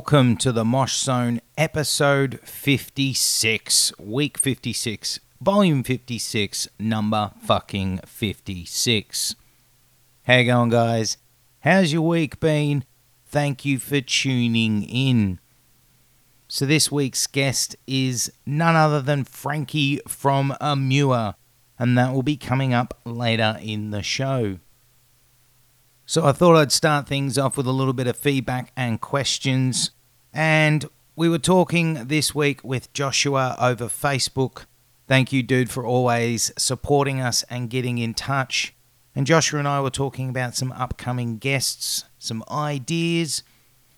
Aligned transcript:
welcome 0.00 0.34
to 0.34 0.50
the 0.50 0.64
Mosh 0.64 0.96
Zone 0.96 1.42
episode 1.58 2.40
56, 2.42 3.92
week 3.98 4.38
56, 4.38 5.20
volume 5.42 5.82
56, 5.82 6.68
number 6.78 7.32
fucking 7.42 8.00
56. 8.06 9.36
How 10.22 10.36
you 10.36 10.44
going, 10.46 10.70
guys? 10.70 11.18
How's 11.60 11.92
your 11.92 12.00
week 12.00 12.40
been? 12.40 12.84
Thank 13.26 13.66
you 13.66 13.78
for 13.78 14.00
tuning 14.00 14.84
in. 14.84 15.38
So, 16.48 16.64
this 16.64 16.90
week's 16.90 17.26
guest 17.26 17.76
is 17.86 18.32
none 18.46 18.76
other 18.76 19.02
than 19.02 19.24
Frankie 19.24 20.00
from 20.08 20.56
Emmure, 20.62 21.34
and 21.78 21.98
that 21.98 22.14
will 22.14 22.22
be 22.22 22.38
coming 22.38 22.72
up 22.72 22.98
later 23.04 23.58
in 23.60 23.90
the 23.90 24.02
show. 24.02 24.60
So 26.10 26.24
I 26.26 26.32
thought 26.32 26.56
I'd 26.56 26.72
start 26.72 27.06
things 27.06 27.38
off 27.38 27.56
with 27.56 27.68
a 27.68 27.72
little 27.72 27.92
bit 27.92 28.08
of 28.08 28.16
feedback 28.16 28.72
and 28.76 29.00
questions. 29.00 29.92
And 30.32 30.86
we 31.14 31.28
were 31.28 31.38
talking 31.38 32.08
this 32.08 32.34
week 32.34 32.64
with 32.64 32.92
Joshua 32.92 33.54
over 33.60 33.84
Facebook. 33.84 34.64
Thank 35.06 35.32
you, 35.32 35.44
dude, 35.44 35.70
for 35.70 35.86
always 35.86 36.50
supporting 36.58 37.20
us 37.20 37.44
and 37.44 37.70
getting 37.70 37.98
in 37.98 38.14
touch. 38.14 38.74
And 39.14 39.24
Joshua 39.24 39.60
and 39.60 39.68
I 39.68 39.80
were 39.80 39.88
talking 39.88 40.28
about 40.28 40.56
some 40.56 40.72
upcoming 40.72 41.38
guests, 41.38 42.06
some 42.18 42.42
ideas. 42.50 43.44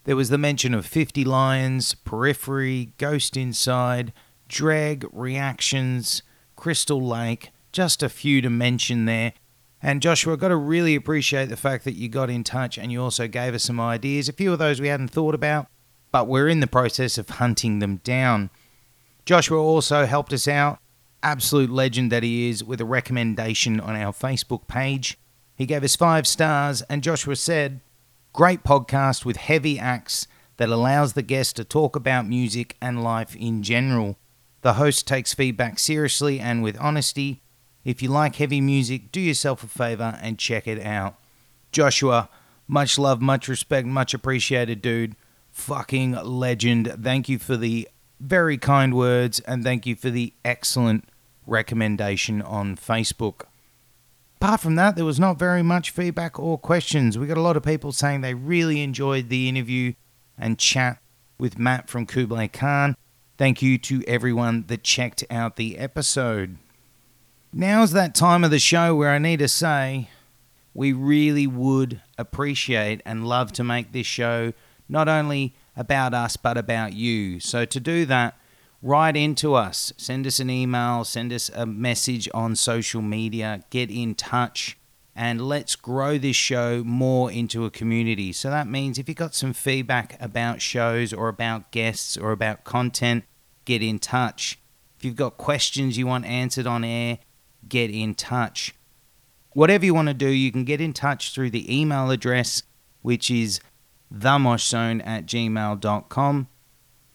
There 0.04 0.14
was 0.14 0.28
the 0.28 0.36
mention 0.36 0.74
of 0.74 0.84
50 0.84 1.24
Lions, 1.24 1.94
Periphery, 1.94 2.92
Ghost 2.98 3.38
Inside, 3.38 4.12
Drag, 4.48 5.06
Reactions, 5.14 6.22
Crystal 6.56 7.00
Lake, 7.00 7.52
just 7.72 8.02
a 8.02 8.10
few 8.10 8.42
to 8.42 8.50
mention 8.50 9.06
there. 9.06 9.32
And 9.82 10.00
Joshua, 10.00 10.34
I've 10.34 10.38
got 10.38 10.48
to 10.48 10.56
really 10.56 10.94
appreciate 10.94 11.48
the 11.48 11.56
fact 11.56 11.84
that 11.84 11.96
you 11.96 12.08
got 12.08 12.30
in 12.30 12.44
touch 12.44 12.78
and 12.78 12.92
you 12.92 13.02
also 13.02 13.26
gave 13.26 13.52
us 13.52 13.64
some 13.64 13.80
ideas. 13.80 14.28
A 14.28 14.32
few 14.32 14.52
of 14.52 14.60
those 14.60 14.80
we 14.80 14.88
hadn't 14.88 15.08
thought 15.08 15.34
about, 15.34 15.66
but 16.12 16.28
we're 16.28 16.48
in 16.48 16.60
the 16.60 16.68
process 16.68 17.18
of 17.18 17.28
hunting 17.28 17.80
them 17.80 17.96
down. 18.04 18.50
Joshua 19.24 19.60
also 19.60 20.06
helped 20.06 20.32
us 20.32 20.46
out, 20.46 20.78
absolute 21.22 21.70
legend 21.70 22.12
that 22.12 22.22
he 22.22 22.48
is, 22.48 22.62
with 22.62 22.80
a 22.80 22.84
recommendation 22.84 23.80
on 23.80 23.96
our 23.96 24.12
Facebook 24.12 24.68
page. 24.68 25.18
He 25.56 25.66
gave 25.66 25.82
us 25.82 25.96
five 25.96 26.26
stars, 26.28 26.82
and 26.82 27.02
Joshua 27.02 27.34
said, 27.36 27.80
Great 28.32 28.62
podcast 28.62 29.24
with 29.24 29.36
heavy 29.36 29.78
acts 29.78 30.26
that 30.56 30.68
allows 30.68 31.12
the 31.12 31.22
guest 31.22 31.56
to 31.56 31.64
talk 31.64 31.96
about 31.96 32.26
music 32.26 32.76
and 32.80 33.02
life 33.02 33.34
in 33.36 33.62
general. 33.62 34.16
The 34.62 34.74
host 34.74 35.08
takes 35.08 35.34
feedback 35.34 35.78
seriously 35.78 36.38
and 36.38 36.62
with 36.62 36.80
honesty 36.80 37.41
if 37.84 38.02
you 38.02 38.08
like 38.08 38.36
heavy 38.36 38.60
music, 38.60 39.12
do 39.12 39.20
yourself 39.20 39.62
a 39.62 39.68
favor 39.68 40.18
and 40.22 40.38
check 40.38 40.66
it 40.66 40.80
out. 40.84 41.16
Joshua, 41.72 42.28
much 42.68 42.98
love, 42.98 43.20
much 43.20 43.48
respect, 43.48 43.86
much 43.86 44.14
appreciated, 44.14 44.82
dude. 44.82 45.16
Fucking 45.50 46.12
legend. 46.12 46.96
Thank 47.02 47.28
you 47.28 47.38
for 47.38 47.56
the 47.56 47.88
very 48.20 48.56
kind 48.56 48.94
words 48.94 49.40
and 49.40 49.64
thank 49.64 49.84
you 49.84 49.96
for 49.96 50.10
the 50.10 50.32
excellent 50.44 51.08
recommendation 51.46 52.40
on 52.40 52.76
Facebook. 52.76 53.42
Apart 54.36 54.60
from 54.60 54.74
that, 54.76 54.96
there 54.96 55.04
was 55.04 55.20
not 55.20 55.38
very 55.38 55.62
much 55.62 55.90
feedback 55.90 56.38
or 56.38 56.58
questions. 56.58 57.18
We 57.18 57.26
got 57.26 57.36
a 57.36 57.42
lot 57.42 57.56
of 57.56 57.62
people 57.62 57.92
saying 57.92 58.20
they 58.20 58.34
really 58.34 58.80
enjoyed 58.80 59.28
the 59.28 59.48
interview 59.48 59.94
and 60.38 60.58
chat 60.58 60.98
with 61.38 61.58
Matt 61.58 61.88
from 61.88 62.06
Kublai 62.06 62.48
Khan. 62.48 62.96
Thank 63.38 63.62
you 63.62 63.78
to 63.78 64.02
everyone 64.06 64.64
that 64.68 64.82
checked 64.82 65.24
out 65.30 65.56
the 65.56 65.78
episode. 65.78 66.58
Now's 67.54 67.92
that 67.92 68.14
time 68.14 68.44
of 68.44 68.50
the 68.50 68.58
show 68.58 68.94
where 68.96 69.10
I 69.10 69.18
need 69.18 69.40
to 69.40 69.48
say 69.48 70.08
we 70.72 70.94
really 70.94 71.46
would 71.46 72.00
appreciate 72.16 73.02
and 73.04 73.28
love 73.28 73.52
to 73.52 73.62
make 73.62 73.92
this 73.92 74.06
show 74.06 74.54
not 74.88 75.06
only 75.06 75.54
about 75.76 76.14
us 76.14 76.38
but 76.38 76.56
about 76.56 76.94
you. 76.94 77.40
So 77.40 77.66
to 77.66 77.78
do 77.78 78.06
that, 78.06 78.38
write 78.80 79.18
into 79.18 79.52
us, 79.52 79.92
send 79.98 80.26
us 80.26 80.40
an 80.40 80.48
email, 80.48 81.04
send 81.04 81.30
us 81.30 81.50
a 81.50 81.66
message 81.66 82.26
on 82.32 82.56
social 82.56 83.02
media, 83.02 83.62
get 83.68 83.90
in 83.90 84.14
touch, 84.14 84.78
and 85.14 85.46
let's 85.46 85.76
grow 85.76 86.16
this 86.16 86.36
show 86.36 86.82
more 86.82 87.30
into 87.30 87.66
a 87.66 87.70
community. 87.70 88.32
So 88.32 88.48
that 88.48 88.66
means 88.66 88.98
if 88.98 89.10
you've 89.10 89.18
got 89.18 89.34
some 89.34 89.52
feedback 89.52 90.16
about 90.22 90.62
shows 90.62 91.12
or 91.12 91.28
about 91.28 91.70
guests 91.70 92.16
or 92.16 92.32
about 92.32 92.64
content, 92.64 93.24
get 93.66 93.82
in 93.82 93.98
touch. 93.98 94.58
If 94.96 95.04
you've 95.04 95.16
got 95.16 95.36
questions 95.36 95.98
you 95.98 96.06
want 96.06 96.24
answered 96.24 96.66
on 96.66 96.82
air, 96.82 97.18
get 97.68 97.90
in 97.90 98.14
touch. 98.14 98.74
Whatever 99.54 99.84
you 99.84 99.94
want 99.94 100.08
to 100.08 100.14
do, 100.14 100.28
you 100.28 100.50
can 100.50 100.64
get 100.64 100.80
in 100.80 100.92
touch 100.92 101.34
through 101.34 101.50
the 101.50 101.80
email 101.80 102.10
address, 102.10 102.62
which 103.02 103.30
is 103.30 103.60
themoshzone 104.12 105.06
at 105.06 105.26
gmail.com. 105.26 106.48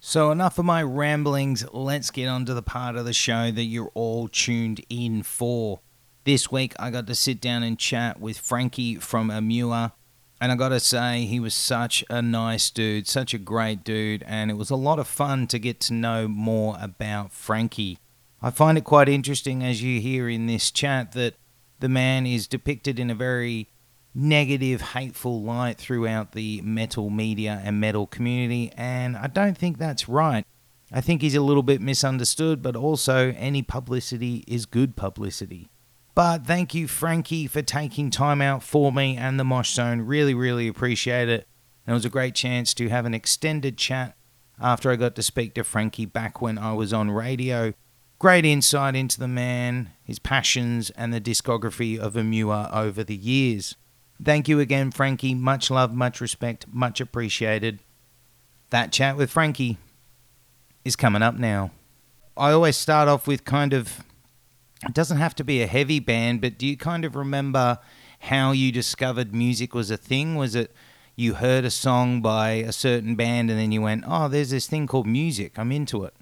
So, 0.01 0.33
enough 0.33 0.59
of 0.59 0.65
my 0.65 0.83
ramblings. 0.83 1.65
Let's 1.73 2.11
get 2.11 2.27
on 2.27 2.45
to 2.47 2.55
the 2.55 2.63
part 2.63 2.97
of 2.97 3.05
the 3.05 3.13
show 3.13 3.53
that 3.53 3.63
you're 3.63 3.93
all 3.95 4.27
tuned 4.27 4.85
in 4.89 5.23
for. 5.23 5.81
This 6.25 6.51
week, 6.51 6.75
I 6.79 6.91
got 6.91 7.07
to 7.07 7.15
sit 7.15 7.41
down 7.41 7.63
and 7.63 7.79
chat 7.79 8.19
with 8.21 8.39
Frankie 8.39 8.97
from 8.97 9.31
Emmure. 9.31 9.93
And 10.41 10.51
I 10.51 10.57
got 10.57 10.71
to 10.71 10.81
say, 10.81 11.27
he 11.27 11.39
was 11.39 11.55
such 11.55 12.05
a 12.11 12.21
nice 12.21 12.69
dude, 12.71 13.07
such 13.07 13.33
a 13.33 13.39
great 13.39 13.85
dude, 13.85 14.25
and 14.25 14.51
it 14.51 14.55
was 14.55 14.71
a 14.71 14.77
lot 14.77 14.99
of 14.99 15.07
fun 15.07 15.47
to 15.47 15.59
get 15.61 15.79
to 15.83 15.95
know 15.95 16.27
more 16.27 16.77
about 16.81 17.33
Frankie. 17.33 17.99
I 18.43 18.51
find 18.51 18.77
it 18.77 18.83
quite 18.83 19.09
interesting, 19.09 19.63
as 19.63 19.85
you 19.85 20.01
hear 20.01 20.29
in 20.29 20.47
this 20.47 20.73
chat, 20.73 21.13
that 21.13 21.37
the 21.79 21.89
man 21.89 22.27
is 22.27 22.49
depicted 22.49 22.99
in 22.99 23.09
a 23.09 23.15
very 23.15 23.69
negative, 24.15 24.81
hateful 24.81 25.43
light 25.43 25.79
throughout 25.79 26.33
the 26.33 26.61
metal 26.63 27.11
media 27.11 27.61
and 27.65 27.81
metal 27.81 28.07
community, 28.07 28.73
and 28.77 29.17
I 29.17 29.27
don't 29.27 29.57
think 29.57 29.79
that's 29.79 30.09
right. 30.09 30.45
I 30.93 31.01
think 31.01 31.23
he's 31.23 31.35
a 31.35 31.41
little 31.41 31.63
bit 31.63 31.81
misunderstood, 31.81 32.63
but 32.63 32.77
also 32.77 33.35
any 33.39 33.63
publicity 33.63 34.45
is 34.47 34.67
good 34.67 34.95
publicity. 34.95 35.71
But 36.15 36.47
thank 36.47 36.75
you, 36.75 36.87
Frankie, 36.87 37.47
for 37.47 37.63
taking 37.63 38.11
time 38.11 38.43
out 38.43 38.63
for 38.63 38.93
me 38.93 39.17
and 39.17 39.41
the 39.41 39.45
Mosh 39.45 39.73
Zone. 39.73 40.03
Really, 40.03 40.35
really 40.35 40.69
appreciate 40.69 41.31
it. 41.31 41.47
And 41.87 41.93
it 41.93 41.95
was 41.95 42.05
a 42.05 42.11
great 42.11 42.35
chance 42.35 42.75
to 42.75 42.91
have 42.91 43.07
an 43.07 43.15
extended 43.15 43.79
chat 43.79 44.15
after 44.61 44.91
I 44.91 44.97
got 44.97 45.17
to 45.17 45.23
speak 45.23 45.55
to 45.55 45.65
Frankie 45.65 46.05
back 46.05 46.43
when 46.43 46.59
I 46.59 46.75
was 46.75 46.93
on 46.93 47.11
radio. 47.11 47.73
Great 48.19 48.45
insight 48.45 48.95
into 48.95 49.19
the 49.19 49.27
man, 49.27 49.91
his 50.05 50.19
passions, 50.19 50.91
and 50.91 51.15
the 51.15 51.21
discography 51.21 51.99
of 51.99 52.15
Emmure 52.15 52.71
over 52.73 53.03
the 53.03 53.17
years. 53.17 53.77
Thank 54.25 54.49
you 54.49 54.61
again, 54.61 54.91
Frankie. 54.91 55.35
Much 55.35 55.71
love, 55.71 55.93
much 55.95 56.21
respect, 56.21 56.67
much 56.71 57.01
appreciated. 57.01 57.81
That 58.71 58.93
chat 58.93 59.17
with 59.17 59.31
Frankie 59.31 59.79
is 60.85 60.97
coming 60.97 61.23
up 61.23 61.37
now. 61.37 61.73
I 62.37 62.53
always 62.53 62.77
start 62.77 63.09
off 63.09 63.27
with 63.27 63.45
kind 63.45 63.73
of, 63.73 64.05
it 64.85 64.95
doesn't 64.95 65.19
have 65.19 65.35
to 65.37 65.45
be 65.45 65.63
a 65.63 65.67
heavy 65.67 66.01
band, 66.01 66.41
but 66.41 66.59
do 66.59 66.67
you 66.67 66.77
kind 66.77 67.05
of 67.05 67.17
remember 67.17 67.79
how 68.21 68.53
you 68.53 68.73
discovered 68.73 69.35
music 69.35 69.75
was 69.75 69.91
a 69.91 69.97
thing? 69.97 70.37
Was 70.37 70.55
it 70.55 70.73
you 71.17 71.35
heard 71.35 71.65
a 71.65 71.71
song 71.71 72.23
by 72.23 72.51
a 72.51 72.73
certain 72.73 73.17
band 73.17 73.51
and 73.51 73.59
then 73.59 73.73
you 73.73 73.83
went, 73.83 74.05
"Oh, 74.07 74.29
there's 74.29 74.51
this 74.51 74.67
thing 74.67 74.87
called 74.87 75.07
music. 75.07 75.59
I'm 75.59 75.73
into 75.73 76.05
it." 76.05 76.15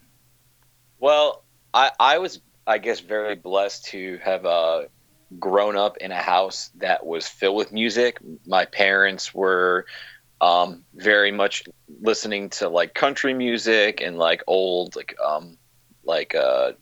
Well, 0.99 1.44
I 1.73 1.91
I 2.00 2.19
was 2.19 2.41
I 2.67 2.79
guess 2.79 3.00
very 3.00 3.37
blessed 3.37 3.85
to 3.87 4.19
have 4.23 4.44
uh, 4.44 4.82
grown 5.38 5.76
up 5.76 5.96
in 5.98 6.10
a 6.10 6.22
house 6.22 6.70
that 6.76 7.06
was 7.06 7.28
filled 7.28 7.56
with 7.56 7.72
music. 7.72 8.18
My 8.46 8.64
parents 8.64 9.34
were 9.34 9.86
um, 10.40 10.84
very 10.94 11.30
much 11.30 11.64
listening 12.00 12.48
to 12.50 12.68
like 12.68 12.94
country 12.94 13.34
music 13.34 14.00
and 14.00 14.16
like 14.18 14.42
old 14.46 14.96
like 14.96 15.14
um 15.24 15.58
like 16.04 16.34
uh 16.34 16.72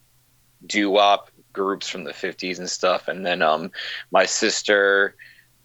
doo 0.66 0.90
wop 0.90 1.30
groups 1.52 1.88
from 1.88 2.04
the 2.04 2.12
50s 2.12 2.58
and 2.58 2.70
stuff 2.70 3.08
and 3.08 3.26
then 3.26 3.42
um 3.42 3.70
my 4.12 4.24
sister 4.24 5.16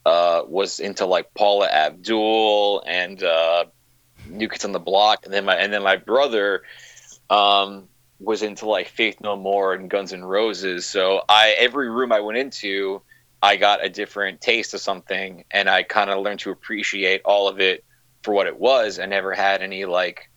uh 0.05 0.41
was 0.47 0.79
into 0.79 1.05
like 1.05 1.33
Paula 1.35 1.67
Abdul 1.67 2.83
and 2.87 3.23
uh 3.23 3.65
New 4.27 4.49
Kids 4.49 4.65
on 4.65 4.71
the 4.71 4.79
Block 4.79 5.25
and 5.25 5.33
then 5.33 5.45
my 5.45 5.55
and 5.55 5.71
then 5.71 5.83
my 5.83 5.97
brother 5.97 6.63
um 7.29 7.87
was 8.23 8.41
into 8.41 8.67
like 8.67 8.87
Faith 8.87 9.17
No 9.21 9.35
More 9.35 9.73
and 9.73 9.89
Guns 9.89 10.13
N' 10.13 10.23
Roses 10.23 10.85
so 10.85 11.21
I 11.27 11.55
every 11.57 11.89
room 11.89 12.11
I 12.11 12.21
went 12.21 12.37
into 12.37 13.01
I 13.41 13.57
got 13.57 13.83
a 13.83 13.89
different 13.89 14.39
taste 14.39 14.73
of 14.73 14.79
something 14.79 15.43
and 15.51 15.69
I 15.69 15.83
kind 15.83 16.09
of 16.09 16.23
learned 16.23 16.39
to 16.41 16.51
appreciate 16.51 17.21
all 17.25 17.49
of 17.49 17.59
it 17.59 17.83
for 18.21 18.33
what 18.33 18.47
it 18.47 18.57
was. 18.57 18.99
I 18.99 19.05
never 19.05 19.33
had 19.33 19.61
any 19.61 19.83
like 19.83 20.29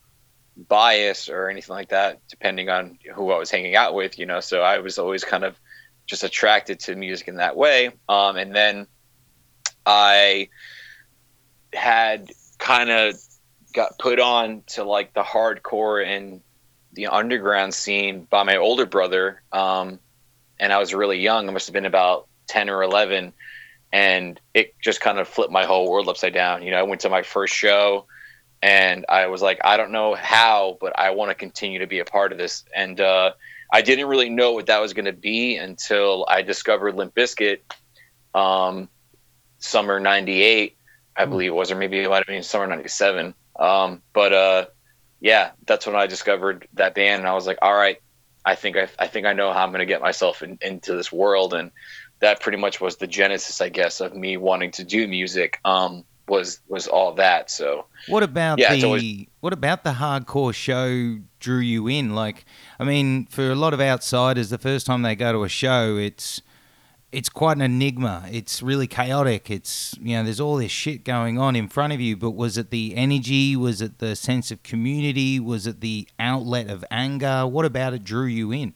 bias 0.57 1.29
or 1.29 1.49
anything 1.49 1.75
like 1.75 1.91
that, 1.91 2.21
depending 2.29 2.69
on 2.69 2.99
who 3.15 3.31
I 3.31 3.39
was 3.39 3.51
hanging 3.51 3.77
out 3.77 3.95
with, 3.95 4.19
you 4.19 4.27
know. 4.27 4.41
So 4.41 4.61
I 4.61 4.79
was 4.79 4.99
always 4.99 5.25
kind 5.25 5.45
of 5.45 5.59
just 6.07 6.25
attracted 6.25 6.81
to 6.81 6.97
music 6.97 7.29
in 7.29 7.37
that 7.37 7.57
way. 7.57 7.93
Um, 8.09 8.37
and 8.37 8.55
then 8.55 8.87
I 9.85 10.49
had 11.73 12.31
kind 12.59 12.91
of 12.91 13.15
got 13.73 13.99
put 13.99 14.19
on 14.19 14.63
to 14.69 14.85
like 14.85 15.15
the 15.15 15.23
hardcore 15.23 16.05
and 16.05 16.41
the 16.97 17.07
underground 17.07 17.73
scene 17.73 18.27
by 18.29 18.43
my 18.43 18.57
older 18.57 18.87
brother. 18.87 19.43
Um, 19.53 20.01
and 20.59 20.73
I 20.73 20.79
was 20.79 20.93
really 20.93 21.21
young. 21.21 21.49
I 21.49 21.53
must 21.53 21.69
have 21.69 21.75
been 21.75 21.85
about 21.85 22.27
10 22.49 22.69
or 22.71 22.83
11 22.83 23.33
and 23.93 24.41
it 24.53 24.75
just 24.81 25.01
kind 25.01 25.19
of 25.19 25.29
flipped 25.29 25.53
my 25.53 25.65
whole 25.65 25.91
world 25.91 26.09
upside 26.09 26.35
down. 26.35 26.63
You 26.63 26.73
know, 26.73 26.79
I 26.79 26.83
went 26.83 27.03
to 27.03 27.09
my 27.09 27.23
first 27.23 27.55
show 27.55 28.07
and 28.63 29.05
I 29.09 29.27
was 29.27 29.43
like, 29.43 29.61
I 29.65 29.77
don't 29.77 29.93
know 29.93 30.15
how, 30.15 30.79
but 30.81 30.99
I 30.99 31.11
want 31.11 31.31
to 31.31 31.35
continue 31.35 31.79
to 31.79 31.87
be 31.87 32.01
a 32.01 32.05
part 32.05 32.33
of 32.33 32.39
this. 32.39 32.65
And 32.75 33.01
uh, 33.01 33.33
I 33.73 33.83
didn't 33.83 34.07
really 34.07 34.31
know 34.31 34.53
what 34.53 34.67
that 34.67 34.81
was 34.81 34.93
going 34.93 35.05
to 35.05 35.13
be 35.13 35.57
until 35.57 36.25
I 36.29 36.43
discovered 36.43 36.95
Limp 36.95 37.15
Bizkit, 37.15 37.61
um, 38.35 38.89
summer 39.59 40.01
'98, 40.01 40.77
I 41.17 41.25
hmm. 41.25 41.31
believe 41.31 41.53
it 41.53 41.55
was, 41.55 41.71
or 41.71 41.77
maybe 41.77 42.01
it 42.01 42.09
might 42.09 42.19
have 42.19 42.27
been 42.27 42.43
summer 42.43 42.67
'97. 42.67 43.35
Um, 43.59 44.03
but 44.13 44.33
uh, 44.33 44.67
yeah, 45.21 45.51
that's 45.67 45.87
when 45.87 45.97
I 45.97 46.07
discovered 46.07 46.69
that 46.75 46.95
band, 46.95 47.21
and 47.21 47.29
I 47.29 47.35
was 47.35 47.47
like, 47.47 47.59
all 47.63 47.75
right, 47.75 48.01
I 48.45 48.55
think 48.55 48.77
I, 48.77 48.89
I 48.99 49.07
think 49.07 49.27
I 49.27 49.33
know 49.33 49.53
how 49.53 49.63
I'm 49.63 49.71
going 49.71 49.81
to 49.81 49.87
get 49.87 50.01
myself 50.01 50.43
in, 50.43 50.59
into 50.61 50.95
this 50.95 51.11
world, 51.13 51.55
and 51.55 51.71
that 52.21 52.41
pretty 52.41 52.59
much 52.59 52.81
was 52.81 52.97
the 52.97 53.07
genesis, 53.07 53.61
I 53.61 53.69
guess, 53.69 54.01
of 54.01 54.15
me 54.15 54.37
wanting 54.37 54.71
to 54.73 54.85
do 54.85 55.09
music. 55.09 55.61
Um, 55.65 56.05
was 56.29 56.61
was 56.69 56.87
all 56.89 57.13
that. 57.15 57.51
So 57.51 57.87
what 58.09 58.23
about 58.23 58.59
yeah, 58.59 58.75
the 58.75 58.85
always... 58.85 59.27
what 59.41 59.53
about 59.53 59.85
the 59.85 59.93
hardcore 59.93 60.55
show 60.55 61.19
drew 61.39 61.59
you 61.59 61.87
in? 61.89 62.15
Like, 62.15 62.45
I 62.81 62.85
mean, 62.85 63.27
for 63.27 63.51
a 63.51 63.55
lot 63.55 63.75
of 63.75 63.81
outsiders, 63.81 64.51
the 64.51 64.59
first 64.59 64.87
time 64.87 65.03
they 65.03 65.15
go 65.15 65.33
to 65.33 65.45
a 65.45 65.49
show, 65.49 65.97
it's 65.97 66.43
it's 67.17 67.31
quite 67.31 67.57
an 67.57 67.63
enigma. 67.63 68.29
It's 68.31 68.63
really 68.63 68.87
chaotic. 68.87 69.51
It's 69.51 69.97
you 70.03 70.19
know, 70.19 70.25
there's 70.25 70.39
all 70.39 70.57
this 70.57 70.71
shit 70.71 71.03
going 71.03 71.39
on 71.39 71.57
in 71.57 71.67
front 71.67 71.95
of 71.95 72.01
you. 72.01 72.15
But 72.15 72.33
was 72.33 72.59
it 72.59 72.69
the 72.69 72.95
energy? 72.95 73.57
Was 73.57 73.81
it 73.81 74.01
the 74.01 74.15
sense 74.15 74.51
of 74.51 74.63
community? 74.63 75.41
Was 75.41 75.67
it 75.67 75.81
the 75.81 76.07
outlet 76.19 76.69
of 76.69 76.85
anger? 76.91 77.47
What 77.47 77.65
about 77.65 77.95
it 77.95 78.05
drew 78.05 78.27
you 78.27 78.53
in? 78.53 78.75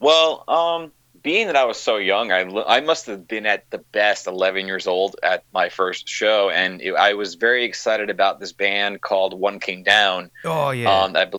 Well, 0.00 0.44
um, 0.48 0.92
being 1.22 1.46
that 1.46 1.56
I 1.56 1.64
was 1.64 1.80
so 1.80 1.96
young, 1.96 2.30
I, 2.30 2.40
I 2.66 2.82
must 2.82 3.06
have 3.06 3.26
been 3.26 3.46
at 3.46 3.70
the 3.70 3.78
best 3.78 4.26
11 4.26 4.66
years 4.66 4.86
old 4.86 5.16
at 5.22 5.44
my 5.54 5.70
first 5.70 6.06
show, 6.06 6.50
and 6.50 6.82
it, 6.82 6.92
I 6.92 7.14
was 7.14 7.36
very 7.36 7.64
excited 7.64 8.10
about 8.10 8.38
this 8.38 8.52
band 8.52 9.00
called 9.00 9.32
One 9.32 9.60
King 9.60 9.82
Down. 9.82 10.30
Oh 10.44 10.72
yeah, 10.72 11.04
um, 11.04 11.14
that, 11.14 11.34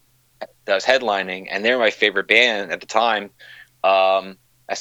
that 0.65 0.73
was 0.73 0.83
headlining, 0.83 1.45
and 1.51 1.63
they're 1.63 1.77
my 1.77 1.91
favorite 1.91 2.27
band 2.27 2.71
at 2.71 2.79
the 2.79 2.87
time. 2.87 3.25
Um, 3.83 4.37
I 4.67 4.75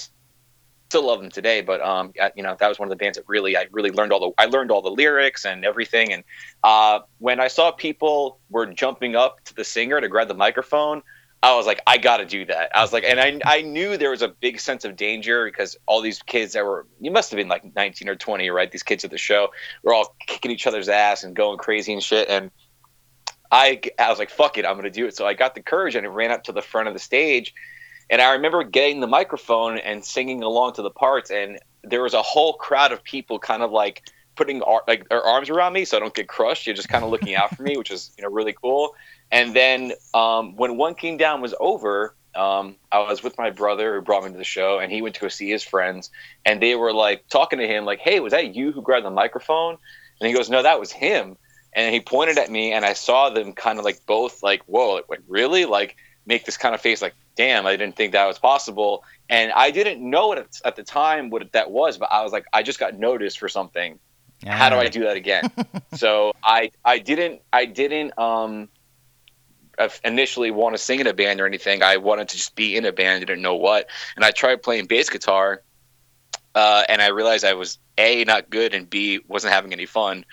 still 0.90 1.06
love 1.06 1.20
them 1.20 1.30
today, 1.30 1.60
but 1.60 1.80
um, 1.80 2.12
I, 2.20 2.32
you 2.34 2.42
know 2.42 2.56
that 2.58 2.68
was 2.68 2.80
one 2.80 2.88
of 2.88 2.90
the 2.90 2.96
bands 2.96 3.16
that 3.16 3.24
really 3.28 3.56
I 3.56 3.66
really 3.70 3.92
learned 3.92 4.12
all 4.12 4.20
the 4.20 4.32
I 4.38 4.46
learned 4.46 4.72
all 4.72 4.82
the 4.82 4.90
lyrics 4.90 5.44
and 5.44 5.64
everything. 5.64 6.12
And 6.12 6.24
uh, 6.64 7.00
when 7.18 7.38
I 7.38 7.46
saw 7.46 7.70
people 7.70 8.40
were 8.50 8.66
jumping 8.66 9.14
up 9.14 9.42
to 9.44 9.54
the 9.54 9.64
singer 9.64 10.00
to 10.00 10.08
grab 10.08 10.28
the 10.28 10.34
microphone. 10.34 11.02
I 11.42 11.56
was 11.56 11.64
like, 11.64 11.80
I 11.86 11.96
got 11.96 12.18
to 12.18 12.26
do 12.26 12.44
that. 12.44 12.70
I 12.76 12.82
was 12.82 12.92
like, 12.92 13.02
and 13.02 13.18
I, 13.18 13.40
I 13.46 13.62
knew 13.62 13.96
there 13.96 14.10
was 14.10 14.20
a 14.20 14.28
big 14.28 14.60
sense 14.60 14.84
of 14.84 14.94
danger 14.94 15.46
because 15.46 15.74
all 15.86 16.02
these 16.02 16.20
kids 16.20 16.52
that 16.52 16.66
were, 16.66 16.86
you 17.00 17.10
must 17.10 17.30
have 17.30 17.38
been 17.38 17.48
like 17.48 17.74
19 17.74 18.10
or 18.10 18.14
20, 18.14 18.50
right? 18.50 18.70
These 18.70 18.82
kids 18.82 19.06
at 19.06 19.10
the 19.10 19.16
show 19.16 19.48
were 19.82 19.94
all 19.94 20.14
kicking 20.26 20.50
each 20.50 20.66
other's 20.66 20.90
ass 20.90 21.24
and 21.24 21.34
going 21.34 21.56
crazy 21.56 21.94
and 21.94 22.02
shit. 22.02 22.28
And 22.28 22.50
I, 23.50 23.80
I 23.98 24.10
was 24.10 24.18
like, 24.18 24.28
fuck 24.28 24.58
it, 24.58 24.66
I'm 24.66 24.82
to 24.82 24.90
do 24.90 25.06
it. 25.06 25.16
So 25.16 25.26
I 25.26 25.32
got 25.32 25.54
the 25.54 25.62
courage 25.62 25.94
and 25.94 26.06
I 26.06 26.10
ran 26.10 26.30
up 26.30 26.44
to 26.44 26.52
the 26.52 26.60
front 26.60 26.88
of 26.88 26.94
the 26.94 27.00
stage. 27.00 27.54
And 28.10 28.20
I 28.20 28.32
remember 28.32 28.64
getting 28.64 29.00
the 29.00 29.06
microphone 29.06 29.78
and 29.78 30.04
singing 30.04 30.42
along 30.42 30.74
to 30.74 30.82
the 30.82 30.90
parts. 30.90 31.30
And 31.30 31.58
there 31.84 32.02
was 32.02 32.12
a 32.12 32.22
whole 32.22 32.54
crowd 32.54 32.92
of 32.92 33.02
people 33.04 33.38
kind 33.38 33.62
of 33.62 33.70
like, 33.70 34.02
putting 34.40 34.62
ar- 34.62 34.84
like 34.88 35.06
their 35.10 35.22
arms 35.22 35.50
around 35.50 35.74
me 35.74 35.84
so 35.84 35.98
I 35.98 36.00
don't 36.00 36.14
get 36.14 36.26
crushed. 36.26 36.66
You're 36.66 36.74
just 36.74 36.88
kind 36.88 37.04
of 37.04 37.10
looking 37.14 37.34
out 37.34 37.54
for 37.54 37.62
me, 37.62 37.76
which 37.76 37.90
is 37.90 38.10
you 38.16 38.24
know 38.24 38.30
really 38.30 38.54
cool. 38.54 38.94
And 39.30 39.54
then 39.54 39.92
um, 40.14 40.56
when 40.56 40.76
One 40.76 40.94
King 40.94 41.18
Down 41.18 41.40
was 41.40 41.54
over, 41.60 42.14
um, 42.34 42.76
I 42.90 43.00
was 43.00 43.22
with 43.22 43.36
my 43.38 43.50
brother 43.50 43.94
who 43.94 44.00
brought 44.00 44.24
me 44.24 44.32
to 44.32 44.38
the 44.38 44.44
show, 44.44 44.78
and 44.78 44.90
he 44.90 45.02
went 45.02 45.14
to 45.16 45.20
go 45.20 45.28
see 45.28 45.50
his 45.50 45.62
friends, 45.62 46.10
and 46.44 46.62
they 46.62 46.74
were 46.74 46.92
like 46.92 47.28
talking 47.28 47.58
to 47.58 47.66
him, 47.66 47.84
like, 47.84 47.98
"Hey, 47.98 48.20
was 48.20 48.32
that 48.32 48.54
you 48.54 48.72
who 48.72 48.82
grabbed 48.82 49.04
the 49.04 49.10
microphone?" 49.10 49.76
And 50.20 50.28
he 50.28 50.34
goes, 50.34 50.48
"No, 50.48 50.62
that 50.62 50.80
was 50.80 50.90
him." 50.90 51.36
And 51.72 51.94
he 51.94 52.00
pointed 52.00 52.38
at 52.38 52.50
me, 52.50 52.72
and 52.72 52.84
I 52.84 52.94
saw 52.94 53.30
them 53.30 53.52
kind 53.52 53.78
of 53.78 53.84
like 53.84 54.06
both 54.06 54.42
like, 54.42 54.62
"Whoa, 54.64 55.02
like 55.08 55.20
really?" 55.28 55.66
Like 55.66 55.96
make 56.26 56.44
this 56.44 56.56
kind 56.56 56.74
of 56.74 56.80
face, 56.80 57.02
like, 57.02 57.14
"Damn, 57.36 57.66
I 57.66 57.76
didn't 57.76 57.96
think 57.96 58.12
that 58.12 58.26
was 58.26 58.38
possible." 58.38 59.04
And 59.28 59.52
I 59.52 59.70
didn't 59.70 60.00
know 60.00 60.32
it 60.32 60.60
at 60.64 60.76
the 60.76 60.82
time 60.82 61.30
what 61.30 61.52
that 61.52 61.70
was, 61.70 61.98
but 61.98 62.10
I 62.10 62.22
was 62.22 62.32
like, 62.32 62.46
I 62.52 62.62
just 62.62 62.78
got 62.78 62.98
noticed 62.98 63.38
for 63.38 63.48
something. 63.48 63.98
How 64.46 64.70
do 64.70 64.76
I 64.76 64.88
do 64.88 65.00
that 65.04 65.16
again? 65.16 65.50
so 65.94 66.32
I 66.42 66.70
I 66.84 66.98
didn't 66.98 67.42
I 67.52 67.66
didn't 67.66 68.18
um 68.18 68.68
initially 70.04 70.50
want 70.50 70.74
to 70.74 70.78
sing 70.78 71.00
in 71.00 71.06
a 71.06 71.14
band 71.14 71.40
or 71.40 71.46
anything. 71.46 71.82
I 71.82 71.96
wanted 71.96 72.28
to 72.28 72.36
just 72.36 72.54
be 72.54 72.76
in 72.76 72.84
a 72.84 72.92
band, 72.92 73.24
didn't 73.26 73.42
know 73.42 73.54
what. 73.54 73.88
And 74.16 74.24
I 74.24 74.30
tried 74.30 74.62
playing 74.62 74.86
bass 74.86 75.08
guitar, 75.08 75.62
uh, 76.54 76.84
and 76.88 77.00
I 77.00 77.08
realized 77.08 77.44
I 77.44 77.54
was 77.54 77.78
a 77.96 78.24
not 78.24 78.50
good 78.50 78.74
and 78.74 78.88
b 78.88 79.20
wasn't 79.28 79.52
having 79.52 79.72
any 79.72 79.86
fun. 79.86 80.24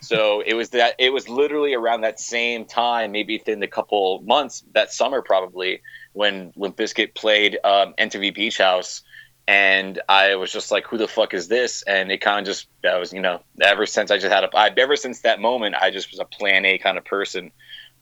So 0.00 0.42
it 0.44 0.54
was 0.54 0.70
that 0.70 0.94
it 0.98 1.12
was 1.12 1.28
literally 1.28 1.74
around 1.74 2.00
that 2.02 2.18
same 2.18 2.64
time, 2.64 3.12
maybe 3.12 3.38
within 3.38 3.62
a 3.62 3.68
couple 3.68 4.22
months, 4.22 4.64
that 4.74 4.92
summer 4.92 5.22
probably, 5.22 5.82
when 6.12 6.52
Limp 6.56 6.76
Bizkit 6.76 7.14
played 7.14 7.58
um, 7.64 7.94
MTV 7.98 8.34
Beach 8.34 8.58
House, 8.58 9.02
and 9.46 10.00
I 10.08 10.36
was 10.36 10.52
just 10.52 10.70
like, 10.70 10.86
"Who 10.86 10.96
the 10.96 11.08
fuck 11.08 11.34
is 11.34 11.48
this?" 11.48 11.82
And 11.82 12.10
it 12.10 12.20
kind 12.20 12.40
of 12.40 12.46
just 12.46 12.68
that 12.82 12.98
was 12.98 13.12
you 13.12 13.20
know 13.20 13.42
ever 13.60 13.84
since 13.86 14.10
I 14.10 14.16
just 14.16 14.32
had 14.32 14.44
a 14.44 14.56
I, 14.56 14.70
ever 14.76 14.96
since 14.96 15.20
that 15.20 15.40
moment 15.40 15.74
I 15.80 15.90
just 15.90 16.10
was 16.10 16.20
a 16.20 16.24
Plan 16.24 16.64
A 16.64 16.78
kind 16.78 16.96
of 16.96 17.04
person. 17.04 17.50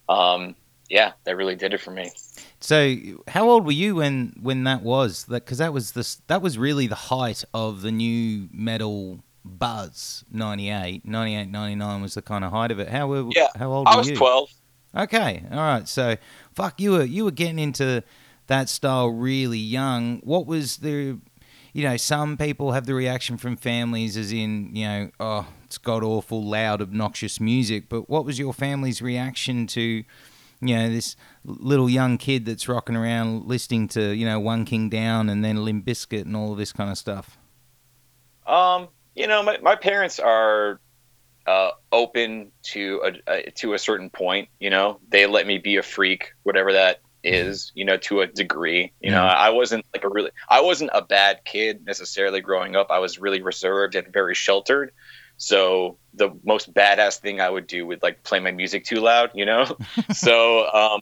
Um, 0.09 0.55
yeah, 0.89 1.13
that 1.25 1.37
really 1.37 1.55
did 1.55 1.75
it 1.75 1.81
for 1.81 1.91
me. 1.91 2.11
So, 2.61 2.97
how 3.29 3.49
old 3.49 3.67
were 3.67 3.73
you 3.73 3.97
when 3.97 4.35
when 4.41 4.65
that 4.65 4.83
was? 4.83 5.25
That 5.25 5.45
because 5.45 5.59
that 5.59 5.73
was 5.73 5.93
the 5.93 6.17
that 6.29 6.43
was 6.43 6.59
really 6.59 6.87
the 6.87 6.95
height 6.95 7.45
of 7.53 7.83
the 7.83 7.93
nu 7.93 8.49
metal 8.53 9.21
buzz. 9.45 10.25
98, 10.31 11.05
98, 11.05 11.51
99 11.51 12.03
was 12.03 12.15
the 12.15 12.23
kind 12.23 12.45
of 12.45 12.53
height 12.53 12.71
of 12.71 12.79
it. 12.79 12.89
How 12.89 13.07
were 13.07 13.27
yeah, 13.35 13.49
how 13.57 13.73
old 13.73 13.89
I 13.89 13.97
were 13.97 14.03
you 14.03 14.09
i 14.09 14.11
was 14.11 14.19
twelve. 14.19 14.51
Okay, 14.97 15.45
all 15.51 15.59
right. 15.59 15.89
So, 15.89 16.17
fuck, 16.55 16.81
you 16.81 16.93
were 16.93 17.05
you 17.05 17.25
were 17.25 17.31
getting 17.31 17.59
into 17.59 18.03
that 18.47 18.69
style 18.69 19.09
really 19.09 19.59
young. 19.59 20.21
What 20.21 20.47
was 20.47 20.79
the 20.79 21.19
you 21.73 21.85
know, 21.85 21.97
some 21.97 22.37
people 22.37 22.73
have 22.73 22.87
the 22.87 22.95
reaction 22.95 23.37
from 23.37 23.57
families 23.57 24.17
as 24.17 24.33
in, 24.33 24.75
you 24.75 24.85
know, 24.87 25.11
oh, 25.21 25.47
it's 25.65 25.79
god 25.79 26.03
awful, 26.03 26.43
loud, 26.43 26.83
obnoxious 26.83 27.41
music. 27.41 27.89
But 27.89 28.09
what 28.09 28.25
was 28.25 28.39
your 28.39 28.53
family's 28.53 29.01
reaction 29.03 29.67
to 29.69 30.05
you 30.61 30.75
know 30.75 30.91
this 30.91 31.15
little 31.45 31.89
young 31.89 32.19
kid 32.19 32.45
that's 32.45 32.69
rocking 32.69 32.97
around 32.97 33.47
listening 33.47 33.87
to 33.87 34.13
you 34.13 34.27
know 34.27 34.41
One 34.41 34.65
King 34.65 34.89
Down 34.89 35.29
and 35.29 35.45
then 35.45 35.65
Limp 35.65 35.85
Bizkit 35.85 36.23
and 36.23 36.35
all 36.35 36.53
of 36.53 36.59
this 36.59 36.73
kind 36.73 36.91
of 36.91 36.99
stuff? 36.99 37.39
Um, 38.47 38.89
you 39.19 39.27
know, 39.27 39.43
my, 39.43 39.59
my 39.59 39.75
parents 39.75 40.21
are 40.21 40.81
uh, 41.47 41.71
open 41.91 42.53
to 42.63 43.03
a, 43.05 43.33
a, 43.33 43.51
to 43.53 43.75
a 43.75 43.79
certain 43.79 44.11
point. 44.11 44.49
You 44.61 44.71
know, 44.71 45.01
they 45.09 45.27
let 45.27 45.47
me 45.47 45.59
be 45.59 45.77
a 45.77 45.83
freak, 45.83 46.33
whatever 46.45 46.73
that 46.73 47.01
is, 47.25 47.73
you 47.75 47.85
know, 47.85 47.97
to 47.97 48.21
a 48.21 48.27
degree. 48.27 48.93
You 49.01 49.11
know, 49.11 49.25
I 49.25 49.51
wasn't 49.51 49.85
like 49.93 50.05
a 50.05 50.09
really, 50.09 50.31
I 50.49 50.61
wasn't 50.61 50.91
a 50.95 51.03
bad 51.03 51.45
kid 51.45 51.85
necessarily 51.85 52.41
growing 52.41 52.77
up. 52.77 52.91
I 52.91 53.01
was 53.01 53.19
really 53.19 53.43
reserved 53.43 53.97
and 53.97 54.07
very 54.13 54.35
sheltered. 54.35 54.93
So 55.37 55.99
the 56.15 56.31
most 56.45 56.73
badass 56.73 57.19
thing 57.19 57.41
I 57.41 57.51
would 57.51 57.67
do 57.67 57.87
would 57.87 58.03
like 58.03 58.23
play 58.23 58.41
my 58.41 58.53
music 58.53 58.85
too 58.85 59.01
loud, 59.01 59.31
you 59.35 59.47
know? 59.47 59.77
so 60.13 60.69
um, 60.73 61.01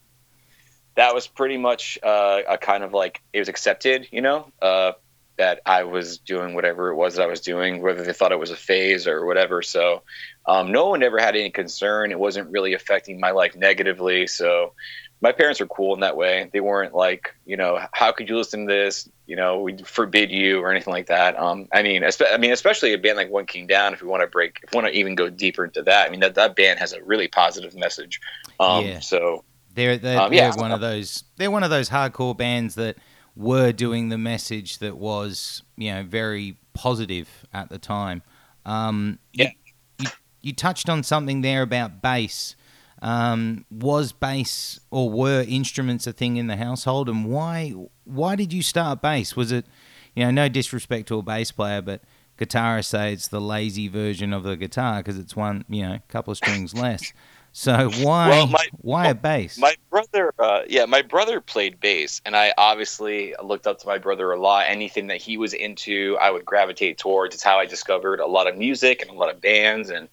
that 0.95 1.15
was 1.15 1.27
pretty 1.27 1.59
much 1.59 1.99
uh, 2.03 2.43
a 2.49 2.57
kind 2.57 2.83
of 2.83 2.93
like, 2.93 3.23
it 3.33 3.41
was 3.41 3.49
accepted, 3.49 4.09
you 4.11 4.23
know? 4.23 4.51
Uh, 4.61 4.93
that 5.39 5.61
I 5.67 5.85
was 5.85 6.19
doing 6.19 6.55
whatever 6.55 6.91
it 6.91 6.97
was 6.97 7.15
that 7.15 7.23
I 7.23 7.27
was 7.27 7.41
doing, 7.41 7.83
whether 7.83 8.03
they 8.03 8.13
thought 8.13 8.33
it 8.33 8.39
was 8.39 8.51
a 8.51 8.57
phase 8.57 9.07
or 9.07 9.27
whatever. 9.27 9.63
So 9.63 10.03
um, 10.47 10.73
no 10.73 10.89
one 10.89 11.03
ever 11.03 11.19
had 11.19 11.37
any 11.37 11.51
concern. 11.51 12.11
It 12.11 12.19
wasn't 12.19 12.51
really 12.51 12.75
affecting 12.75 13.21
my 13.21 13.31
life 13.31 13.55
negatively. 13.57 14.27
So 14.27 14.73
my 15.21 15.33
parents 15.33 15.61
were 15.61 15.67
cool 15.67 15.95
in 15.95 16.01
that 16.01 16.17
way. 16.17 16.51
They 16.53 16.61
weren't 16.61 16.95
like, 16.95 17.35
you 17.47 17.57
know, 17.57 17.81
how 17.93 18.13
could 18.13 18.29
you 18.29 18.37
listen 18.37 18.67
to 18.67 18.73
this? 18.73 19.09
You 19.27 19.37
know, 19.37 19.61
we 19.61 19.77
forbid 19.79 20.31
you 20.31 20.61
or 20.61 20.71
anything 20.71 20.93
like 20.93 21.07
that. 21.07 21.39
Um, 21.39 21.69
I 21.73 21.83
mean, 21.83 22.05
I 22.05 22.37
mean, 22.37 22.53
especially 22.53 22.93
a 22.93 22.99
band 22.99 23.17
like 23.17 23.31
One 23.31 23.47
King 23.47 23.67
Down. 23.67 23.93
If 23.93 24.03
we 24.03 24.09
want 24.09 24.23
to 24.23 24.27
break, 24.27 24.61
if 24.63 24.73
we 24.73 24.77
want 24.77 24.89
to 24.89 24.99
even 24.99 25.15
go 25.15 25.31
deeper 25.31 25.65
into 25.65 25.83
that, 25.83 26.07
I 26.07 26.11
mean, 26.11 26.21
that 26.21 26.35
that 26.35 26.55
band 26.55 26.79
has 26.79 26.93
a 26.93 27.03
really 27.03 27.29
positive 27.29 27.75
message. 27.75 28.21
Um, 28.61 28.85
Yeah. 28.85 29.01
So 29.01 29.45
They're 29.75 29.99
they're, 29.99 30.21
Um, 30.21 30.31
they're 30.31 30.53
one 30.53 30.73
of 30.73 30.81
those 30.81 31.25
they're 31.37 31.51
one 31.51 31.65
of 31.65 31.71
those 31.71 31.89
hardcore 31.89 32.37
bands 32.37 32.75
that 32.77 32.97
were 33.37 33.71
doing 33.73 34.09
the 34.09 34.19
message 34.19 34.79
that 34.79 34.97
was 34.97 35.63
you 35.77 35.93
know 35.93 36.03
very 36.03 36.57
positive 36.73 37.29
at 37.53 37.69
the 37.69 37.79
time. 37.79 38.23
Um, 38.65 39.19
you- 39.33 39.45
Yeah. 39.45 39.51
You, 39.99 40.07
you 40.43 40.53
touched 40.53 40.89
on 40.89 41.03
something 41.03 41.41
there 41.43 41.63
about 41.63 42.03
bass. 42.03 42.55
Um, 43.03 43.67
was 43.71 44.13
bass 44.13 44.81
or 44.91 45.11
were 45.11 45.45
instruments 45.47 46.07
a 46.07 46.13
thing 46.13 46.39
in 46.39 46.47
the 46.47 46.57
household, 46.57 47.09
and 47.11 47.27
why 47.27 47.71
why 48.05 48.37
did 48.37 48.53
you 48.55 48.63
start 48.63 49.03
bass? 49.03 49.37
Was 49.37 49.53
it 49.53 49.67
you 50.15 50.25
know 50.25 50.31
no 50.31 50.49
disrespect 50.49 51.09
to 51.09 51.19
a 51.19 51.23
bass 51.23 51.51
player, 51.51 51.83
but 51.83 52.01
guitarists 52.39 52.87
say 52.87 53.13
it's 53.13 53.29
the 53.29 53.41
lazy 53.41 53.87
version 53.89 54.33
of 54.33 54.45
the 54.45 54.57
guitar 54.57 54.99
because 55.01 55.19
it's 55.19 55.37
one 55.37 55.65
you 55.69 55.83
know 55.83 55.93
a 55.95 56.03
couple 56.09 56.31
of 56.31 56.39
strings 56.39 56.73
less. 56.75 57.13
So 57.59 57.89
why 58.03 58.29
Well, 58.29 58.47
my- 58.49 58.69
why 58.83 59.07
a 59.07 59.15
bass? 59.15 59.57
My 59.57 59.77
brother, 59.89 60.35
uh, 60.39 60.65
yeah, 60.69 60.85
my 60.85 61.01
brother 61.01 61.41
played 61.41 61.81
bass, 61.81 62.21
and 62.27 62.37
I 62.37 62.53
obviously 62.59 63.35
looked 63.43 63.67
up 63.67 63.79
to 63.79 63.87
my 63.87 63.97
brother 63.97 64.31
a 64.31 64.39
lot. 64.39 64.67
Anything 64.69 65.07
that 65.07 65.23
he 65.23 65.39
was 65.39 65.55
into, 65.55 66.19
I 66.21 66.31
would 66.31 66.45
gravitate 66.45 66.99
towards. 66.99 67.35
It's 67.35 67.43
how 67.43 67.59
I 67.59 67.65
discovered 67.65 68.21
a 68.21 68.27
lot 68.27 68.47
of 68.47 68.59
music 68.59 69.01
and 69.01 69.11
a 69.11 69.15
lot 69.15 69.31
of 69.35 69.41
bands, 69.41 69.89
and 69.89 70.11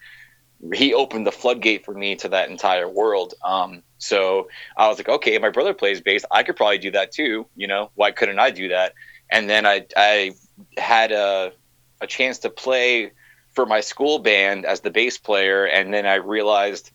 he 0.74 0.94
opened 0.94 1.28
the 1.28 1.34
floodgate 1.34 1.84
for 1.84 1.94
me 1.94 2.16
to 2.16 2.30
that 2.30 2.50
entire 2.50 2.88
world. 2.88 3.34
Um, 3.44 3.84
so 3.98 4.48
I 4.78 4.88
was 4.88 4.98
like, 4.98 5.10
okay, 5.10 5.38
my 5.38 5.50
brother 5.50 5.74
plays 5.74 6.00
bass. 6.00 6.24
I 6.32 6.44
could 6.44 6.56
probably 6.56 6.78
do 6.78 6.92
that 6.92 7.12
too. 7.12 7.46
You 7.58 7.68
know, 7.68 7.92
why 7.96 8.12
couldn't 8.12 8.40
I 8.40 8.52
do 8.52 8.70
that? 8.70 8.94
And 9.30 9.50
then 9.50 9.66
I, 9.66 9.86
I 9.98 10.32
had 10.78 11.12
a, 11.12 11.52
a 12.00 12.08
chance 12.08 12.40
to 12.40 12.50
play 12.50 13.12
for 13.52 13.66
my 13.66 13.82
school 13.82 14.20
band 14.20 14.66
as 14.66 14.80
the 14.80 14.92
bass 14.92 15.18
player, 15.18 15.66
and 15.66 15.94
then 15.94 16.06
I 16.06 16.16
realized 16.16 16.92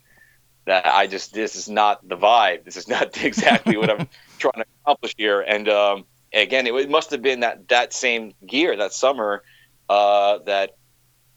that 0.69 0.87
I 0.87 1.07
just 1.07 1.33
this 1.33 1.57
is 1.57 1.69
not 1.69 2.07
the 2.07 2.17
vibe. 2.17 2.65
This 2.65 2.77
is 2.77 2.89
not 2.89 3.23
exactly 3.25 3.77
what 3.77 3.91
I'm 3.91 4.09
trying 4.39 4.63
to 4.63 4.65
accomplish 4.85 5.15
here. 5.17 5.41
And 5.41 5.69
um, 5.69 6.05
again, 6.33 6.67
it, 6.67 6.75
it 6.75 6.91
must 6.91 7.11
have 7.11 7.23
been 7.23 7.41
that 7.41 7.69
that 7.69 7.93
same 7.93 8.35
year, 8.41 8.77
that 8.77 8.93
summer, 8.93 9.43
uh, 9.89 10.39
that 10.47 10.77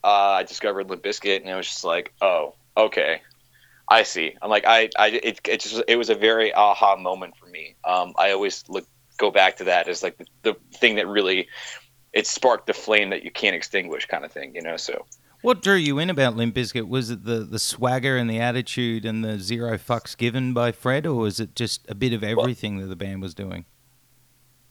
uh, 0.04 0.08
I 0.40 0.44
discovered 0.44 0.90
Limp 0.90 1.04
Bizkit, 1.04 1.42
and 1.42 1.50
it 1.50 1.56
was 1.56 1.68
just 1.68 1.84
like, 1.84 2.14
oh, 2.22 2.56
okay, 2.76 3.22
I 3.88 4.04
see. 4.04 4.36
I'm 4.42 4.50
like, 4.50 4.66
I, 4.66 4.90
I, 4.98 5.08
it, 5.10 5.42
it 5.48 5.60
just, 5.62 5.82
it 5.88 5.96
was 5.96 6.10
a 6.10 6.16
very 6.16 6.54
aha 6.54 6.96
moment 6.96 7.38
for 7.38 7.46
me. 7.48 7.76
Um, 7.84 8.14
I 8.18 8.32
always 8.32 8.64
look, 8.68 8.88
go 9.18 9.32
back 9.32 9.58
to 9.58 9.64
that 9.66 9.88
as 9.88 10.04
like 10.04 10.18
the, 10.18 10.26
the 10.42 10.56
thing 10.78 10.96
that 10.96 11.08
really, 11.08 11.48
it 12.14 12.28
sparked 12.28 12.68
the 12.68 12.74
flame 12.74 13.12
that 13.12 13.24
you 13.24 13.32
can't 13.32 13.56
extinguish, 13.56 14.06
kind 14.08 14.26
of 14.26 14.32
thing, 14.32 14.56
you 14.56 14.62
know. 14.62 14.76
So 14.76 15.06
What 15.42 15.64
drew 15.64 15.76
you 15.76 15.98
in 15.98 16.12
about 16.12 16.36
Limp 16.36 16.56
Bizkit? 16.56 16.88
Was 16.88 17.10
it 17.10 17.26
the, 17.26 17.40
the 17.40 17.58
swagger 17.58 18.16
and 18.16 18.30
the 18.30 18.40
attitude 18.40 19.06
and 19.06 19.24
the 19.24 19.40
zero 19.40 19.78
fucks 19.78 20.16
given 20.16 20.54
by 20.54 20.72
Fred, 20.72 21.08
or 21.08 21.16
was 21.16 21.40
it 21.40 21.56
just 21.56 21.90
a 21.90 21.96
bit 21.96 22.14
of 22.14 22.24
everything 22.24 22.78
that 22.78 22.86
the 22.86 22.96
band 22.96 23.24
was 23.24 23.34
doing? 23.34 23.66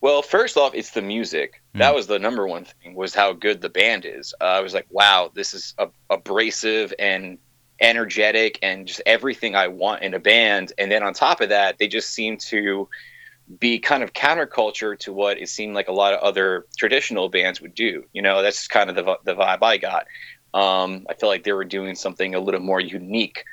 Well, 0.00 0.22
first 0.22 0.56
off, 0.56 0.74
it's 0.74 0.92
the 0.92 1.02
music. 1.02 1.60
Hmm. 1.72 1.80
That 1.80 1.94
was 1.94 2.06
the 2.06 2.18
number 2.18 2.46
one 2.46 2.64
thing 2.64 2.94
was 2.94 3.14
how 3.14 3.32
good 3.32 3.60
the 3.60 3.68
band 3.68 4.04
is. 4.06 4.32
Uh, 4.40 4.44
I 4.44 4.60
was 4.60 4.72
like, 4.72 4.86
wow, 4.90 5.30
this 5.34 5.54
is 5.54 5.74
a- 5.78 5.88
abrasive 6.08 6.94
and 6.98 7.38
energetic 7.80 8.58
and 8.62 8.86
just 8.86 9.02
everything 9.06 9.56
I 9.56 9.68
want 9.68 10.02
in 10.02 10.14
a 10.14 10.20
band. 10.20 10.72
And 10.78 10.90
then 10.90 11.02
on 11.02 11.14
top 11.14 11.40
of 11.40 11.48
that, 11.48 11.78
they 11.78 11.88
just 11.88 12.10
seem 12.10 12.36
to 12.38 12.88
be 13.58 13.78
kind 13.80 14.02
of 14.02 14.12
counterculture 14.12 14.96
to 15.00 15.12
what 15.12 15.38
it 15.38 15.48
seemed 15.48 15.74
like 15.74 15.88
a 15.88 15.92
lot 15.92 16.14
of 16.14 16.20
other 16.20 16.66
traditional 16.78 17.28
bands 17.28 17.60
would 17.60 17.74
do. 17.74 18.04
You 18.12 18.22
know, 18.22 18.42
that's 18.42 18.68
kind 18.68 18.88
of 18.88 18.96
the, 18.96 19.18
the 19.24 19.34
vibe 19.34 19.62
I 19.62 19.76
got. 19.76 20.06
Um, 20.52 21.06
I 21.08 21.14
feel 21.14 21.28
like 21.28 21.44
they 21.44 21.52
were 21.52 21.64
doing 21.64 21.94
something 21.94 22.34
a 22.34 22.40
little 22.40 22.60
more 22.60 22.80
unique 22.80 23.44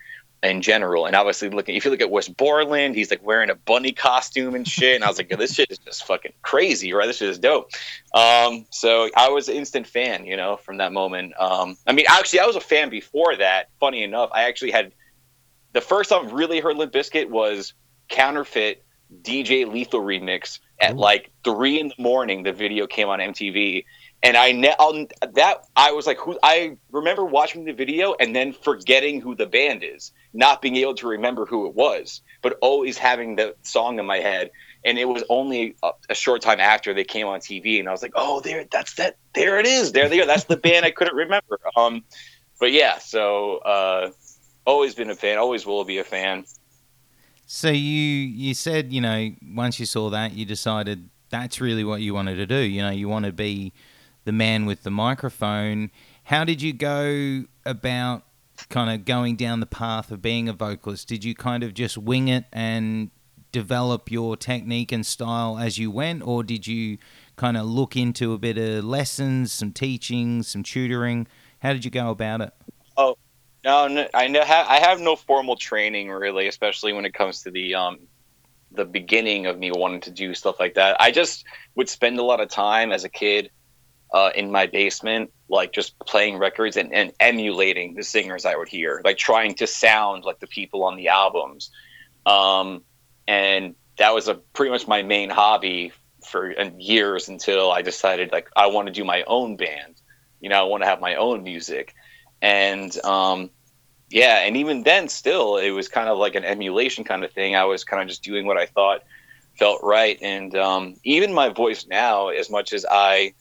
in 0.43 0.61
general. 0.61 1.05
And 1.05 1.15
obviously, 1.15 1.49
looking 1.49 1.75
if 1.75 1.85
you 1.85 1.91
look 1.91 2.01
at 2.01 2.11
Wes 2.11 2.27
Borland, 2.27 2.95
he's 2.95 3.09
like 3.09 3.25
wearing 3.25 3.49
a 3.49 3.55
bunny 3.55 3.91
costume 3.91 4.55
and 4.55 4.67
shit. 4.67 4.95
And 4.95 5.03
I 5.03 5.07
was 5.07 5.17
like, 5.17 5.29
this 5.29 5.53
shit 5.53 5.71
is 5.71 5.79
just 5.79 6.05
fucking 6.05 6.33
crazy, 6.41 6.93
right? 6.93 7.07
This 7.07 7.17
shit 7.17 7.29
is 7.29 7.39
dope. 7.39 7.71
Um, 8.13 8.65
so 8.69 9.09
I 9.15 9.29
was 9.29 9.49
an 9.49 9.55
instant 9.55 9.87
fan, 9.87 10.25
you 10.25 10.37
know, 10.37 10.57
from 10.57 10.77
that 10.77 10.93
moment. 10.93 11.33
Um, 11.39 11.77
I 11.87 11.93
mean, 11.93 12.05
actually, 12.09 12.39
I 12.39 12.45
was 12.45 12.55
a 12.55 12.61
fan 12.61 12.89
before 12.89 13.35
that. 13.35 13.69
Funny 13.79 14.03
enough, 14.03 14.29
I 14.33 14.43
actually 14.43 14.71
had 14.71 14.91
the 15.73 15.81
first 15.81 16.09
time 16.09 16.27
I 16.27 16.31
really 16.31 16.59
heard 16.59 16.77
Limp 16.77 16.93
Bizkit 16.93 17.29
was 17.29 17.73
Counterfeit 18.09 18.83
DJ 19.21 19.71
Lethal 19.71 20.01
remix 20.01 20.59
at 20.79 20.93
Ooh. 20.93 20.97
like 20.97 21.31
three 21.43 21.79
in 21.79 21.89
the 21.89 22.01
morning. 22.01 22.43
The 22.43 22.53
video 22.53 22.87
came 22.87 23.09
on 23.09 23.19
MTV. 23.19 23.85
And 24.23 24.35
I 24.35 24.51
ne- 24.51 24.75
I'll, 24.79 25.05
that 25.33 25.67
I 25.75 25.91
was 25.91 26.07
like, 26.07 26.17
who? 26.17 26.39
I 26.41 26.77
remember 26.91 27.23
watching 27.23 27.65
the 27.65 27.71
video 27.71 28.15
and 28.19 28.35
then 28.35 28.51
forgetting 28.51 29.21
who 29.21 29.35
the 29.35 29.45
band 29.45 29.83
is, 29.83 30.11
not 30.33 30.61
being 30.61 30.75
able 30.77 30.95
to 30.95 31.07
remember 31.07 31.45
who 31.45 31.67
it 31.67 31.75
was, 31.75 32.21
but 32.41 32.57
always 32.61 32.97
having 32.97 33.35
the 33.35 33.55
song 33.61 33.99
in 33.99 34.05
my 34.05 34.17
head. 34.17 34.49
And 34.83 34.97
it 34.97 35.05
was 35.05 35.23
only 35.29 35.75
a, 35.83 35.91
a 36.09 36.15
short 36.15 36.41
time 36.41 36.59
after 36.59 36.93
they 36.93 37.03
came 37.03 37.27
on 37.27 37.41
TV, 37.41 37.79
and 37.79 37.87
I 37.87 37.91
was 37.91 38.01
like, 38.01 38.13
oh, 38.15 38.39
there, 38.41 38.65
that's 38.71 38.95
that, 38.95 39.17
there 39.35 39.59
it 39.59 39.67
is, 39.67 39.91
there 39.91 40.09
they 40.09 40.19
are. 40.21 40.25
That's 40.25 40.45
the 40.45 40.57
band 40.57 40.85
I 40.85 40.91
couldn't 40.91 41.15
remember. 41.15 41.59
Um, 41.75 42.03
but 42.59 42.71
yeah, 42.71 42.97
so 42.97 43.57
uh, 43.57 44.11
always 44.65 44.95
been 44.95 45.09
a 45.09 45.15
fan, 45.15 45.37
always 45.37 45.65
will 45.65 45.83
be 45.83 45.99
a 45.99 46.03
fan. 46.03 46.45
So 47.45 47.69
you 47.69 47.79
you 47.79 48.53
said 48.53 48.91
you 48.91 48.99
know 48.99 49.31
once 49.55 49.79
you 49.79 49.85
saw 49.85 50.09
that 50.09 50.33
you 50.33 50.45
decided 50.45 51.09
that's 51.29 51.61
really 51.61 51.85
what 51.85 52.01
you 52.01 52.13
wanted 52.13 52.35
to 52.35 52.45
do. 52.45 52.57
You 52.57 52.81
know 52.81 52.89
you 52.89 53.07
want 53.07 53.25
to 53.25 53.31
be 53.31 53.71
the 54.27 54.33
man 54.33 54.65
with 54.65 54.83
the 54.83 54.91
microphone. 54.91 55.89
How 56.25 56.43
did 56.43 56.61
you 56.61 56.73
go 56.73 57.45
about 57.65 58.23
kind 58.69 58.91
of 58.91 59.05
going 59.05 59.37
down 59.37 59.61
the 59.61 59.65
path 59.65 60.11
of 60.11 60.21
being 60.21 60.49
a 60.49 60.53
vocalist? 60.53 61.07
Did 61.07 61.23
you 61.23 61.33
kind 61.33 61.63
of 61.63 61.73
just 61.73 61.97
wing 61.97 62.27
it 62.27 62.43
and 62.51 63.09
develop 63.53 64.11
your 64.11 64.35
technique 64.35 64.91
and 64.91 65.05
style 65.05 65.57
as 65.57 65.77
you 65.77 65.89
went, 65.89 66.27
or 66.27 66.43
did 66.43 66.67
you 66.67 66.97
kind 67.37 67.55
of 67.55 67.65
look 67.65 67.95
into 67.95 68.33
a 68.33 68.37
bit 68.37 68.57
of 68.57 68.83
lessons, 68.83 69.53
some 69.53 69.71
teaching, 69.71 70.43
some 70.43 70.61
tutoring? 70.61 71.25
How 71.59 71.71
did 71.71 71.85
you 71.85 71.91
go 71.91 72.09
about 72.09 72.41
it? 72.41 72.53
No, 73.63 73.87
no 73.87 74.07
I 74.13 74.27
know 74.27 74.41
I 74.41 74.79
have 74.79 74.99
no 74.99 75.15
formal 75.15 75.55
training 75.55 76.09
really, 76.09 76.49
especially 76.49 76.91
when 76.91 77.05
it 77.05 77.13
comes 77.13 77.43
to 77.43 77.51
the 77.51 77.75
um 77.75 77.99
the 78.71 78.83
beginning 78.83 79.45
of 79.45 79.57
me 79.57 79.71
wanting 79.71 80.01
to 80.01 80.11
do 80.11 80.33
stuff 80.33 80.59
like 80.59 80.73
that. 80.73 80.97
I 80.99 81.11
just 81.11 81.45
would 81.75 81.87
spend 81.87 82.19
a 82.19 82.23
lot 82.23 82.41
of 82.41 82.49
time 82.49 82.91
as 82.91 83.05
a 83.05 83.09
kid 83.09 83.51
uh, 84.13 84.31
in 84.35 84.51
my 84.51 84.67
basement, 84.67 85.31
like 85.49 85.73
just 85.73 85.97
playing 85.99 86.37
records 86.37 86.77
and, 86.77 86.93
and 86.93 87.11
emulating 87.19 87.95
the 87.95 88.03
singers 88.03 88.45
I 88.45 88.55
would 88.55 88.67
hear, 88.67 89.01
like 89.03 89.17
trying 89.17 89.55
to 89.55 89.67
sound 89.67 90.23
like 90.23 90.39
the 90.39 90.47
people 90.47 90.83
on 90.83 90.95
the 90.95 91.09
albums. 91.09 91.71
Um, 92.25 92.83
and 93.27 93.75
that 93.97 94.13
was 94.13 94.27
a 94.27 94.35
pretty 94.35 94.71
much 94.71 94.87
my 94.87 95.03
main 95.03 95.29
hobby 95.29 95.91
for 96.25 96.51
years 96.77 97.29
until 97.29 97.71
I 97.71 97.81
decided 97.81 98.31
like 98.31 98.49
I 98.55 98.67
want 98.67 98.87
to 98.87 98.93
do 98.93 99.03
my 99.03 99.23
own 99.23 99.55
band. 99.55 100.01
You 100.39 100.49
know, 100.49 100.59
I 100.59 100.63
want 100.63 100.83
to 100.83 100.87
have 100.87 100.99
my 100.99 101.15
own 101.15 101.43
music 101.43 101.95
and 102.41 102.95
um, 103.03 103.49
yeah, 104.09 104.39
and 104.39 104.55
even 104.57 104.83
then, 104.83 105.07
still, 105.09 105.57
it 105.57 105.71
was 105.71 105.87
kind 105.87 106.09
of 106.09 106.17
like 106.17 106.35
an 106.35 106.45
emulation 106.45 107.03
kind 107.03 107.23
of 107.23 107.31
thing. 107.31 107.55
I 107.55 107.65
was 107.65 107.83
kind 107.83 108.01
of 108.01 108.07
just 108.07 108.23
doing 108.23 108.45
what 108.45 108.57
I 108.57 108.65
thought 108.65 109.03
felt 109.57 109.81
right, 109.83 110.17
and 110.21 110.55
um, 110.55 110.95
even 111.03 111.33
my 111.33 111.49
voice 111.49 111.87
now, 111.87 112.29
as 112.29 112.49
much 112.49 112.73
as 112.73 112.85
I, 112.89 113.33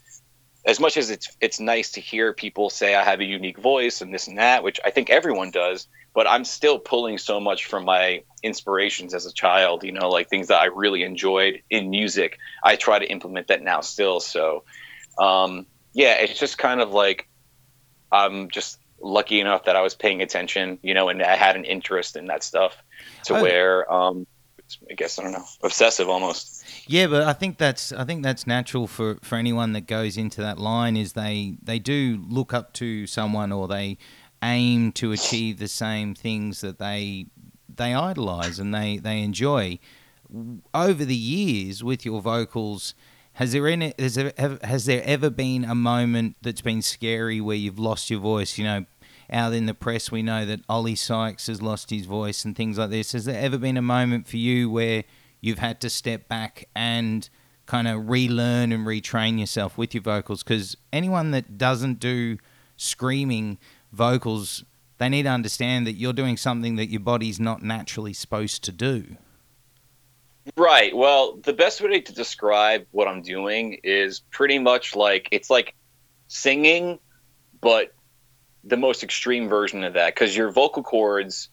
as 0.67 0.81
much 0.81 0.97
as 0.97 1.11
it's 1.11 1.35
it's 1.41 1.61
nice 1.61 1.93
to 1.93 2.01
hear 2.01 2.33
people 2.33 2.71
say 2.71 2.95
I 2.95 3.05
have 3.05 3.21
a 3.21 3.25
unique 3.25 3.59
voice 3.59 4.01
and 4.01 4.13
this 4.13 4.27
and 4.27 4.39
that, 4.39 4.63
which 4.65 4.81
I 4.85 4.91
think 4.91 5.11
everyone 5.11 5.51
does, 5.51 5.87
but 6.13 6.27
I'm 6.27 6.45
still 6.45 6.79
pulling 6.79 7.19
so 7.19 7.39
much 7.39 7.67
from 7.67 7.85
my 7.85 8.23
inspirations 8.43 9.15
as 9.15 9.27
a 9.27 9.33
child. 9.33 9.85
You 9.85 9.93
know, 9.93 10.09
like 10.09 10.29
things 10.29 10.49
that 10.49 10.61
I 10.61 10.67
really 10.67 11.05
enjoyed 11.05 11.63
in 11.71 11.89
music. 11.89 12.39
I 12.65 12.77
try 12.77 12.99
to 12.99 13.07
implement 13.07 13.47
that 13.49 13.63
now 13.63 13.81
still. 13.81 14.19
So, 14.21 14.65
um, 15.19 15.67
yeah, 15.93 16.15
it's 16.15 16.39
just 16.39 16.59
kind 16.59 16.81
of 16.81 16.91
like 16.91 17.29
I'm 18.11 18.51
just 18.51 18.79
lucky 19.01 19.41
enough 19.41 19.65
that 19.65 19.77
I 19.77 19.83
was 19.83 19.95
paying 19.95 20.21
attention, 20.23 20.79
you 20.83 20.95
know, 20.95 21.09
and 21.09 21.23
I 21.23 21.37
had 21.37 21.55
an 21.55 21.65
interest 21.65 22.17
in 22.17 22.27
that 22.27 22.43
stuff 22.43 22.83
to 23.25 23.37
Oh. 23.37 23.43
where, 23.43 23.93
um, 23.93 24.27
I 24.91 24.95
guess 24.95 25.19
I 25.19 25.23
don't 25.23 25.33
know, 25.33 25.45
obsessive 25.63 26.09
almost. 26.09 26.65
Yeah, 26.87 27.07
but 27.07 27.23
I 27.23 27.33
think 27.33 27.59
that's 27.59 27.93
I 27.93 28.05
think 28.05 28.23
that's 28.23 28.47
natural 28.47 28.87
for, 28.87 29.19
for 29.23 29.37
anyone 29.37 29.73
that 29.73 29.87
goes 29.87 30.17
into 30.17 30.41
that 30.43 30.59
line 30.59 30.97
is 30.97 31.13
they 31.13 31.57
they 31.63 31.79
do 31.79 32.25
look 32.29 32.53
up 32.53 32.73
to 32.75 33.07
someone 33.07 33.53
or 33.53 33.69
they 33.69 33.99
aim 34.43 34.93
to 34.93 35.13
achieve 35.13 35.59
the 35.59 35.69
same 35.69 36.15
things 36.15 36.61
that 36.61 36.79
they 36.79 37.27
they 37.77 37.95
idolize 37.95 38.59
and 38.59 38.75
they, 38.75 38.99
they 38.99 39.23
enjoy. 39.23 39.79
Over 40.75 41.05
the 41.05 41.17
years 41.17 41.85
with 41.85 42.05
your 42.05 42.21
vocals, 42.21 42.95
has 43.35 43.53
there 43.53 43.69
any 43.69 43.95
has 43.99 44.17
there, 44.17 44.33
has 44.63 44.87
there 44.87 45.03
ever 45.05 45.31
been 45.31 45.65
a 45.65 45.75
moment 45.75 46.37
that's 46.43 46.63
been 46.63 46.83
scary 46.83 47.41
where 47.41 47.57
you've 47.57 47.79
lost 47.79 48.11
your 48.11 48.21
voice? 48.21 48.59
You 48.59 48.65
know, 48.65 48.87
out 49.31 49.53
in 49.53 49.67
the 49.67 49.75
press, 49.75 50.11
we 50.11 50.23
know 50.23 50.45
that 50.47 50.61
Oli 50.69 50.95
Sykes 50.95 51.47
has 51.49 51.61
lost 51.61 51.91
his 51.91 52.07
voice 52.07 52.45
and 52.45 52.57
things 52.57 52.79
like 52.79 52.91
this. 52.91 53.13
Has 53.13 53.25
there 53.25 53.41
ever 53.41 53.59
been 53.59 53.77
a 53.77 53.83
moment 53.83 54.29
for 54.29 54.37
you 54.37 54.71
where 54.71 55.05
you've 55.41 55.59
had 55.59 55.81
to 55.81 55.91
step 55.91 56.29
back 56.29 56.69
and 56.75 57.29
kind 57.67 57.89
of 57.89 58.09
relearn 58.09 58.73
and 58.73 58.87
retrain 58.87 59.39
yourself 59.39 59.77
with 59.77 59.95
your 59.95 60.03
vocals? 60.03 60.43
Because 60.43 60.77
anyone 60.93 61.33
that 61.33 61.59
doesn't 61.59 61.99
do 61.99 62.39
screaming 62.77 63.59
vocals, 63.93 64.65
they 64.99 65.09
need 65.09 65.25
to 65.25 65.31
understand 65.31 65.87
that 65.87 65.95
you're 65.95 66.13
doing 66.13 66.37
something 66.37 66.77
that 66.77 66.87
your 66.87 67.01
body's 67.01 67.41
not 67.41 67.63
naturally 67.63 68.13
supposed 68.13 68.63
to 68.65 68.73
do. 68.73 69.17
Right. 70.57 70.97
Well, 70.97 71.39
the 71.43 71.53
best 71.53 71.81
way 71.81 72.01
to 72.01 72.15
describe 72.15 72.87
what 72.93 73.09
I'm 73.09 73.23
doing 73.23 73.81
is 73.83 74.21
pretty 74.31 74.61
much 74.61 74.95
like 74.95 75.29
it's 75.33 75.51
like 75.51 75.75
singing, 76.29 77.01
but 77.61 77.93
the 78.67 78.77
most 78.77 79.03
extreme 79.03 79.49
version 79.49 79.85
of 79.85 79.95
that 79.95 80.15
because 80.15 80.37
your 80.37 80.51
vocal 80.51 80.83
cords 80.83 81.49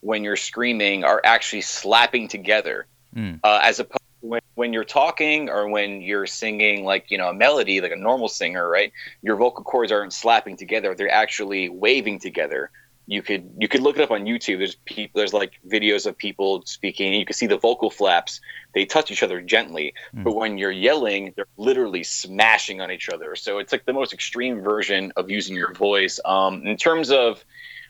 when 0.00 0.22
you're 0.24 0.36
screaming 0.36 1.04
are 1.04 1.20
actually 1.24 1.62
slapping 1.62 2.28
together 2.28 2.86
mm. 3.16 3.40
uh, 3.42 3.60
as 3.62 3.80
opposed 3.80 3.98
to 4.20 4.28
when, 4.28 4.40
when 4.54 4.72
you're 4.72 4.84
talking 4.84 5.48
or 5.48 5.68
when 5.68 6.02
you're 6.02 6.26
singing 6.26 6.84
like 6.84 7.10
you 7.10 7.16
know 7.16 7.28
a 7.28 7.34
melody 7.34 7.80
like 7.80 7.92
a 7.92 7.96
normal 7.96 8.28
singer 8.28 8.68
right 8.68 8.92
your 9.22 9.36
vocal 9.36 9.64
cords 9.64 9.90
aren't 9.90 10.12
slapping 10.12 10.56
together 10.56 10.94
they're 10.94 11.10
actually 11.10 11.68
waving 11.68 12.18
together 12.18 12.70
you 13.10 13.22
could 13.22 13.50
you 13.58 13.66
could 13.66 13.80
look 13.80 13.96
it 13.96 14.02
up 14.02 14.12
on 14.12 14.20
YouTube. 14.20 14.58
There's 14.58 14.76
people 14.76 15.18
there's 15.18 15.32
like 15.32 15.54
videos 15.68 16.06
of 16.06 16.16
people 16.16 16.62
speaking. 16.64 17.12
You 17.12 17.26
can 17.26 17.34
see 17.34 17.48
the 17.48 17.58
vocal 17.58 17.90
flaps. 17.90 18.40
They 18.72 18.84
touch 18.84 19.10
each 19.10 19.24
other 19.24 19.40
gently, 19.40 19.94
mm. 20.14 20.22
but 20.22 20.36
when 20.36 20.58
you're 20.58 20.70
yelling, 20.70 21.32
they're 21.34 21.48
literally 21.56 22.04
smashing 22.04 22.80
on 22.80 22.92
each 22.92 23.08
other. 23.08 23.34
So 23.34 23.58
it's 23.58 23.72
like 23.72 23.84
the 23.84 23.92
most 23.92 24.12
extreme 24.12 24.60
version 24.60 25.12
of 25.16 25.28
using 25.28 25.56
your 25.56 25.74
voice. 25.74 26.20
Um, 26.24 26.64
in 26.64 26.76
terms 26.76 27.10
of 27.10 27.44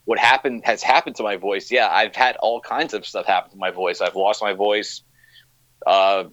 what 0.07 0.19
happened 0.19 0.63
has 0.65 0.83
happened 0.83 1.17
to 1.17 1.23
my 1.23 1.37
voice, 1.37 1.71
yeah, 1.71 1.89
I've 1.91 2.17
had 2.17 2.37
all 2.37 2.63
kinds 2.63 2.95
of 2.95 3.05
stuff 3.05 3.27
happen 3.27 3.51
to 3.51 3.59
my 3.59 3.73
voice. 3.73 4.01
I've 4.01 4.17
lost 4.17 4.41
my 4.41 4.55
voice 4.55 5.03
uh, 5.87 6.25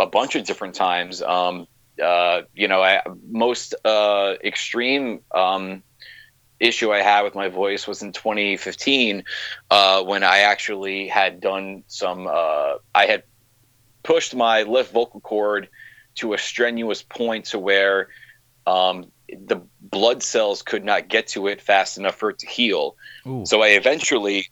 a 0.00 0.06
bunch 0.06 0.34
of 0.34 0.44
different 0.44 0.74
times. 0.74 1.22
Um, 1.22 1.68
uh, 2.02 2.42
you 2.52 2.66
know, 2.66 2.82
I, 2.82 3.02
most 3.30 3.76
uh, 3.84 4.34
extreme. 4.42 5.20
Um, 5.32 5.84
issue 6.60 6.92
I 6.92 6.98
had 6.98 7.22
with 7.22 7.34
my 7.34 7.48
voice 7.48 7.88
was 7.88 8.02
in 8.02 8.12
2015 8.12 9.24
uh, 9.70 10.02
when 10.04 10.22
I 10.22 10.40
actually 10.40 11.08
had 11.08 11.40
done 11.40 11.82
some. 11.88 12.26
Uh, 12.26 12.74
I 12.94 13.06
had 13.06 13.24
pushed 14.02 14.34
my 14.34 14.62
left 14.62 14.92
vocal 14.92 15.20
cord 15.20 15.68
to 16.16 16.34
a 16.34 16.38
strenuous 16.38 17.02
point 17.02 17.46
to 17.46 17.58
where 17.58 18.08
um, 18.66 19.10
the 19.28 19.60
blood 19.80 20.22
cells 20.22 20.62
could 20.62 20.84
not 20.84 21.08
get 21.08 21.28
to 21.28 21.46
it 21.48 21.60
fast 21.60 21.98
enough 21.98 22.16
for 22.16 22.30
it 22.30 22.38
to 22.40 22.46
heal. 22.46 22.96
Ooh. 23.26 23.44
So 23.46 23.62
I 23.62 23.68
eventually. 23.68 24.48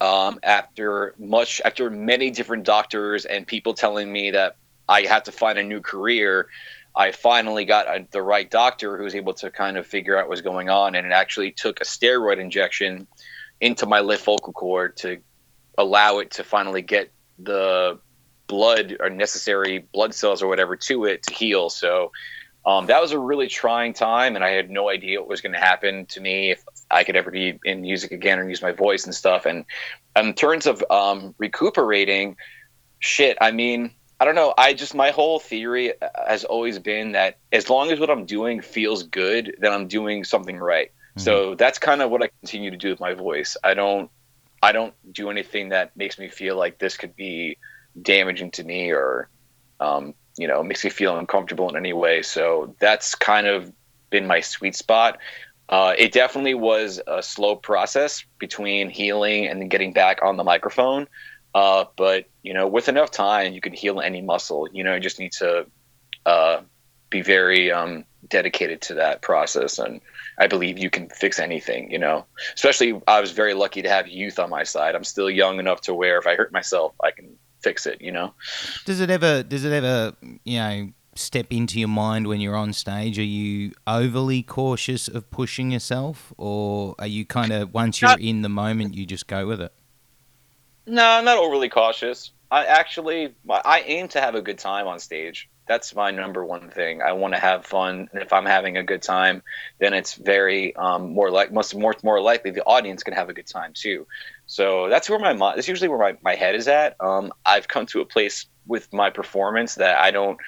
Um, 0.00 0.40
after 0.42 1.14
much, 1.18 1.62
after 1.64 1.88
many 1.88 2.30
different 2.30 2.64
doctors 2.64 3.24
and 3.24 3.46
people 3.46 3.72
telling 3.72 4.12
me 4.12 4.32
that 4.32 4.56
I 4.86 5.02
had 5.02 5.24
to 5.26 5.32
find 5.32 5.56
a 5.56 5.62
new 5.62 5.80
career, 5.80 6.48
I 6.96 7.12
finally 7.12 7.64
got 7.64 7.86
a, 7.88 8.06
the 8.10 8.22
right 8.22 8.48
doctor 8.48 8.96
who 8.96 9.04
was 9.04 9.14
able 9.14 9.34
to 9.34 9.50
kind 9.50 9.76
of 9.76 9.86
figure 9.86 10.16
out 10.16 10.24
what 10.24 10.30
was 10.30 10.42
going 10.42 10.68
on, 10.68 10.94
and 10.94 11.06
it 11.06 11.12
actually 11.12 11.50
took 11.50 11.80
a 11.80 11.84
steroid 11.84 12.38
injection 12.38 13.06
into 13.60 13.86
my 13.86 14.00
left 14.00 14.24
vocal 14.24 14.52
cord 14.52 14.96
to 14.98 15.18
allow 15.76 16.18
it 16.18 16.30
to 16.32 16.44
finally 16.44 16.82
get 16.82 17.10
the 17.38 17.98
blood 18.46 18.96
or 19.00 19.10
necessary 19.10 19.78
blood 19.78 20.14
cells 20.14 20.42
or 20.42 20.48
whatever 20.48 20.76
to 20.76 21.04
it 21.04 21.22
to 21.24 21.34
heal. 21.34 21.68
So 21.70 22.12
um, 22.66 22.86
that 22.86 23.00
was 23.00 23.12
a 23.12 23.18
really 23.18 23.48
trying 23.48 23.92
time, 23.92 24.36
and 24.36 24.44
I 24.44 24.50
had 24.50 24.70
no 24.70 24.88
idea 24.88 25.20
what 25.20 25.28
was 25.28 25.40
going 25.40 25.52
to 25.52 25.58
happen 25.58 26.06
to 26.06 26.20
me 26.20 26.50
if 26.52 26.62
I 26.90 27.04
could 27.04 27.16
ever 27.16 27.30
be 27.30 27.58
in 27.64 27.82
music 27.82 28.12
again 28.12 28.38
or 28.38 28.48
use 28.48 28.62
my 28.62 28.72
voice 28.72 29.04
and 29.04 29.14
stuff. 29.14 29.46
And 29.46 29.64
in 30.16 30.32
terms 30.34 30.66
of 30.66 30.82
um, 30.90 31.34
recuperating, 31.38 32.36
shit, 33.00 33.36
I 33.40 33.50
mean 33.50 33.90
I 34.20 34.24
don't 34.24 34.34
know. 34.34 34.54
I 34.56 34.74
just 34.74 34.94
my 34.94 35.10
whole 35.10 35.38
theory 35.38 35.92
has 36.26 36.44
always 36.44 36.78
been 36.78 37.12
that 37.12 37.38
as 37.52 37.68
long 37.68 37.90
as 37.90 37.98
what 37.98 38.10
I'm 38.10 38.26
doing 38.26 38.60
feels 38.60 39.02
good, 39.02 39.56
then 39.58 39.72
I'm 39.72 39.88
doing 39.88 40.24
something 40.24 40.56
right. 40.56 40.88
Mm-hmm. 40.88 41.20
So 41.20 41.54
that's 41.54 41.78
kind 41.78 42.00
of 42.00 42.10
what 42.10 42.22
I 42.22 42.28
continue 42.40 42.70
to 42.70 42.76
do 42.76 42.90
with 42.90 43.00
my 43.00 43.14
voice. 43.14 43.56
I 43.62 43.74
don't 43.74 44.10
I 44.62 44.72
don't 44.72 44.94
do 45.12 45.30
anything 45.30 45.70
that 45.70 45.96
makes 45.96 46.18
me 46.18 46.28
feel 46.28 46.56
like 46.56 46.78
this 46.78 46.96
could 46.96 47.14
be 47.16 47.58
damaging 48.00 48.50
to 48.52 48.64
me 48.64 48.92
or 48.92 49.28
um, 49.80 50.14
you 50.36 50.48
know, 50.48 50.62
makes 50.62 50.84
me 50.84 50.90
feel 50.90 51.16
uncomfortable 51.16 51.68
in 51.68 51.76
any 51.76 51.92
way. 51.92 52.22
So 52.22 52.74
that's 52.78 53.14
kind 53.14 53.46
of 53.46 53.72
been 54.10 54.26
my 54.26 54.40
sweet 54.40 54.74
spot. 54.74 55.18
Uh, 55.68 55.94
it 55.96 56.12
definitely 56.12 56.54
was 56.54 57.00
a 57.06 57.22
slow 57.22 57.56
process 57.56 58.24
between 58.38 58.90
healing 58.90 59.46
and 59.46 59.70
getting 59.70 59.92
back 59.92 60.20
on 60.22 60.36
the 60.36 60.44
microphone. 60.44 61.06
Uh, 61.54 61.84
but 61.96 62.26
you 62.42 62.52
know, 62.52 62.66
with 62.66 62.88
enough 62.88 63.10
time, 63.10 63.52
you 63.52 63.60
can 63.60 63.72
heal 63.72 64.00
any 64.00 64.20
muscle. 64.20 64.68
You 64.72 64.82
know, 64.82 64.94
you 64.94 65.00
just 65.00 65.18
need 65.18 65.32
to 65.32 65.66
uh, 66.26 66.60
be 67.10 67.22
very 67.22 67.70
um, 67.70 68.04
dedicated 68.28 68.80
to 68.82 68.94
that 68.94 69.22
process, 69.22 69.78
and 69.78 70.00
I 70.38 70.48
believe 70.48 70.78
you 70.78 70.90
can 70.90 71.08
fix 71.10 71.38
anything. 71.38 71.90
You 71.90 71.98
know, 71.98 72.26
especially 72.54 73.00
I 73.06 73.20
was 73.20 73.30
very 73.30 73.54
lucky 73.54 73.82
to 73.82 73.88
have 73.88 74.08
youth 74.08 74.38
on 74.38 74.50
my 74.50 74.64
side. 74.64 74.94
I'm 74.94 75.04
still 75.04 75.30
young 75.30 75.58
enough 75.58 75.80
to 75.82 75.94
where 75.94 76.18
if 76.18 76.26
I 76.26 76.34
hurt 76.34 76.52
myself, 76.52 76.94
I 77.02 77.12
can 77.12 77.36
fix 77.62 77.86
it. 77.86 78.00
You 78.00 78.12
know. 78.12 78.34
Does 78.84 79.00
it 79.00 79.10
ever? 79.10 79.42
Does 79.42 79.64
it 79.64 79.72
ever? 79.72 80.14
You 80.44 80.58
know. 80.58 80.88
Step 81.16 81.46
into 81.50 81.78
your 81.78 81.86
mind 81.86 82.26
when 82.26 82.40
you're 82.40 82.56
on 82.56 82.72
stage. 82.72 83.20
Are 83.20 83.22
you 83.22 83.70
overly 83.86 84.42
cautious 84.42 85.06
of 85.06 85.30
pushing 85.30 85.70
yourself, 85.70 86.32
or 86.36 86.96
are 86.98 87.06
you 87.06 87.24
kind 87.24 87.52
of 87.52 87.72
once 87.72 88.02
you're 88.02 88.18
in 88.18 88.42
the 88.42 88.48
moment, 88.48 88.94
you 88.94 89.06
just 89.06 89.28
go 89.28 89.46
with 89.46 89.60
it? 89.60 89.72
No, 90.86 91.04
I'm 91.04 91.24
not 91.24 91.38
overly 91.38 91.68
cautious. 91.68 92.32
I 92.50 92.66
actually 92.66 93.34
I 93.48 93.80
aim 93.86 94.08
to 94.08 94.20
have 94.20 94.34
a 94.34 94.42
good 94.42 94.58
time 94.58 94.86
on 94.86 94.98
stage. 94.98 95.48
That's 95.66 95.94
my 95.94 96.10
number 96.10 96.44
one 96.44 96.68
thing. 96.68 97.00
I 97.00 97.12
want 97.12 97.32
to 97.32 97.40
have 97.40 97.64
fun, 97.64 98.08
and 98.12 98.22
if 98.22 98.34
I'm 98.34 98.44
having 98.44 98.76
a 98.76 98.82
good 98.82 99.00
time, 99.00 99.42
then 99.78 99.94
it's 99.94 100.14
very 100.14 100.76
um, 100.76 101.14
more 101.14 101.30
like 101.30 101.52
most 101.52 101.74
more 101.74 101.94
more 102.02 102.20
likely 102.20 102.50
the 102.50 102.62
audience 102.64 103.02
can 103.02 103.14
have 103.14 103.30
a 103.30 103.32
good 103.32 103.46
time 103.46 103.72
too. 103.74 104.06
So 104.46 104.90
that's 104.90 105.08
where 105.08 105.18
my. 105.18 105.32
That's 105.54 105.68
usually 105.68 105.88
where 105.88 105.98
my, 105.98 106.18
my 106.22 106.34
head 106.34 106.54
is 106.54 106.68
at. 106.68 106.96
Um, 107.00 107.32
I've 107.46 107.66
come 107.66 107.86
to 107.86 108.02
a 108.02 108.04
place 108.04 108.46
with 108.66 108.92
my 108.92 109.08
performance 109.08 109.76
that 109.76 109.98
I 109.98 110.10
don't 110.10 110.38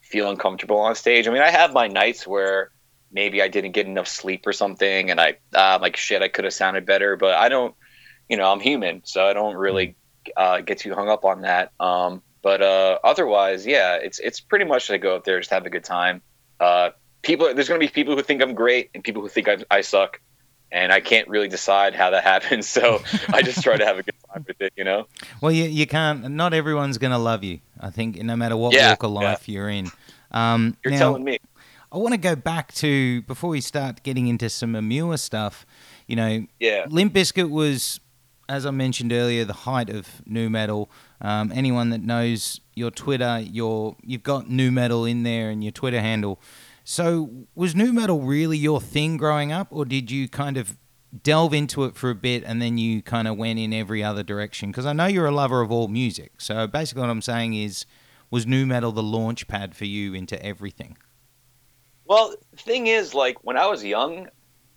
feel 0.00 0.30
uncomfortable 0.30 0.80
on 0.80 0.94
stage. 0.94 1.28
I 1.28 1.30
mean, 1.32 1.42
I 1.42 1.50
have 1.50 1.74
my 1.74 1.86
nights 1.86 2.26
where 2.26 2.70
maybe 3.12 3.42
I 3.42 3.48
didn't 3.48 3.72
get 3.72 3.86
enough 3.86 4.08
sleep 4.08 4.46
or 4.46 4.54
something, 4.54 5.10
and 5.10 5.20
I 5.20 5.36
uh, 5.54 5.78
like 5.82 5.96
shit. 5.96 6.22
I 6.22 6.28
could 6.28 6.44
have 6.44 6.54
sounded 6.54 6.86
better, 6.86 7.16
but 7.16 7.34
I 7.34 7.50
don't 7.50 7.74
you 8.32 8.38
know, 8.38 8.50
I'm 8.50 8.60
human, 8.60 9.02
so 9.04 9.26
I 9.26 9.34
don't 9.34 9.56
really 9.56 9.94
uh, 10.38 10.62
get 10.62 10.78
too 10.78 10.94
hung 10.94 11.10
up 11.10 11.22
on 11.26 11.42
that. 11.42 11.70
Um, 11.78 12.22
but 12.40 12.62
uh, 12.62 12.98
otherwise, 13.04 13.66
yeah, 13.66 13.96
it's 13.96 14.18
it's 14.20 14.40
pretty 14.40 14.64
much 14.64 14.86
to 14.86 14.96
go 14.96 15.16
up 15.16 15.24
there 15.24 15.38
just 15.38 15.50
have 15.50 15.66
a 15.66 15.70
good 15.70 15.84
time. 15.84 16.22
Uh, 16.58 16.90
people, 17.20 17.54
there's 17.54 17.68
going 17.68 17.78
to 17.78 17.86
be 17.86 17.92
people 17.92 18.16
who 18.16 18.22
think 18.22 18.40
I'm 18.40 18.54
great 18.54 18.88
and 18.94 19.04
people 19.04 19.20
who 19.20 19.28
think 19.28 19.48
I, 19.48 19.58
I 19.70 19.82
suck, 19.82 20.18
and 20.70 20.94
I 20.94 21.00
can't 21.00 21.28
really 21.28 21.46
decide 21.46 21.94
how 21.94 22.08
that 22.08 22.24
happens. 22.32 22.66
So 22.66 23.02
I 23.28 23.42
just 23.42 23.62
try 23.62 23.76
to 23.76 23.84
have 23.84 23.98
a 23.98 24.02
good 24.02 24.14
time 24.32 24.46
with 24.48 24.62
it, 24.62 24.72
you 24.78 24.84
know. 24.84 25.08
Well, 25.42 25.52
you 25.52 25.64
you 25.64 25.86
can't. 25.86 26.30
Not 26.30 26.54
everyone's 26.54 26.96
going 26.96 27.12
to 27.12 27.18
love 27.18 27.44
you. 27.44 27.60
I 27.78 27.90
think 27.90 28.16
no 28.16 28.34
matter 28.34 28.56
what 28.56 28.74
yeah, 28.74 28.88
walk 28.88 29.02
of 29.02 29.10
life 29.10 29.46
yeah. 29.46 29.52
you're 29.52 29.68
in. 29.68 29.90
Um, 30.30 30.78
you're 30.82 30.92
now, 30.92 31.00
telling 31.00 31.24
me. 31.24 31.38
I 31.92 31.98
want 31.98 32.14
to 32.14 32.18
go 32.18 32.34
back 32.34 32.72
to 32.76 33.20
before 33.22 33.50
we 33.50 33.60
start 33.60 34.02
getting 34.02 34.26
into 34.26 34.48
some 34.48 34.72
Emmure 34.72 35.18
stuff. 35.18 35.66
You 36.06 36.16
know, 36.16 36.46
yeah. 36.58 36.86
Limp 36.88 37.12
Bizkit 37.12 37.50
was 37.50 38.00
as 38.48 38.66
I 38.66 38.70
mentioned 38.70 39.12
earlier, 39.12 39.44
the 39.44 39.52
height 39.52 39.88
of 39.88 40.22
nu 40.26 40.50
metal. 40.50 40.90
Um, 41.20 41.52
anyone 41.54 41.90
that 41.90 42.02
knows 42.02 42.60
your 42.74 42.90
Twitter, 42.90 43.40
your 43.40 43.96
you've 44.02 44.22
got 44.22 44.50
nu 44.50 44.70
metal 44.70 45.04
in 45.04 45.22
there 45.22 45.50
and 45.50 45.62
your 45.62 45.72
Twitter 45.72 46.00
handle. 46.00 46.40
So 46.84 47.30
was 47.54 47.74
nu 47.74 47.92
metal 47.92 48.20
really 48.20 48.58
your 48.58 48.80
thing 48.80 49.16
growing 49.16 49.52
up, 49.52 49.68
or 49.70 49.84
did 49.84 50.10
you 50.10 50.28
kind 50.28 50.56
of 50.56 50.76
delve 51.22 51.52
into 51.52 51.84
it 51.84 51.94
for 51.94 52.08
a 52.10 52.14
bit 52.14 52.42
and 52.44 52.62
then 52.62 52.78
you 52.78 53.02
kind 53.02 53.28
of 53.28 53.36
went 53.36 53.58
in 53.58 53.72
every 53.72 54.02
other 54.02 54.22
direction? 54.22 54.70
Because 54.70 54.86
I 54.86 54.92
know 54.92 55.06
you're 55.06 55.26
a 55.26 55.32
lover 55.32 55.60
of 55.60 55.70
all 55.70 55.88
music. 55.88 56.32
So 56.38 56.66
basically, 56.66 57.02
what 57.02 57.10
I'm 57.10 57.22
saying 57.22 57.54
is, 57.54 57.86
was 58.30 58.46
nu 58.46 58.66
metal 58.66 58.92
the 58.92 59.02
launch 59.02 59.46
pad 59.46 59.76
for 59.76 59.84
you 59.84 60.14
into 60.14 60.42
everything? 60.44 60.96
Well, 62.06 62.34
the 62.50 62.56
thing 62.56 62.88
is, 62.88 63.14
like 63.14 63.44
when 63.44 63.56
I 63.56 63.66
was 63.66 63.84
young, 63.84 64.28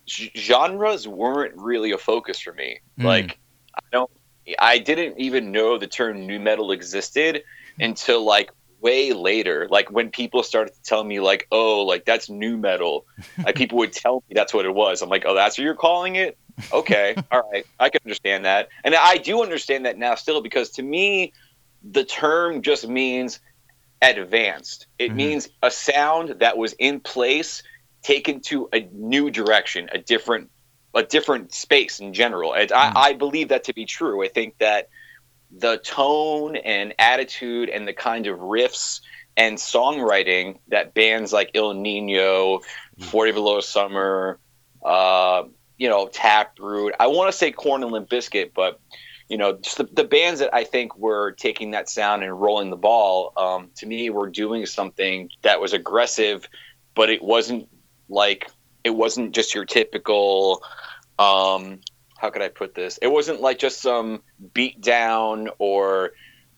genres 0.07 1.07
weren't 1.07 1.55
really 1.55 1.91
a 1.91 1.97
focus 1.97 2.39
for 2.39 2.53
me. 2.53 2.79
Mm. 2.99 3.03
Like 3.03 3.39
I 3.77 3.81
don't 3.91 4.11
I 4.59 4.77
didn't 4.77 5.19
even 5.19 5.51
know 5.51 5.77
the 5.77 5.87
term 5.87 6.27
nu 6.27 6.39
metal 6.39 6.71
existed 6.71 7.43
until 7.79 8.23
like 8.23 8.51
way 8.79 9.11
later. 9.13 9.67
Like 9.69 9.89
when 9.91 10.11
people 10.11 10.43
started 10.43 10.73
to 10.75 10.81
tell 10.83 11.03
me 11.03 11.19
like, 11.19 11.47
oh, 11.51 11.83
like 11.83 12.05
that's 12.05 12.29
nu 12.29 12.57
metal. 12.57 13.05
Like 13.45 13.55
people 13.55 13.77
would 13.79 13.91
tell 13.91 14.23
me 14.27 14.33
that's 14.33 14.53
what 14.53 14.65
it 14.65 14.73
was. 14.73 15.01
I'm 15.01 15.09
like, 15.09 15.23
oh, 15.27 15.35
that's 15.35 15.57
what 15.57 15.63
you're 15.63 15.75
calling 15.75 16.15
it. 16.15 16.37
Okay, 16.71 17.15
all 17.31 17.43
right, 17.51 17.65
I 17.79 17.89
can 17.89 17.99
understand 18.05 18.45
that, 18.45 18.69
and 18.83 18.95
I 18.95 19.17
do 19.17 19.43
understand 19.43 19.85
that 19.85 19.97
now 19.97 20.15
still 20.15 20.41
because 20.41 20.69
to 20.71 20.83
me, 20.83 21.31
the 21.83 22.05
term 22.05 22.61
just 22.61 22.87
means 22.87 23.39
advanced. 24.01 24.87
It 24.99 25.11
Mhm. 25.11 25.15
means 25.15 25.49
a 25.61 25.69
sound 25.69 26.39
that 26.39 26.57
was 26.57 26.73
in 26.73 26.99
place 27.01 27.61
taken 28.03 28.39
to 28.41 28.69
a 28.73 28.87
new 28.93 29.29
direction, 29.29 29.89
a 29.91 29.97
different 29.97 30.49
a 30.95 31.03
different 31.03 31.53
space 31.53 31.99
in 31.99 32.13
general. 32.13 32.53
And 32.53 32.69
Mm. 32.69 32.75
I, 32.75 33.09
I 33.09 33.13
believe 33.13 33.49
that 33.49 33.65
to 33.65 33.73
be 33.73 33.85
true. 33.85 34.23
I 34.23 34.29
think 34.29 34.57
that 34.59 34.89
the 35.51 35.77
tone 35.77 36.55
and 36.55 36.93
attitude 36.97 37.69
and 37.69 37.87
the 37.87 37.93
kind 37.93 38.27
of 38.27 38.39
riffs 38.39 39.01
and 39.37 39.57
songwriting 39.57 40.59
that 40.69 40.93
bands 40.93 41.33
like 41.33 41.51
Ill 41.53 41.73
Niño, 41.73 42.61
40 42.99 43.31
Below 43.33 43.59
Summer, 43.59 44.39
uh, 44.83 45.43
you 45.77 45.89
know, 45.89 46.07
Taproot, 46.07 46.95
I 46.99 47.07
want 47.07 47.31
to 47.31 47.37
say 47.37 47.51
Korn 47.51 47.83
and 47.83 47.91
Limp 47.91 48.09
Bizkit, 48.09 48.51
but 48.55 48.79
you 49.27 49.37
know, 49.37 49.53
just 49.57 49.77
the, 49.77 49.85
the 49.91 50.03
bands 50.03 50.39
that 50.39 50.53
I 50.53 50.63
think 50.63 50.95
were 50.97 51.31
taking 51.31 51.71
that 51.71 51.89
sound 51.89 52.23
and 52.23 52.39
rolling 52.39 52.69
the 52.69 52.77
ball, 52.77 53.33
um, 53.35 53.71
to 53.77 53.85
me, 53.87 54.09
were 54.11 54.29
doing 54.29 54.65
something 54.67 55.29
that 55.41 55.59
was 55.59 55.73
aggressive, 55.73 56.47
but 56.93 57.09
it 57.09 57.23
wasn't 57.23 57.67
like 58.07 58.49
it 58.85 58.95
wasn't 58.95 59.33
just 59.33 59.53
your 59.53 59.65
typical. 59.65 60.63
Um, 61.19 61.79
how 62.17 62.29
could 62.29 62.41
I 62.41 62.47
put 62.47 62.75
this? 62.75 62.97
It 63.01 63.07
wasn't 63.07 63.41
like 63.41 63.59
just 63.59 63.81
some 63.81 64.21
beat 64.53 64.79
down 64.79 65.49
or 65.57 66.11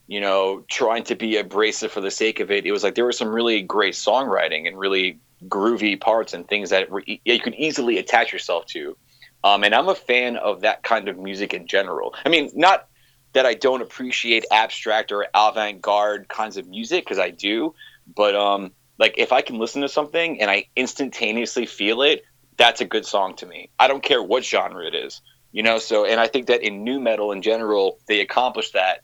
you 0.07 0.21
know 0.21 0.63
trying 0.69 1.03
to 1.05 1.15
be 1.15 1.37
abrasive 1.37 1.91
for 1.91 2.01
the 2.01 2.11
sake 2.11 2.39
of 2.39 2.51
it. 2.51 2.65
It 2.65 2.71
was 2.71 2.83
like 2.83 2.95
there 2.95 3.05
was 3.05 3.17
some 3.17 3.29
really 3.29 3.61
great 3.61 3.95
songwriting 3.95 4.67
and 4.67 4.77
really 4.77 5.19
groovy 5.47 5.99
parts 5.99 6.33
and 6.33 6.47
things 6.47 6.69
that 6.69 6.89
you 7.05 7.39
could 7.39 7.55
easily 7.55 7.97
attach 7.97 8.33
yourself 8.33 8.65
to. 8.67 8.97
Um, 9.43 9.63
and 9.63 9.73
I'm 9.73 9.87
a 9.87 9.95
fan 9.95 10.35
of 10.35 10.61
that 10.61 10.83
kind 10.83 11.07
of 11.07 11.17
music 11.17 11.53
in 11.53 11.67
general. 11.67 12.13
I 12.25 12.29
mean, 12.29 12.49
not 12.55 12.87
that 13.33 13.45
I 13.45 13.53
don't 13.53 13.81
appreciate 13.81 14.45
abstract 14.51 15.11
or 15.11 15.27
avant-garde 15.33 16.27
kinds 16.27 16.57
of 16.57 16.67
music 16.67 17.05
because 17.05 17.19
I 17.19 17.29
do, 17.29 17.75
but 18.15 18.35
um, 18.35 18.71
like 18.99 19.15
if 19.17 19.31
I 19.31 19.41
can 19.41 19.59
listen 19.59 19.81
to 19.81 19.89
something 19.89 20.41
and 20.41 20.49
I 20.49 20.65
instantaneously 20.75 21.65
feel 21.65 22.01
it, 22.01 22.23
that's 22.57 22.81
a 22.81 22.85
good 22.85 23.05
song 23.05 23.35
to 23.35 23.45
me. 23.45 23.69
I 23.79 23.87
don't 23.87 24.03
care 24.03 24.21
what 24.21 24.43
genre 24.43 24.85
it 24.85 24.95
is, 24.95 25.21
you 25.51 25.63
know. 25.63 25.77
So, 25.77 26.05
and 26.05 26.19
I 26.19 26.27
think 26.27 26.47
that 26.47 26.63
in 26.63 26.83
nu 26.83 26.99
metal 26.99 27.31
in 27.31 27.41
general, 27.41 27.99
they 28.07 28.21
accomplish 28.21 28.71
that 28.71 29.01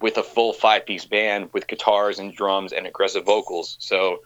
with 0.00 0.16
a 0.16 0.22
full 0.22 0.52
five-piece 0.52 1.04
band 1.06 1.50
with 1.52 1.66
guitars 1.66 2.18
and 2.18 2.34
drums 2.34 2.72
and 2.72 2.86
aggressive 2.86 3.24
vocals. 3.24 3.76
So. 3.80 4.20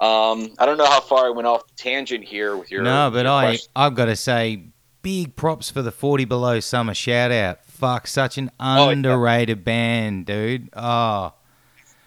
Um, 0.00 0.52
I 0.58 0.66
don't 0.66 0.76
know 0.76 0.86
how 0.86 1.00
far 1.00 1.26
I 1.26 1.30
went 1.30 1.46
off 1.46 1.68
the 1.68 1.74
tangent 1.76 2.24
here 2.24 2.56
with 2.56 2.68
your. 2.68 2.82
no, 2.82 3.12
but 3.12 3.26
your 3.26 3.32
I 3.32 3.44
question. 3.44 3.70
I've 3.76 3.94
got 3.94 4.06
to 4.06 4.16
say, 4.16 4.64
big 5.02 5.36
props 5.36 5.70
for 5.70 5.82
the 5.82 5.92
Forty 5.92 6.24
Below 6.24 6.58
Summer 6.58 6.94
shout 6.94 7.30
out. 7.30 7.64
Fuck, 7.64 8.08
such 8.08 8.36
an 8.36 8.50
yeah. 8.58 8.88
underrated 8.90 9.62
band, 9.62 10.26
dude. 10.26 10.68
Oh, 10.72 11.32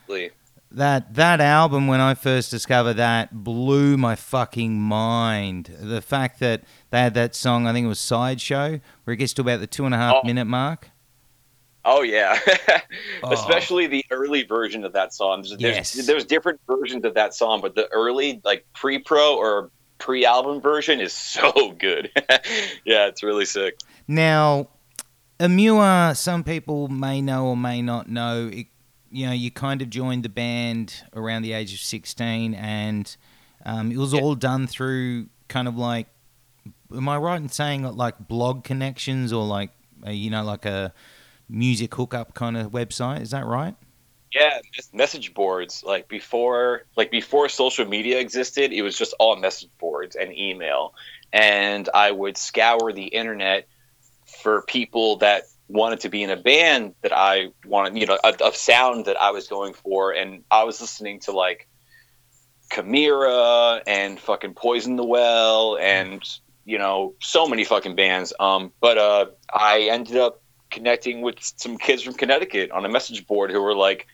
Absolutely. 0.01 0.36
That 0.69 1.13
that 1.15 1.39
album 1.39 1.87
when 1.87 2.01
I 2.01 2.13
first 2.13 2.51
discovered 2.51 2.95
that 2.95 3.43
blew 3.43 3.95
my 3.95 4.15
fucking 4.15 4.77
mind. 4.79 5.73
The 5.79 6.01
fact 6.01 6.39
that 6.41 6.63
they 6.89 6.99
had 6.99 7.13
that 7.13 7.35
song, 7.35 7.65
I 7.67 7.71
think 7.73 7.85
it 7.85 7.87
was 7.87 7.99
Sideshow, 8.01 8.81
where 9.05 9.13
it 9.13 9.17
gets 9.17 9.33
to 9.35 9.41
about 9.41 9.61
the 9.61 9.67
two 9.67 9.85
and 9.85 9.95
a 9.95 9.97
half 9.97 10.15
Oh. 10.23 10.27
minute 10.27 10.45
mark. 10.45 10.89
Oh 11.85 12.01
yeah, 12.01 12.37
Oh. 13.23 13.31
especially 13.31 13.87
the 13.87 14.03
early 14.11 14.43
version 14.43 14.83
of 14.83 14.91
that 14.91 15.13
song. 15.13 15.43
There's, 15.43 15.55
Yes. 15.61 15.93
there's, 15.93 16.05
there's 16.07 16.25
different 16.25 16.59
versions 16.67 17.05
of 17.05 17.13
that 17.13 17.33
song, 17.33 17.61
but 17.61 17.75
the 17.75 17.87
early 17.93 18.41
like 18.43 18.65
pre-pro 18.73 19.37
or 19.37 19.71
pre-album 19.99 20.59
version 20.59 20.99
is 20.99 21.13
so 21.33 21.71
good. 21.79 22.11
yeah, 22.85 23.07
it's 23.07 23.23
really 23.23 23.45
sick. 23.45 23.77
Now, 24.05 24.67
Emmure, 25.39 26.13
some 26.17 26.43
people 26.43 26.89
may 26.89 27.21
know 27.21 27.45
or 27.45 27.55
may 27.55 27.81
not 27.81 28.09
know. 28.09 28.49
It, 28.51 28.67
you 29.11 29.25
know, 29.25 29.31
you 29.33 29.51
kind 29.51 29.81
of 29.81 29.89
joined 29.89 30.23
the 30.23 30.29
band 30.29 31.03
around 31.15 31.41
the 31.43 31.53
age 31.53 31.73
of 31.73 31.79
sixteen, 31.79 32.53
and 32.53 33.15
um, 33.65 33.91
it 33.91 33.97
was 33.97 34.13
Yeah. 34.13 34.21
all 34.21 34.35
done 34.35 34.67
through 34.67 35.27
kind 35.47 35.67
of 35.67 35.77
like. 35.77 36.07
Am 36.95 37.09
I 37.09 37.17
right 37.17 37.35
in 37.39 37.49
saying 37.49 37.83
like 37.83 38.27
blog 38.27 38.63
connections 38.63 39.33
or 39.33 39.45
like 39.45 39.71
uh, 40.05 40.11
you 40.11 40.29
know 40.29 40.43
like 40.43 40.65
a 40.65 40.93
music 41.49 41.93
hookup 41.95 42.33
kind 42.33 42.55
of 42.55 42.71
website? 42.71 43.21
Is 43.21 43.31
that 43.31 43.45
right? 43.45 43.75
Yeah, 44.33 44.59
message 44.93 45.33
boards 45.33 45.83
like 45.85 46.07
before, 46.09 46.83
like 46.95 47.11
before 47.11 47.49
social 47.49 47.85
media 47.85 48.19
existed, 48.19 48.71
it 48.71 48.81
was 48.81 48.97
just 48.97 49.13
all 49.19 49.35
message 49.37 49.69
boards 49.79 50.15
and 50.15 50.37
email, 50.37 50.93
and 51.33 51.89
I 51.93 52.11
would 52.11 52.37
scour 52.37 52.91
the 52.93 53.05
internet 53.05 53.67
for 54.41 54.61
people 54.63 55.15
that 55.17 55.43
wanted 55.67 56.01
to 56.01 56.09
be 56.09 56.23
in 56.23 56.29
a 56.29 56.37
band 56.37 56.93
that 57.01 57.11
I 57.11 57.49
wanted, 57.65 57.97
you 57.97 58.05
know, 58.05 58.17
a, 58.23 58.33
a 58.43 58.53
sound 58.53 59.05
that 59.05 59.19
I 59.19 59.31
was 59.31 59.47
going 59.47 59.73
for, 59.73 60.11
and 60.11 60.43
I 60.49 60.63
was 60.63 60.79
listening 60.79 61.19
to 61.21 61.31
like 61.31 61.67
Chimaira 62.71 63.81
and 63.87 64.19
fucking 64.19 64.53
Poison 64.53 64.95
the 64.95 65.05
Well 65.05 65.77
and 65.77 66.21
you 66.65 66.77
know 66.77 67.15
so 67.21 67.47
many 67.47 67.63
fucking 67.63 67.95
bands. 67.95 68.33
Um, 68.39 68.71
but 68.81 68.97
uh, 68.97 69.25
I 69.53 69.89
ended 69.91 70.17
up 70.17 70.41
connecting 70.69 71.21
with 71.21 71.35
some 71.39 71.77
kids 71.77 72.03
from 72.03 72.13
Connecticut 72.13 72.71
on 72.71 72.85
a 72.85 72.89
message 72.89 73.25
board 73.25 73.51
who 73.51 73.61
were 73.61 73.75
like, 73.75 74.07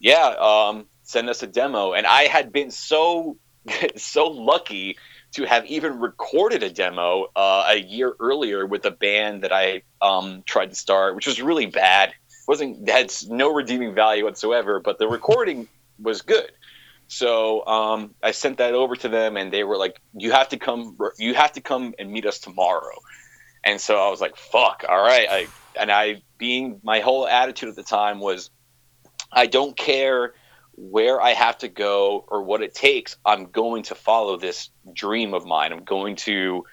"Yeah, 0.00 0.34
um, 0.38 0.86
send 1.02 1.28
us 1.28 1.42
a 1.42 1.46
demo," 1.46 1.92
and 1.92 2.06
I 2.06 2.22
had 2.22 2.52
been 2.52 2.70
so 2.70 3.36
so 3.96 4.26
lucky 4.26 4.96
to 5.34 5.44
have 5.44 5.66
even 5.66 5.98
recorded 5.98 6.62
a 6.62 6.70
demo 6.70 7.26
uh, 7.34 7.66
a 7.68 7.80
year 7.80 8.14
earlier 8.20 8.66
with 8.66 8.84
a 8.84 8.90
band 8.90 9.42
that 9.42 9.52
I 9.52 9.82
um, 10.00 10.42
tried 10.46 10.70
to 10.70 10.76
start, 10.76 11.16
which 11.16 11.26
was 11.26 11.42
really 11.42 11.66
bad. 11.66 12.10
It 12.10 12.48
wasn't 12.48 12.88
had 12.88 13.12
no 13.28 13.52
redeeming 13.52 13.94
value 13.94 14.24
whatsoever, 14.24 14.80
but 14.80 14.98
the 14.98 15.08
recording 15.08 15.66
was 15.98 16.22
good. 16.22 16.52
So 17.08 17.66
um, 17.66 18.14
I 18.22 18.30
sent 18.30 18.58
that 18.58 18.74
over 18.74 18.96
to 18.96 19.08
them, 19.08 19.36
and 19.36 19.52
they 19.52 19.64
were 19.64 19.76
like, 19.76 20.00
"You 20.16 20.32
have 20.32 20.48
to 20.50 20.56
come. 20.56 20.96
You 21.18 21.34
have 21.34 21.52
to 21.52 21.60
come 21.60 21.94
and 21.98 22.10
meet 22.10 22.26
us 22.26 22.38
tomorrow." 22.38 22.96
And 23.64 23.80
so 23.80 23.96
I 23.96 24.10
was 24.10 24.20
like, 24.20 24.36
"Fuck, 24.36 24.84
all 24.88 25.02
right." 25.02 25.26
I 25.28 25.46
and 25.78 25.90
I 25.90 26.22
being 26.38 26.80
my 26.82 27.00
whole 27.00 27.26
attitude 27.26 27.68
at 27.68 27.76
the 27.76 27.82
time 27.82 28.20
was, 28.20 28.50
I 29.32 29.46
don't 29.46 29.76
care 29.76 30.34
where 30.76 31.20
I 31.20 31.30
have 31.30 31.58
to 31.58 31.68
go 31.68 32.24
or 32.28 32.42
what 32.42 32.62
it 32.62 32.74
takes. 32.74 33.16
I'm 33.24 33.46
going 33.46 33.84
to 33.84 33.94
follow 33.94 34.36
this 34.36 34.70
dream 34.92 35.34
of 35.34 35.46
mine. 35.46 35.72
I'm 35.72 35.84
going 35.84 36.16
to 36.16 36.64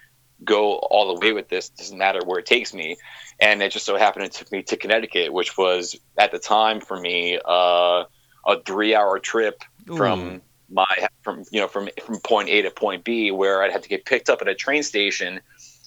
go 0.44 0.74
all 0.74 1.14
the 1.14 1.20
way 1.20 1.32
with 1.32 1.48
this. 1.48 1.68
Doesn't 1.68 1.98
matter 1.98 2.20
where 2.24 2.38
it 2.38 2.46
takes 2.46 2.74
me. 2.74 2.96
And 3.40 3.62
it 3.62 3.72
just 3.72 3.86
so 3.86 3.96
happened 3.96 4.24
it 4.24 4.32
took 4.32 4.50
me 4.50 4.62
to 4.64 4.76
Connecticut, 4.76 5.32
which 5.32 5.56
was 5.56 5.96
at 6.18 6.32
the 6.32 6.38
time 6.38 6.80
for 6.80 6.98
me 6.98 7.38
uh, 7.44 8.04
a 8.46 8.62
three-hour 8.64 9.18
trip 9.20 9.62
from 9.96 10.42
my 10.70 11.08
from 11.22 11.44
you 11.50 11.60
know 11.60 11.68
from 11.68 11.88
from 12.04 12.18
point 12.20 12.48
A 12.48 12.62
to 12.62 12.70
point 12.70 13.04
B, 13.04 13.30
where 13.30 13.62
I'd 13.62 13.72
have 13.72 13.82
to 13.82 13.88
get 13.88 14.04
picked 14.04 14.30
up 14.30 14.40
at 14.40 14.48
a 14.48 14.54
train 14.54 14.82
station 14.82 15.40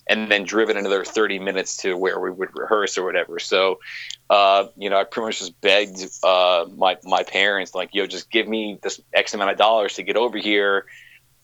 and 0.07 0.31
then 0.31 0.43
driven 0.43 0.77
another 0.77 1.03
30 1.03 1.39
minutes 1.39 1.77
to 1.77 1.95
where 1.97 2.19
we 2.19 2.29
would 2.29 2.49
rehearse 2.55 2.97
or 2.97 3.03
whatever. 3.03 3.39
So, 3.39 3.79
uh, 4.29 4.67
you 4.75 4.89
know, 4.89 4.99
I 4.99 5.03
pretty 5.03 5.25
much 5.25 5.39
just 5.39 5.59
begged 5.61 6.05
uh, 6.23 6.65
my 6.75 6.97
my 7.03 7.23
parents 7.23 7.73
like, 7.73 7.89
yo, 7.93 8.05
just 8.05 8.29
give 8.29 8.47
me 8.47 8.79
this 8.81 9.01
X 9.13 9.33
amount 9.33 9.51
of 9.51 9.57
dollars 9.57 9.95
to 9.95 10.03
get 10.03 10.15
over 10.15 10.37
here. 10.37 10.85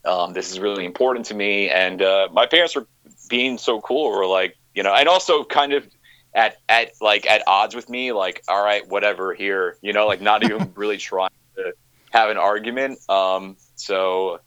Um, 0.05 0.33
this 0.33 0.51
is 0.51 0.59
really 0.59 0.85
important 0.85 1.25
to 1.27 1.33
me, 1.35 1.69
and 1.69 2.01
uh, 2.01 2.27
my 2.31 2.45
parents 2.45 2.75
were 2.75 2.87
being 3.29 3.57
so 3.57 3.81
cool. 3.81 4.11
Were 4.11 4.25
like, 4.25 4.57
you 4.73 4.83
know, 4.83 4.93
and 4.93 5.07
also 5.07 5.43
kind 5.43 5.73
of 5.73 5.87
at 6.33 6.57
at 6.69 6.93
like 7.01 7.27
at 7.27 7.43
odds 7.47 7.75
with 7.75 7.89
me. 7.89 8.11
Like, 8.11 8.43
all 8.47 8.63
right, 8.63 8.87
whatever, 8.87 9.33
here, 9.33 9.77
you 9.81 9.93
know, 9.93 10.07
like 10.07 10.21
not 10.21 10.43
even 10.43 10.71
really 10.75 10.97
trying 10.97 11.29
to 11.55 11.73
have 12.11 12.29
an 12.29 12.37
argument. 12.37 12.99
Um, 13.09 13.57
so 13.75 14.39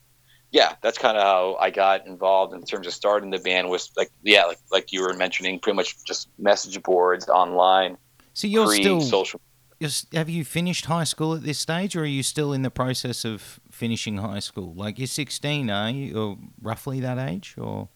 yeah, 0.55 0.77
that's 0.83 0.99
kind 0.99 1.17
of 1.19 1.25
how 1.25 1.57
I 1.61 1.71
got 1.71 2.07
involved 2.07 2.55
in 2.55 2.63
terms 2.63 2.87
of 2.87 2.93
starting 2.95 3.31
the 3.31 3.39
band. 3.41 3.69
Was 3.69 3.91
like, 3.97 4.11
yeah, 4.23 4.45
like 4.45 4.61
like 4.71 4.93
you 4.93 5.03
were 5.03 5.13
mentioning, 5.15 5.59
pretty 5.59 5.75
much 5.75 5.97
just 6.05 6.29
message 6.39 6.81
boards 6.83 7.29
online, 7.29 7.99
So 8.35 8.47
you're 8.47 8.73
still 8.73 9.01
social. 9.01 9.41
you're 9.81 9.91
have 10.15 10.31
you 10.31 10.45
finished 10.45 10.85
high 10.87 11.03
school 11.05 11.35
at 11.35 11.43
this 11.43 11.59
stage, 11.59 11.97
or 11.97 12.03
are 12.03 12.07
you 12.07 12.23
still 12.23 12.53
in 12.53 12.63
the 12.63 12.71
process 12.71 13.25
of 13.25 13.59
finishing 13.73 14.19
high 14.19 14.39
school? 14.39 14.73
Like 14.75 14.97
you're 15.01 15.09
16, 15.09 15.69
are 15.71 15.91
you, 15.91 16.17
or 16.17 16.39
roughly 16.63 17.01
that 17.01 17.19
age, 17.19 17.57
or 17.59 17.89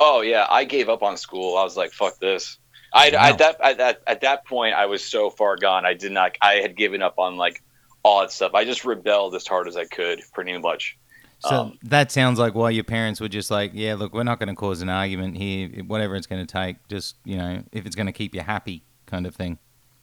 Oh 0.00 0.22
yeah, 0.22 0.46
I 0.48 0.64
gave 0.64 0.88
up 0.88 1.02
on 1.02 1.16
school. 1.18 1.58
I 1.58 1.62
was 1.64 1.76
like, 1.76 1.92
fuck 1.92 2.18
this. 2.20 2.58
I 2.94 3.10
Wow. 3.12 3.28
at 3.28 3.38
that 3.38 3.60
at 3.60 3.76
that 3.78 4.02
at 4.06 4.20
that 4.22 4.46
point, 4.46 4.74
I 4.74 4.86
was 4.86 5.04
so 5.04 5.28
far 5.28 5.56
gone. 5.56 5.84
I 5.84 5.92
did 5.92 6.12
not. 6.12 6.36
I 6.40 6.54
had 6.54 6.74
given 6.74 7.02
up 7.02 7.18
on 7.18 7.36
like 7.36 7.62
all 8.02 8.20
that 8.20 8.32
stuff. 8.32 8.54
I 8.54 8.64
just 8.64 8.84
rebelled 8.86 9.34
as 9.34 9.46
hard 9.46 9.68
as 9.68 9.76
I 9.76 9.84
could, 9.84 10.22
pretty 10.32 10.56
much. 10.56 10.96
So 11.40 11.56
Um, 11.56 11.78
that 11.82 12.10
sounds 12.10 12.38
like 12.38 12.54
why 12.54 12.70
your 12.70 12.84
parents 12.84 13.20
were 13.20 13.28
just 13.28 13.50
like, 13.50 13.72
yeah, 13.74 13.94
look, 13.94 14.14
we're 14.14 14.22
not 14.22 14.38
going 14.38 14.48
to 14.48 14.54
cause 14.54 14.80
an 14.80 14.88
argument 14.88 15.36
here. 15.36 15.68
Whatever 15.84 16.16
it's 16.16 16.26
going 16.26 16.44
to 16.44 16.50
take, 16.50 16.76
just 16.88 17.16
you 17.24 17.36
know, 17.36 17.62
if 17.72 17.86
it's 17.86 17.94
going 17.94 18.06
to 18.06 18.12
keep 18.12 18.34
you 18.34 18.40
happy, 18.40 18.82
kind 19.06 19.26
of 19.26 19.34
thing. 19.34 19.58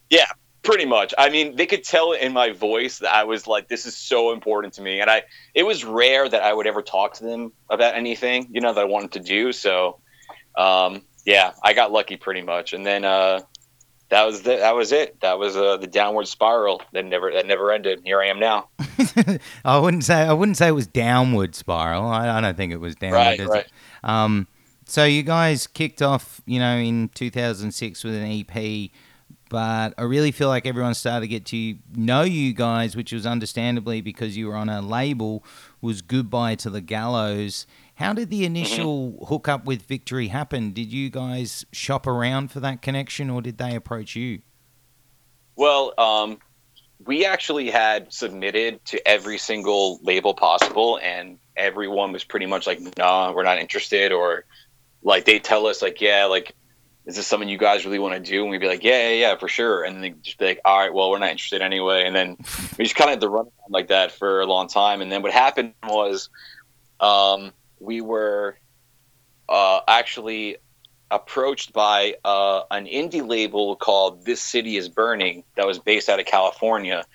Yeah, 0.10 0.28
pretty 0.62 0.86
much. 0.86 1.13
I 1.17 1.30
mean, 1.30 1.56
they 1.56 1.65
could 1.65 1.84
tell 1.84 2.12
in 2.13 2.34
my 2.34 2.52
voice 2.52 3.00
that 3.00 3.13
I 3.13 3.24
was 3.24 3.48
like, 3.48 3.67
"This 3.67 3.86
is 3.86 3.98
so 3.98 4.32
important 4.32 4.74
to 4.76 4.82
me," 4.82 5.00
and 5.02 5.10
I. 5.10 5.24
It 5.56 5.63
was 5.63 5.84
rare 5.84 6.30
that 6.30 6.43
I 6.43 6.54
would 6.54 6.67
ever 6.67 6.82
talk 6.82 7.13
to 7.15 7.24
them 7.24 7.52
about 7.69 7.96
anything, 7.96 8.48
you 8.52 8.62
know, 8.62 8.74
that 8.74 8.82
I 8.82 8.86
wanted 8.86 9.12
to 9.13 9.19
do. 9.19 9.52
So, 9.52 10.00
um, 10.56 11.02
yeah, 11.26 11.54
I 11.63 11.74
got 11.74 11.91
lucky 11.91 12.15
pretty 12.15 12.41
much, 12.43 12.74
and 12.74 12.86
then 12.86 13.06
uh, 13.06 13.39
that 14.13 14.28
was 14.28 14.43
the, 14.43 14.58
that 14.58 14.76
was 14.76 14.91
it. 14.91 15.19
That 15.21 15.39
was 15.39 15.58
uh, 15.58 15.78
the 15.78 15.88
downward 15.88 16.28
spiral 16.28 16.84
that 16.91 17.04
never 17.04 17.32
that 17.32 17.47
never 17.47 17.71
ended. 17.71 18.02
Here 18.06 18.21
I 18.21 18.28
am 18.28 18.39
now. 18.39 18.69
I 19.65 19.80
wouldn't 19.80 20.04
say 20.04 20.21
I 20.21 20.34
wouldn't 20.34 20.58
say 20.58 20.67
it 20.67 20.73
was 20.73 20.86
downward 20.86 21.56
spiral. 21.56 22.06
I, 22.06 22.38
I 22.38 22.39
don't 22.39 22.56
think 22.56 22.71
it 22.71 22.78
was 22.78 22.95
downward. 22.95 23.39
Right, 23.39 23.47
right. 23.47 23.67
Um, 24.04 24.47
so 24.86 25.04
you 25.04 25.23
guys 25.23 25.65
kicked 25.65 26.04
off, 26.04 26.41
you 26.45 26.60
know, 26.60 26.78
in 26.78 27.10
2006 27.10 28.04
with 28.04 28.13
an 28.13 28.23
EP, 28.23 28.91
but 29.54 29.94
I 30.00 30.02
really 30.02 30.32
feel 30.32 30.48
like 30.48 30.66
everyone 30.66 30.96
started 30.96 31.22
to 31.22 31.28
get 31.28 31.46
to 31.46 31.76
know 31.96 32.24
you 32.24 32.54
guys, 32.54 32.96
which 32.96 33.13
was 33.13 33.28
understandably 33.28 34.02
because 34.02 34.36
you 34.36 34.48
were 34.48 34.56
on 34.56 34.68
a 34.68 34.82
label. 34.82 35.44
Was 35.80 36.02
Goodbye 36.02 36.56
to 36.56 36.72
the 36.72 36.82
Gallows. 36.82 37.68
How 37.94 38.13
did 38.13 38.32
the 38.32 38.46
initial 38.46 39.24
hookup 39.30 39.66
with 39.66 39.84
Victory 39.84 40.30
happen? 40.30 40.72
Did 40.72 40.92
you 40.92 41.12
guys 41.12 41.68
shop 41.72 42.08
around 42.08 42.50
for 42.50 42.62
that 42.62 42.82
connection, 42.82 43.30
or 43.30 43.44
did 43.44 43.60
they 43.60 43.76
approach 43.76 44.16
you? 44.16 44.42
Well, 45.56 45.94
um, 46.00 46.39
we 47.06 47.24
actually 47.24 47.70
had 47.70 48.12
submitted 48.12 48.84
to 48.86 49.08
every 49.08 49.38
single 49.38 50.00
label 50.02 50.34
possible, 50.34 51.00
and 51.04 51.38
everyone 51.56 52.12
was 52.12 52.24
pretty 52.24 52.48
much 52.48 52.66
like, 52.66 52.80
"Nah, 52.98 53.32
we're 53.32 53.44
not 53.44 53.60
interested," 53.60 54.12
or 54.12 54.46
like 55.04 55.26
they 55.26 55.38
tell 55.38 55.68
us 55.68 55.84
like, 55.84 56.02
"Yeah, 56.02 56.26
like." 56.26 56.56
Is 57.06 57.18
this 57.18 57.28
something 57.28 57.50
you 57.50 57.58
guys 57.58 57.86
really 57.86 58.00
want 58.00 58.13
to 58.13 58.32
do? 58.32 58.42
And 58.42 58.50
we'd 58.50 58.62
be 58.62 58.68
like, 58.68 58.84
yeah, 58.84 59.10
yeah, 59.10 59.16
yeah, 59.16 59.36
for 59.36 59.50
sure. 59.50 59.84
And 59.84 60.04
they 60.04 60.12
just 60.12 60.38
be 60.38 60.46
like, 60.46 60.62
all 60.63 60.80
right, 60.80 60.94
well, 60.94 61.12
we're 61.12 61.20
not 61.20 61.32
interested 61.32 61.62
anyway. 61.62 62.06
And 62.06 62.16
then 62.16 62.38
we 62.78 62.86
just 62.86 62.96
kind 62.96 63.10
of 63.10 63.16
had 63.16 63.22
to 63.22 63.30
run 63.30 63.46
around 63.46 63.72
like 63.72 63.88
that 63.88 64.12
for 64.13 64.42
a 64.42 64.46
long 64.46 64.68
time. 64.68 65.02
And 65.02 65.12
then 65.12 65.22
what 65.22 65.34
happened 65.34 65.74
was, 65.84 66.30
um, 67.00 67.52
we 67.80 68.00
were 68.00 68.58
uh, 69.50 69.82
actually 69.88 70.58
approached 71.12 71.74
by 71.74 72.16
uh, 72.26 72.63
an 72.72 72.86
indie 72.86 73.28
label 73.28 73.76
called 73.76 74.26
This 74.26 74.42
City 74.42 74.78
Is 74.78 74.89
Burning 74.89 75.44
that 75.56 75.68
was 75.68 75.80
based 75.80 76.10
out 76.10 76.20
of 76.20 76.26
California. 76.26 77.06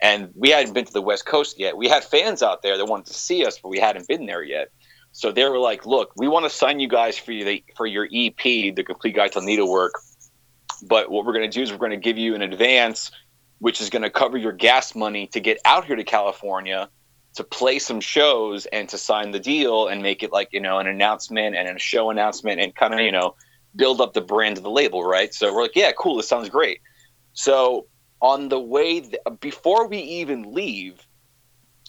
And 0.00 0.30
we 0.34 0.50
hadn't 0.50 0.72
been 0.72 0.84
to 0.84 0.92
the 0.92 1.02
West 1.02 1.26
Coast 1.26 1.58
yet. 1.58 1.76
We 1.76 1.88
had 1.88 2.04
fans 2.04 2.42
out 2.42 2.62
there 2.62 2.76
that 2.78 2.86
wanted 2.86 3.06
to 3.06 3.14
see 3.14 3.44
us, 3.44 3.58
but 3.58 3.68
we 3.68 3.78
hadn't 3.78 4.06
been 4.06 4.26
there 4.26 4.42
yet. 4.42 4.70
So 5.12 5.32
they 5.32 5.44
were 5.48 5.58
like, 5.58 5.86
"Look, 5.86 6.12
we 6.16 6.28
want 6.28 6.44
to 6.44 6.50
sign 6.50 6.80
you 6.80 6.88
guys 6.88 7.18
for 7.18 7.32
your 7.32 7.58
for 7.76 7.86
your 7.86 8.08
EP, 8.12 8.42
the 8.74 8.84
Complete 8.84 9.14
Guide 9.16 9.32
to 9.32 9.40
Needlework. 9.40 9.92
But 10.82 11.10
what 11.10 11.26
we're 11.26 11.32
going 11.32 11.50
to 11.50 11.54
do 11.54 11.62
is 11.62 11.70
we're 11.70 11.78
going 11.78 11.90
to 11.90 11.96
give 11.96 12.16
you 12.16 12.34
an 12.34 12.42
advance, 12.42 13.10
which 13.58 13.80
is 13.80 13.90
going 13.90 14.02
to 14.02 14.10
cover 14.10 14.38
your 14.38 14.52
gas 14.52 14.94
money 14.94 15.26
to 15.28 15.40
get 15.40 15.58
out 15.64 15.84
here 15.84 15.96
to 15.96 16.04
California." 16.04 16.88
to 17.34 17.44
play 17.44 17.78
some 17.78 18.00
shows 18.00 18.66
and 18.66 18.88
to 18.88 18.98
sign 18.98 19.30
the 19.30 19.38
deal 19.38 19.88
and 19.88 20.02
make 20.02 20.22
it 20.22 20.32
like 20.32 20.48
you 20.52 20.60
know 20.60 20.78
an 20.78 20.86
announcement 20.86 21.54
and 21.54 21.68
a 21.68 21.78
show 21.78 22.10
announcement 22.10 22.60
and 22.60 22.74
kind 22.74 22.94
of 22.94 23.00
you 23.00 23.12
know 23.12 23.34
build 23.76 24.00
up 24.00 24.12
the 24.14 24.20
brand 24.20 24.56
of 24.56 24.64
the 24.64 24.70
label 24.70 25.04
right 25.04 25.32
so 25.32 25.52
we're 25.54 25.62
like 25.62 25.76
yeah 25.76 25.92
cool 25.92 26.16
this 26.16 26.28
sounds 26.28 26.48
great 26.48 26.80
so 27.32 27.86
on 28.20 28.48
the 28.48 28.58
way 28.58 29.00
th- 29.00 29.22
before 29.40 29.86
we 29.86 29.98
even 29.98 30.52
leave 30.52 31.06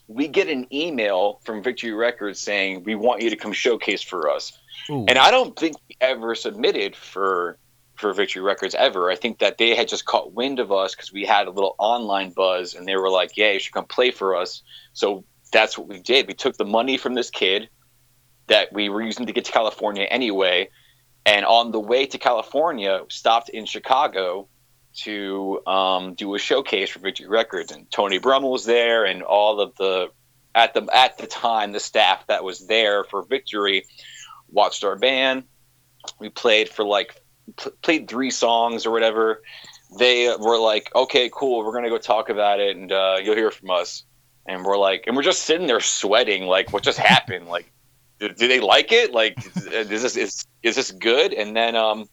we 0.08 0.28
get 0.28 0.50
an 0.50 0.68
email 0.74 1.40
from 1.44 1.64
victory 1.64 1.94
records 1.94 2.40
saying 2.40 2.84
we 2.84 2.96
want 2.96 3.22
you 3.22 3.30
to 3.30 3.36
come 3.36 3.54
showcase 3.54 4.02
for 4.02 4.30
us 4.30 4.58
Ooh. 4.90 5.06
and 5.08 5.18
i 5.18 5.32
don't 5.32 5.58
think 5.58 5.76
we 5.88 5.96
ever 6.02 6.36
submitted 6.36 6.96
for 6.96 7.58
for 7.96 8.14
victory 8.14 8.42
records 8.42 8.76
ever 8.76 9.12
i 9.12 9.16
think 9.16 9.40
that 9.40 9.58
they 9.58 9.76
had 9.76 9.88
just 9.88 10.06
caught 10.06 10.34
wind 10.34 10.60
of 10.60 10.72
us 10.72 10.96
because 10.96 11.14
we 11.14 11.26
had 11.26 11.48
a 11.48 11.52
little 11.52 11.76
online 11.78 12.32
buzz 12.32 12.74
and 12.74 12.88
they 12.88 12.96
were 12.96 13.10
like 13.10 13.38
yeah 13.38 13.52
you 13.52 13.60
should 13.60 13.74
come 13.74 13.86
play 13.86 14.12
for 14.12 14.36
us 14.36 14.64
so 14.94 15.24
that's 15.52 15.78
what 15.78 15.88
we 15.88 16.00
did. 16.00 16.28
We 16.28 16.34
took 16.34 16.58
the 16.58 16.66
money 16.66 16.98
from 16.98 17.14
this 17.14 17.30
kid 17.30 17.70
that 18.48 18.74
we 18.74 18.90
were 18.90 19.02
using 19.02 19.26
to 19.28 19.34
get 19.34 19.46
to 19.46 19.52
California 19.52 20.04
anyway, 20.04 20.70
and 21.26 21.46
on 21.46 21.72
the 21.72 21.80
way 21.80 22.06
to 22.08 22.18
California, 22.18 23.02
stopped 23.10 23.50
in 23.50 23.66
Chicago 23.66 24.48
to 24.94 25.66
um, 25.66 26.14
do 26.14 26.36
a 26.36 26.40
showcase 26.40 26.90
for 26.90 27.00
Victory 27.00 27.28
Records, 27.28 27.72
and 27.72 27.90
Tony 27.92 28.20
Brummel 28.20 28.52
was 28.52 28.66
there, 28.66 29.06
and 29.06 29.24
all 29.24 29.60
of 29.60 29.76
the 29.76 30.10
at 30.54 30.74
the 30.74 30.88
at 30.94 31.18
the 31.18 31.28
time 31.28 31.72
the 31.72 31.80
staff 31.80 32.28
that 32.28 32.44
was 32.44 32.68
there 32.68 33.04
for 33.04 33.24
Victory 33.24 33.86
watched 34.50 34.84
our 34.84 34.98
band. 34.98 35.44
We 36.20 36.30
played 36.30 36.70
for 36.70 36.84
like 36.84 37.22
pl- 37.56 37.74
played 37.82 38.08
three 38.08 38.32
songs 38.32 38.86
or 38.86 38.92
whatever. 38.92 39.42
They 39.98 40.36
were 40.38 40.60
like, 40.60 40.94
"Okay, 40.96 41.30
cool, 41.34 41.64
we're 41.64 41.74
gonna 41.74 41.90
go 41.90 41.98
talk 41.98 42.30
about 42.30 42.60
it, 42.60 42.76
and 42.76 42.92
uh, 42.92 43.18
you'll 43.22 43.36
hear 43.36 43.52
from 43.52 43.70
us." 43.70 44.04
and 44.46 44.66
we're 44.66 44.78
like, 44.78 45.06
and 45.08 45.16
we're 45.16 45.24
just 45.24 45.44
sitting 45.44 45.68
there 45.68 45.80
sweating, 45.80 46.46
like, 46.46 46.74
what 46.74 46.84
just 46.84 46.98
happened? 46.98 47.48
Like, 47.48 47.72
do, 48.20 48.30
do 48.30 48.48
they 48.48 48.60
like 48.60 48.92
it? 48.92 49.12
Like, 49.12 49.38
is 49.56 49.90
this 49.90 50.16
is 50.16 50.46
is 50.64 50.76
this 50.76 50.92
good? 50.92 51.34
And 51.34 51.56
then 51.56 51.76
um, 51.76 52.08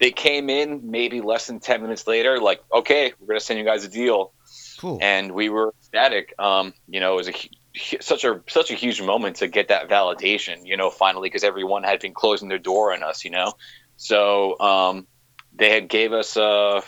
they 0.00 0.10
came 0.10 0.50
in 0.50 0.90
maybe 0.90 1.20
less 1.20 1.46
than 1.46 1.60
ten 1.60 1.82
minutes 1.82 2.06
later, 2.06 2.38
like, 2.40 2.62
okay, 2.72 3.12
we're 3.20 3.26
gonna 3.28 3.40
send 3.40 3.58
you 3.58 3.64
guys 3.64 3.84
a 3.84 3.88
deal, 3.88 4.32
Cool. 4.78 4.98
and 5.00 5.32
we 5.32 5.48
were 5.48 5.74
ecstatic. 5.80 6.34
Um, 6.38 6.74
you 6.88 7.00
know, 7.00 7.14
it 7.14 7.16
was 7.16 7.28
a 7.28 8.00
such 8.00 8.24
a 8.24 8.40
such 8.48 8.70
a 8.70 8.74
huge 8.74 9.00
moment 9.02 9.36
to 9.36 9.48
get 9.48 9.68
that 9.68 9.88
validation. 9.88 10.66
You 10.66 10.76
know, 10.76 10.90
finally, 10.90 11.28
because 11.28 11.44
everyone 11.44 11.82
had 11.84 12.00
been 12.00 12.14
closing 12.14 12.48
their 12.48 12.58
door 12.58 12.92
on 12.92 13.02
us. 13.02 13.24
You 13.24 13.30
know, 13.30 13.52
so 13.96 14.58
um, 14.60 15.06
they 15.54 15.70
had 15.70 15.88
gave 15.88 16.12
us 16.12 16.36
a 16.36 16.82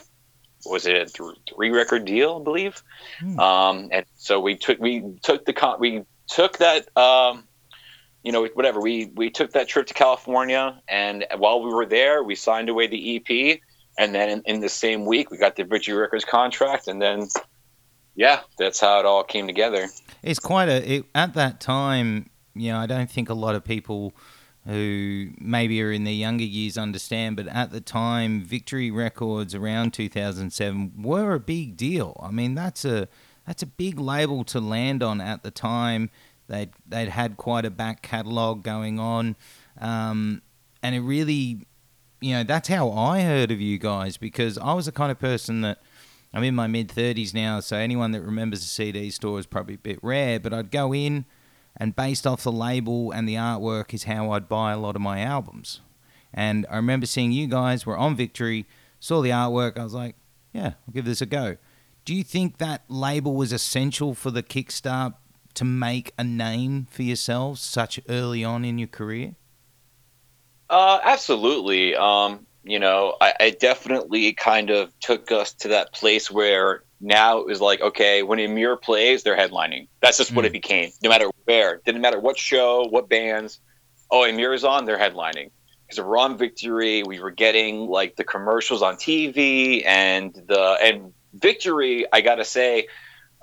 was 0.64 0.86
it 0.86 0.96
a 0.96 1.06
th- 1.06 1.38
three 1.54 1.70
record 1.70 2.04
deal, 2.04 2.38
I 2.40 2.44
believe. 2.44 2.82
Hmm. 3.20 3.38
Um, 3.38 3.88
and 3.92 4.04
so 4.16 4.40
we 4.40 4.56
took 4.56 4.78
we 4.78 5.02
took 5.22 5.44
the 5.44 5.52
con- 5.52 5.78
we 5.80 6.02
took 6.28 6.58
that 6.58 6.88
um, 6.96 7.45
you 8.26 8.32
know 8.32 8.44
whatever 8.54 8.80
we 8.80 9.12
we 9.14 9.30
took 9.30 9.52
that 9.52 9.68
trip 9.68 9.86
to 9.86 9.94
California, 9.94 10.82
and 10.88 11.24
while 11.38 11.62
we 11.62 11.72
were 11.72 11.86
there, 11.86 12.24
we 12.24 12.34
signed 12.34 12.68
away 12.68 12.88
the 12.88 13.16
EP, 13.16 13.60
and 13.96 14.12
then 14.12 14.28
in, 14.28 14.42
in 14.46 14.60
the 14.60 14.68
same 14.68 15.06
week 15.06 15.30
we 15.30 15.38
got 15.38 15.54
the 15.54 15.62
Victory 15.62 15.94
Records 15.94 16.24
contract, 16.24 16.88
and 16.88 17.00
then 17.00 17.28
yeah, 18.16 18.40
that's 18.58 18.80
how 18.80 18.98
it 18.98 19.06
all 19.06 19.22
came 19.22 19.46
together. 19.46 19.86
It's 20.24 20.40
quite 20.40 20.68
a 20.68 20.94
it, 20.94 21.04
at 21.14 21.34
that 21.34 21.60
time. 21.60 22.28
You 22.56 22.72
know, 22.72 22.78
I 22.78 22.86
don't 22.86 23.08
think 23.08 23.28
a 23.28 23.34
lot 23.34 23.54
of 23.54 23.62
people 23.62 24.12
who 24.66 25.28
maybe 25.38 25.80
are 25.80 25.92
in 25.92 26.02
their 26.02 26.12
younger 26.12 26.42
years 26.42 26.76
understand, 26.76 27.36
but 27.36 27.46
at 27.46 27.70
the 27.70 27.80
time, 27.80 28.42
Victory 28.42 28.90
Records 28.90 29.54
around 29.54 29.92
2007 29.92 30.94
were 31.00 31.34
a 31.34 31.38
big 31.38 31.76
deal. 31.76 32.20
I 32.20 32.32
mean, 32.32 32.56
that's 32.56 32.84
a 32.84 33.06
that's 33.46 33.62
a 33.62 33.66
big 33.66 34.00
label 34.00 34.42
to 34.46 34.58
land 34.58 35.04
on 35.04 35.20
at 35.20 35.44
the 35.44 35.52
time. 35.52 36.10
They'd 36.48 36.70
they'd 36.86 37.08
had 37.08 37.36
quite 37.36 37.64
a 37.64 37.70
back 37.70 38.02
catalogue 38.02 38.62
going 38.62 38.98
on, 38.98 39.36
um, 39.80 40.42
and 40.82 40.94
it 40.94 41.00
really, 41.00 41.66
you 42.20 42.34
know, 42.34 42.44
that's 42.44 42.68
how 42.68 42.90
I 42.92 43.22
heard 43.22 43.50
of 43.50 43.60
you 43.60 43.78
guys 43.78 44.16
because 44.16 44.56
I 44.58 44.72
was 44.72 44.86
the 44.86 44.92
kind 44.92 45.10
of 45.10 45.18
person 45.18 45.62
that. 45.62 45.78
I'm 46.34 46.42
in 46.42 46.54
my 46.54 46.66
mid 46.66 46.88
30s 46.88 47.32
now, 47.32 47.60
so 47.60 47.78
anyone 47.78 48.10
that 48.10 48.20
remembers 48.20 48.62
a 48.62 48.66
CD 48.66 49.08
store 49.08 49.38
is 49.38 49.46
probably 49.46 49.76
a 49.76 49.78
bit 49.78 49.98
rare. 50.02 50.38
But 50.38 50.52
I'd 50.52 50.70
go 50.70 50.92
in, 50.92 51.24
and 51.76 51.94
based 51.94 52.26
off 52.26 52.42
the 52.42 52.52
label 52.52 53.12
and 53.12 53.28
the 53.28 53.34
artwork 53.34 53.92
is 53.92 54.04
how 54.04 54.32
I'd 54.32 54.48
buy 54.48 54.72
a 54.72 54.78
lot 54.78 54.96
of 54.96 55.02
my 55.02 55.20
albums. 55.20 55.80
And 56.32 56.66
I 56.70 56.76
remember 56.76 57.06
seeing 57.06 57.32
you 57.32 57.46
guys 57.46 57.86
were 57.86 57.96
on 57.96 58.16
Victory, 58.16 58.66
saw 58.98 59.20
the 59.20 59.30
artwork, 59.30 59.78
I 59.78 59.84
was 59.84 59.94
like, 59.94 60.16
yeah, 60.52 60.74
I'll 60.86 60.92
give 60.92 61.04
this 61.04 61.20
a 61.20 61.26
go. 61.26 61.56
Do 62.04 62.14
you 62.14 62.22
think 62.22 62.58
that 62.58 62.84
label 62.88 63.34
was 63.34 63.52
essential 63.52 64.14
for 64.14 64.30
the 64.30 64.42
kickstart 64.42 65.14
to 65.56 65.64
make 65.64 66.12
a 66.16 66.24
name 66.24 66.86
for 66.90 67.02
yourselves 67.02 67.60
such 67.60 68.00
early 68.08 68.44
on 68.44 68.64
in 68.64 68.78
your 68.78 68.88
career? 68.88 69.34
Uh, 70.70 70.98
absolutely. 71.02 71.94
Um, 71.94 72.46
you 72.64 72.78
know, 72.78 73.16
I, 73.20 73.34
I 73.40 73.50
definitely 73.50 74.32
kind 74.32 74.70
of 74.70 74.92
took 75.00 75.30
us 75.30 75.52
to 75.54 75.68
that 75.68 75.92
place 75.92 76.30
where 76.30 76.82
now 77.00 77.38
it 77.38 77.46
was 77.46 77.60
like, 77.60 77.80
okay, 77.80 78.22
when 78.22 78.38
Emmure 78.38 78.80
plays, 78.80 79.22
they're 79.22 79.36
headlining. 79.36 79.88
That's 80.00 80.18
just 80.18 80.32
what 80.34 80.44
Mm. 80.44 80.48
it 80.48 80.52
became. 80.52 80.90
No 81.02 81.08
matter 81.10 81.30
where, 81.44 81.80
didn't 81.84 82.00
matter 82.00 82.18
what 82.18 82.38
show, 82.38 82.86
what 82.88 83.08
bands. 83.08 83.60
Oh, 84.10 84.22
Emmure 84.22 84.54
is 84.54 84.64
on, 84.64 84.84
they're 84.86 84.98
headlining. 84.98 85.50
Because 85.86 86.04
we're 86.04 86.18
on 86.18 86.36
Victory, 86.36 87.04
we 87.04 87.20
were 87.20 87.30
getting 87.30 87.86
like 87.86 88.16
the 88.16 88.24
commercials 88.24 88.82
on 88.82 88.96
TV 88.96 89.84
and 89.86 90.34
the 90.34 90.76
and 90.82 91.12
Victory. 91.34 92.06
I 92.12 92.22
gotta 92.22 92.44
say, 92.44 92.88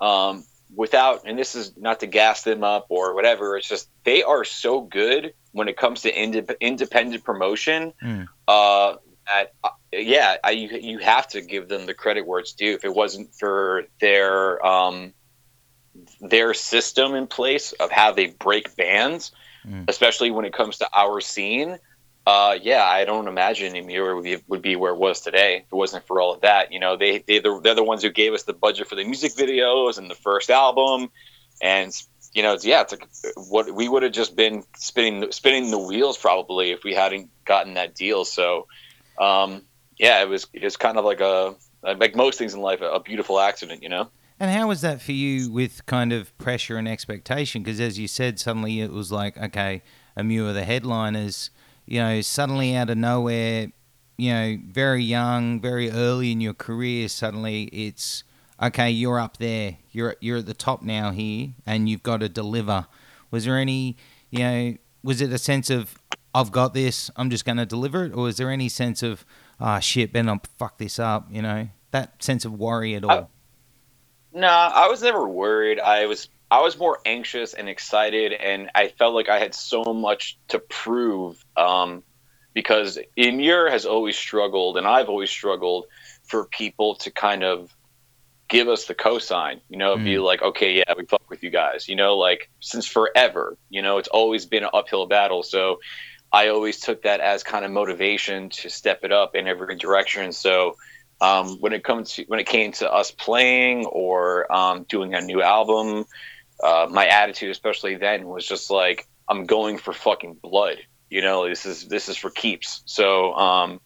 um, 0.00 0.44
without 0.74 1.22
and 1.26 1.38
this 1.38 1.54
is 1.54 1.76
not 1.76 2.00
to 2.00 2.06
gas 2.06 2.42
them 2.42 2.64
up 2.64 2.86
or 2.88 3.14
whatever. 3.14 3.56
It's 3.56 3.68
just 3.68 3.88
they 4.04 4.22
are 4.22 4.44
so 4.44 4.80
good 4.80 5.34
when 5.52 5.68
it 5.68 5.76
comes 5.76 6.02
to 6.02 6.12
indep- 6.12 6.58
independent 6.60 7.24
promotion. 7.24 7.92
Mm. 8.02 8.26
Uh, 8.48 8.96
at, 9.26 9.52
uh, 9.62 9.70
yeah, 9.92 10.36
I, 10.44 10.50
you 10.50 10.68
you 10.78 10.98
have 10.98 11.28
to 11.28 11.40
give 11.40 11.68
them 11.68 11.86
the 11.86 11.94
credit 11.94 12.26
where 12.26 12.40
it's 12.40 12.52
due. 12.52 12.74
If 12.74 12.84
it 12.84 12.94
wasn't 12.94 13.34
for 13.34 13.84
their 14.00 14.64
um, 14.64 15.14
their 16.20 16.54
system 16.54 17.14
in 17.14 17.26
place 17.26 17.72
of 17.72 17.90
how 17.90 18.12
they 18.12 18.26
break 18.26 18.76
bands, 18.76 19.32
Mm. 19.66 19.88
especially 19.88 20.30
when 20.30 20.44
it 20.44 20.52
comes 20.52 20.76
to 20.76 20.88
our 20.92 21.22
scene, 21.22 21.78
Uh, 22.26 22.56
yeah, 22.62 22.82
I 22.82 23.04
don't 23.04 23.28
imagine 23.28 23.74
Emmure 23.74 24.14
would 24.14 24.24
be, 24.24 24.36
would 24.48 24.62
be 24.62 24.76
where 24.76 24.92
it 24.92 24.98
was 24.98 25.20
today 25.20 25.58
if 25.58 25.64
it 25.64 25.74
wasn't 25.74 26.06
for 26.06 26.20
all 26.20 26.32
of 26.32 26.40
that. 26.40 26.72
You 26.72 26.80
know, 26.80 26.96
they 26.96 27.18
they 27.18 27.38
they're, 27.38 27.60
they're 27.60 27.74
the 27.74 27.84
ones 27.84 28.02
who 28.02 28.10
gave 28.10 28.32
us 28.32 28.44
the 28.44 28.54
budget 28.54 28.88
for 28.88 28.94
the 28.94 29.04
music 29.04 29.34
videos 29.34 29.98
and 29.98 30.10
the 30.10 30.14
first 30.14 30.48
album, 30.48 31.10
and 31.60 31.92
you 32.32 32.42
know, 32.42 32.54
it's, 32.54 32.64
yeah, 32.64 32.82
it's 32.82 32.92
like 32.92 33.08
what 33.48 33.72
we 33.72 33.88
would 33.88 34.02
have 34.02 34.12
just 34.12 34.34
been 34.36 34.64
spinning 34.76 35.30
spinning 35.32 35.70
the 35.70 35.78
wheels 35.78 36.18
probably 36.18 36.72
if 36.72 36.82
we 36.82 36.94
hadn't 36.94 37.30
gotten 37.44 37.74
that 37.74 37.94
deal. 37.94 38.24
So, 38.24 38.66
um, 39.18 39.62
yeah, 39.98 40.22
it 40.22 40.28
was 40.28 40.46
it 40.52 40.62
was 40.62 40.76
kind 40.76 40.98
of 40.98 41.04
like 41.04 41.20
a 41.20 41.54
like 41.82 42.16
most 42.16 42.38
things 42.38 42.54
in 42.54 42.60
life, 42.60 42.80
a, 42.80 43.00
beautiful 43.00 43.38
accident, 43.38 43.82
you 43.82 43.88
know. 43.88 44.08
And 44.40 44.50
how 44.50 44.68
was 44.68 44.80
that 44.80 45.00
for 45.00 45.12
you 45.12 45.52
with 45.52 45.84
kind 45.86 46.12
of 46.12 46.36
pressure 46.38 46.76
and 46.76 46.88
expectation? 46.88 47.62
Because 47.62 47.78
as 47.78 47.98
you 47.98 48.08
said, 48.08 48.40
suddenly 48.40 48.80
it 48.80 48.90
was 48.90 49.12
like, 49.12 49.36
okay, 49.36 49.82
Emmure 50.16 50.52
the 50.52 50.64
headliners, 50.64 51.50
you 51.86 52.00
know, 52.00 52.20
suddenly 52.20 52.74
out 52.76 52.90
of 52.90 52.98
nowhere, 52.98 53.68
you 54.16 54.32
know, 54.32 54.58
very 54.66 55.02
young, 55.02 55.60
very 55.60 55.90
early 55.90 56.32
in 56.32 56.40
your 56.40 56.54
career, 56.54 57.08
suddenly 57.08 57.64
it's 57.64 58.24
okay, 58.62 58.90
you're 58.90 59.18
up 59.18 59.38
there, 59.38 59.78
you're 59.90 60.16
you're 60.20 60.38
at 60.38 60.46
the 60.46 60.54
top 60.54 60.82
now 60.82 61.10
here, 61.10 61.50
and 61.66 61.88
you've 61.88 62.02
got 62.02 62.20
to 62.20 62.28
deliver. 62.28 62.86
Was 63.30 63.44
there 63.44 63.56
any, 63.56 63.96
you 64.30 64.38
know, 64.38 64.74
was 65.02 65.20
it 65.20 65.32
a 65.32 65.38
sense 65.38 65.70
of 65.70 65.96
I've 66.34 66.50
got 66.50 66.74
this, 66.74 67.10
I'm 67.16 67.30
just 67.30 67.44
going 67.44 67.58
to 67.58 67.66
deliver 67.66 68.04
it, 68.04 68.12
or 68.12 68.24
was 68.24 68.36
there 68.36 68.50
any 68.50 68.68
sense 68.68 69.02
of 69.02 69.24
ah 69.60 69.76
oh, 69.76 69.80
shit, 69.80 70.12
better 70.12 70.26
not 70.26 70.46
fuck 70.58 70.78
this 70.78 70.98
up, 70.98 71.28
you 71.30 71.42
know, 71.42 71.68
that 71.90 72.22
sense 72.22 72.44
of 72.44 72.52
worry 72.54 72.94
at 72.94 73.04
all? 73.04 73.10
Uh, 73.10 73.24
no, 74.32 74.40
nah, 74.40 74.72
I 74.74 74.88
was 74.88 75.02
never 75.02 75.28
worried. 75.28 75.78
I 75.78 76.06
was 76.06 76.28
I 76.50 76.60
was 76.60 76.78
more 76.78 76.98
anxious 77.04 77.54
and 77.54 77.68
excited, 77.68 78.32
and 78.32 78.70
I 78.74 78.88
felt 78.88 79.14
like 79.14 79.28
I 79.28 79.38
had 79.38 79.54
so 79.54 79.82
much 79.82 80.38
to 80.48 80.58
prove. 80.58 81.44
Um, 81.56 82.02
because 82.54 82.98
Emmure 83.18 83.68
has 83.68 83.84
always 83.84 84.16
struggled, 84.16 84.78
and 84.78 84.86
I've 84.86 85.08
always 85.08 85.30
struggled 85.30 85.86
for 86.22 86.46
people 86.46 86.94
to 86.96 87.10
kind 87.10 87.42
of 87.42 87.74
give 88.48 88.68
us 88.68 88.86
the 88.86 88.94
cosign, 88.94 89.60
you 89.68 89.76
know, 89.76 89.96
mm. 89.96 90.04
be 90.04 90.18
like, 90.18 90.42
okay, 90.42 90.74
yeah, 90.74 90.94
we 90.96 91.04
fuck 91.04 91.28
with 91.28 91.42
you 91.42 91.50
guys, 91.50 91.88
you 91.88 91.96
know, 91.96 92.16
like 92.16 92.50
since 92.60 92.86
forever, 92.86 93.56
you 93.70 93.82
know, 93.82 93.98
it's 93.98 94.08
always 94.08 94.46
been 94.46 94.62
an 94.62 94.70
uphill 94.72 95.06
battle. 95.06 95.42
So 95.42 95.80
I 96.32 96.48
always 96.48 96.80
took 96.80 97.02
that 97.02 97.20
as 97.20 97.42
kind 97.42 97.64
of 97.64 97.70
motivation 97.70 98.50
to 98.50 98.70
step 98.70 99.00
it 99.02 99.12
up 99.12 99.34
in 99.34 99.48
every 99.48 99.76
direction. 99.76 100.32
So 100.32 100.76
um, 101.20 101.56
when 101.60 101.72
it 101.72 101.84
comes 101.84 102.14
to 102.14 102.24
when 102.24 102.40
it 102.40 102.46
came 102.46 102.72
to 102.72 102.92
us 102.92 103.10
playing 103.10 103.86
or 103.86 104.52
um, 104.54 104.84
doing 104.84 105.14
a 105.14 105.20
new 105.20 105.42
album, 105.42 106.04
uh, 106.64 106.88
my 106.90 107.06
attitude, 107.06 107.50
especially 107.50 107.96
then, 107.96 108.26
was 108.26 108.46
just 108.46 108.70
like, 108.70 109.06
I'm 109.28 109.44
going 109.44 109.78
for 109.78 109.92
fucking 109.92 110.38
blood. 110.42 110.78
You 111.10 111.20
know, 111.20 111.48
this 111.48 111.66
is 111.66 111.86
this 111.88 112.08
is 112.08 112.16
for 112.16 112.30
keeps. 112.30 112.82
So 112.86 113.34
um, 113.34 113.80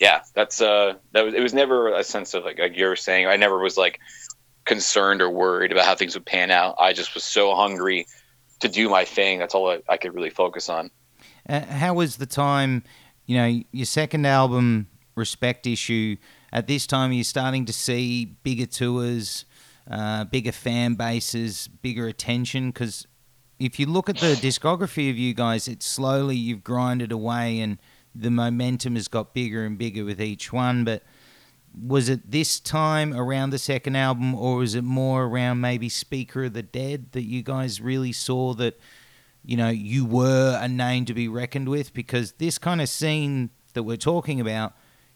yeah, 0.00 0.22
that's 0.34 0.62
uh, 0.62 0.94
that 1.12 1.24
was 1.24 1.34
it 1.34 1.42
was 1.42 1.52
never 1.52 1.92
a 1.92 2.04
sense 2.04 2.32
of 2.32 2.44
like, 2.44 2.58
like 2.58 2.76
you're 2.76 2.96
saying. 2.96 3.26
I 3.26 3.36
never 3.36 3.58
was 3.58 3.76
like 3.76 3.98
concerned 4.64 5.20
or 5.20 5.28
worried 5.28 5.72
about 5.72 5.84
how 5.84 5.94
things 5.94 6.14
would 6.14 6.24
pan 6.24 6.50
out. 6.50 6.76
I 6.78 6.92
just 6.92 7.14
was 7.14 7.24
so 7.24 7.54
hungry 7.54 8.06
to 8.60 8.68
do 8.68 8.88
my 8.88 9.04
thing. 9.04 9.38
That's 9.40 9.54
all 9.54 9.68
I, 9.70 9.82
I 9.88 9.96
could 9.96 10.14
really 10.14 10.30
focus 10.30 10.68
on. 10.68 10.90
Uh, 11.48 11.64
how 11.66 11.94
was 11.94 12.16
the 12.16 12.26
time? 12.26 12.84
You 13.26 13.36
know, 13.36 13.62
your 13.72 13.86
second 13.86 14.24
album, 14.26 14.88
Respect 15.16 15.66
Issue. 15.66 16.16
At 16.52 16.66
this 16.66 16.86
time, 16.86 17.12
you're 17.12 17.24
starting 17.24 17.64
to 17.66 17.72
see 17.72 18.24
bigger 18.24 18.66
tours, 18.66 19.44
uh, 19.88 20.24
bigger 20.24 20.52
fan 20.52 20.94
bases, 20.94 21.68
bigger 21.68 22.08
attention. 22.08 22.70
Because 22.70 23.06
if 23.58 23.78
you 23.78 23.86
look 23.86 24.08
at 24.08 24.16
the 24.16 24.34
discography 24.34 25.10
of 25.10 25.18
you 25.18 25.34
guys, 25.34 25.68
it's 25.68 25.86
slowly 25.86 26.36
you've 26.36 26.64
grinded 26.64 27.12
away 27.12 27.60
and 27.60 27.78
the 28.14 28.30
momentum 28.30 28.96
has 28.96 29.06
got 29.06 29.34
bigger 29.34 29.64
and 29.64 29.78
bigger 29.78 30.04
with 30.04 30.20
each 30.20 30.52
one. 30.52 30.84
But 30.84 31.02
was 31.80 32.08
it 32.08 32.30
this 32.30 32.58
time 32.58 33.14
around 33.14 33.50
the 33.50 33.58
second 33.58 33.96
album, 33.96 34.34
or 34.34 34.56
was 34.56 34.74
it 34.74 34.82
more 34.82 35.24
around 35.24 35.60
maybe 35.60 35.88
Speaker 35.88 36.44
of 36.44 36.52
the 36.52 36.62
Dead 36.62 37.12
that 37.12 37.22
you 37.22 37.42
guys 37.42 37.80
really 37.80 38.12
saw 38.12 38.54
that, 38.54 38.78
you 39.44 39.56
know, 39.56 39.68
you 39.68 40.04
were 40.04 40.58
a 40.60 40.66
name 40.66 41.04
to 41.04 41.14
be 41.14 41.28
reckoned 41.28 41.68
with? 41.68 41.94
Because 41.94 42.32
this 42.32 42.58
kind 42.58 42.80
of 42.80 42.88
scene 42.88 43.50
that 43.74 43.84
we're 43.84 43.96
talking 43.96 44.40
about, 44.40 44.72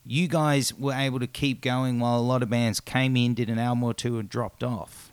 you 0.07 0.29
guys 0.29 0.75
were 0.75 0.93
able 0.93 1.19
to 1.21 1.27
keep 1.27 1.61
going 1.61 1.99
while 1.99 2.19
a 2.19 2.23
lot 2.23 2.43
of 2.43 2.51
bands 2.51 2.81
came 2.81 3.17
in, 3.17 3.35
did 3.35 3.49
an 3.49 3.59
album 3.59 3.85
or 3.85 3.95
two, 3.95 4.19
and 4.19 4.29
dropped 4.29 4.62
off. 4.62 5.12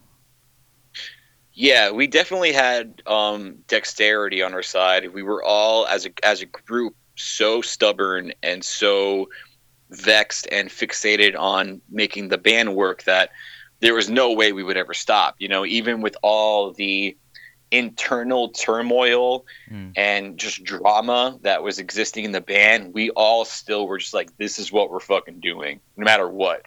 Yeah, 1.53 1.91
we 1.91 2.07
definitely 2.07 2.53
had 2.53 3.01
um, 3.05 3.57
dexterity 3.67 4.41
on 4.41 4.53
our 4.53 4.63
side. 4.63 5.13
We 5.13 5.23
were 5.23 5.43
all 5.43 5.85
as 5.87 6.05
a 6.05 6.11
as 6.23 6.41
a 6.41 6.45
group 6.45 6.95
so 7.15 7.61
stubborn 7.61 8.33
and 8.41 8.63
so 8.63 9.29
vexed 9.89 10.47
and 10.51 10.69
fixated 10.69 11.37
on 11.37 11.81
making 11.89 12.29
the 12.29 12.37
band 12.37 12.75
work 12.75 13.03
that 13.03 13.31
there 13.81 13.93
was 13.93 14.09
no 14.09 14.31
way 14.31 14.53
we 14.53 14.63
would 14.63 14.77
ever 14.77 14.93
stop. 14.93 15.35
You 15.39 15.49
know, 15.49 15.65
even 15.65 16.01
with 16.01 16.15
all 16.21 16.71
the 16.71 17.17
internal 17.71 18.49
turmoil 18.49 19.45
mm. 19.69 19.93
and 19.95 20.37
just 20.37 20.63
drama 20.63 21.39
that 21.41 21.63
was 21.63 21.79
existing 21.79 22.25
in 22.25 22.31
the 22.31 22.41
band, 22.41 22.93
we 22.93 23.09
all 23.11 23.45
still 23.45 23.87
were 23.87 23.97
just 23.97 24.13
like, 24.13 24.35
this 24.37 24.59
is 24.59 24.71
what 24.71 24.91
we're 24.91 24.99
fucking 24.99 25.39
doing, 25.39 25.79
no 25.95 26.05
matter 26.05 26.29
what. 26.29 26.63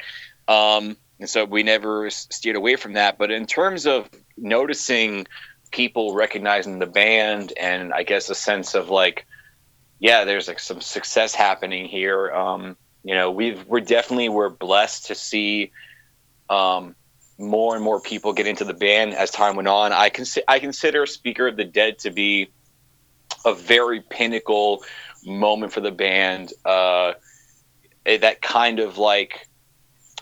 Um, 0.48 0.96
and 1.20 1.28
so 1.28 1.44
we 1.44 1.62
never 1.62 2.10
steered 2.10 2.56
away 2.56 2.76
from 2.76 2.94
that. 2.94 3.18
But 3.18 3.30
in 3.30 3.46
terms 3.46 3.86
of 3.86 4.08
noticing 4.36 5.26
people 5.70 6.14
recognizing 6.14 6.78
the 6.78 6.86
band 6.86 7.52
and 7.60 7.92
I 7.92 8.02
guess 8.02 8.30
a 8.30 8.34
sense 8.34 8.74
of 8.74 8.90
like, 8.90 9.26
yeah, 9.98 10.24
there's 10.24 10.48
like 10.48 10.60
some 10.60 10.80
success 10.80 11.34
happening 11.34 11.86
here. 11.86 12.32
Um, 12.32 12.76
you 13.04 13.14
know, 13.14 13.30
we've 13.30 13.64
we're 13.66 13.80
definitely 13.80 14.28
we're 14.28 14.48
blessed 14.48 15.06
to 15.06 15.14
see 15.14 15.72
um, 16.48 16.94
more 17.38 17.74
and 17.74 17.84
more 17.84 18.00
people 18.00 18.32
get 18.32 18.46
into 18.46 18.64
the 18.64 18.74
band 18.74 19.14
as 19.14 19.30
time 19.30 19.56
went 19.56 19.68
on. 19.68 19.92
I 19.92 20.08
can 20.08 20.24
I 20.46 20.58
consider 20.58 21.06
Speaker 21.06 21.48
of 21.48 21.56
the 21.56 21.64
Dead 21.64 21.98
to 22.00 22.10
be 22.10 22.50
a 23.44 23.54
very 23.54 24.00
pinnacle 24.00 24.84
moment 25.24 25.72
for 25.72 25.80
the 25.80 25.90
band. 25.90 26.52
Uh, 26.64 27.14
that 28.04 28.42
kind 28.42 28.78
of 28.78 28.98
like 28.98 29.48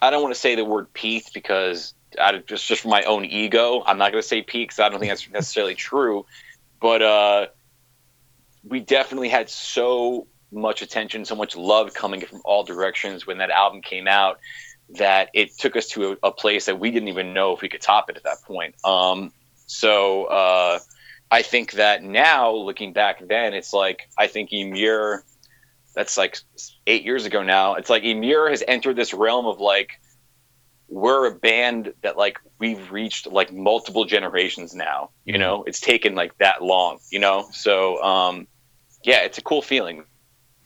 I 0.01 0.11
don't 0.11 0.23
want 0.23 0.35
to 0.35 0.41
say 0.41 0.55
the 0.55 0.65
word 0.65 0.93
peaked 0.93 1.35
because 1.35 1.95
I, 2.21 2.39
just 2.39 2.67
just 2.67 2.83
for 2.83 2.89
my 2.89 3.03
own 3.03 3.25
ego, 3.25 3.83
I'm 3.85 3.99
not 3.99 4.13
going 4.13 4.23
to 4.23 4.29
say 4.29 4.43
peak 4.43 4.71
because 4.71 4.81
I 4.81 4.89
don't 4.89 4.99
think 4.99 5.11
that's 5.11 5.29
necessarily 5.31 5.75
true. 5.75 6.27
But 6.81 7.03
uh, 7.03 7.47
we 8.65 8.81
definitely 8.81 9.29
had 9.29 9.51
so 9.51 10.27
much 10.51 10.83
attention, 10.83 11.25
so 11.25 11.35
much 11.35 11.57
love 11.57 11.95
coming 11.95 12.21
from 12.21 12.41
all 12.45 12.65
directions 12.65 13.27
when 13.27 13.39
that 13.39 13.51
album 13.51 13.81
came 13.81 14.09
out 14.09 14.39
that 14.91 15.31
it 15.33 15.57
took 15.57 15.77
us 15.77 15.89
to 15.89 16.13
a, 16.13 16.29
a 16.29 16.33
place 16.33 16.67
that 16.67 16.79
we 16.79 16.91
didn't 16.91 17.09
even 17.09 17.33
know 17.33 17.55
if 17.55 17.63
we 17.63 17.69
could 17.69 17.81
top 17.81 18.11
it 18.11 18.17
at 18.17 18.25
that 18.25 18.43
point. 18.43 18.75
Um, 18.85 19.33
so 19.67 20.25
uh, 20.25 20.79
I 21.31 21.43
think 21.43 21.73
that 21.73 22.03
now, 22.03 22.53
looking 22.53 22.93
back 22.93 23.27
then, 23.27 23.55
it's 23.55 23.73
like 23.73 24.09
I 24.19 24.27
think 24.27 24.51
Emmure, 24.51 25.23
that's 25.95 26.19
like 26.19 26.37
eight 26.87 27.05
years 27.05 27.25
ago 27.25 27.43
now. 27.43 27.75
It's 27.75 27.89
like 27.89 28.03
Emmure 28.03 28.51
has 28.51 28.63
entered 28.69 28.97
this 28.97 29.15
realm 29.15 29.47
of 29.47 29.61
like 29.61 29.99
we're 30.89 31.27
a 31.27 31.35
band 31.35 31.95
that 32.03 32.19
like 32.19 32.39
we've 32.59 32.93
reached 32.93 33.27
like 33.27 33.51
multiple 33.51 34.05
generations 34.05 34.75
now. 34.75 35.09
You 35.25 35.33
mm-hmm. 35.33 35.41
know, 35.41 35.65
it's 35.67 35.81
taken 35.81 36.15
like 36.15 36.37
that 36.37 36.63
long. 36.63 36.99
You 37.11 37.21
know, 37.21 37.49
so 37.51 38.03
um, 38.03 38.47
yeah, 39.05 39.23
it's 39.23 39.39
a 39.39 39.43
cool 39.43 39.63
feeling, 39.63 40.05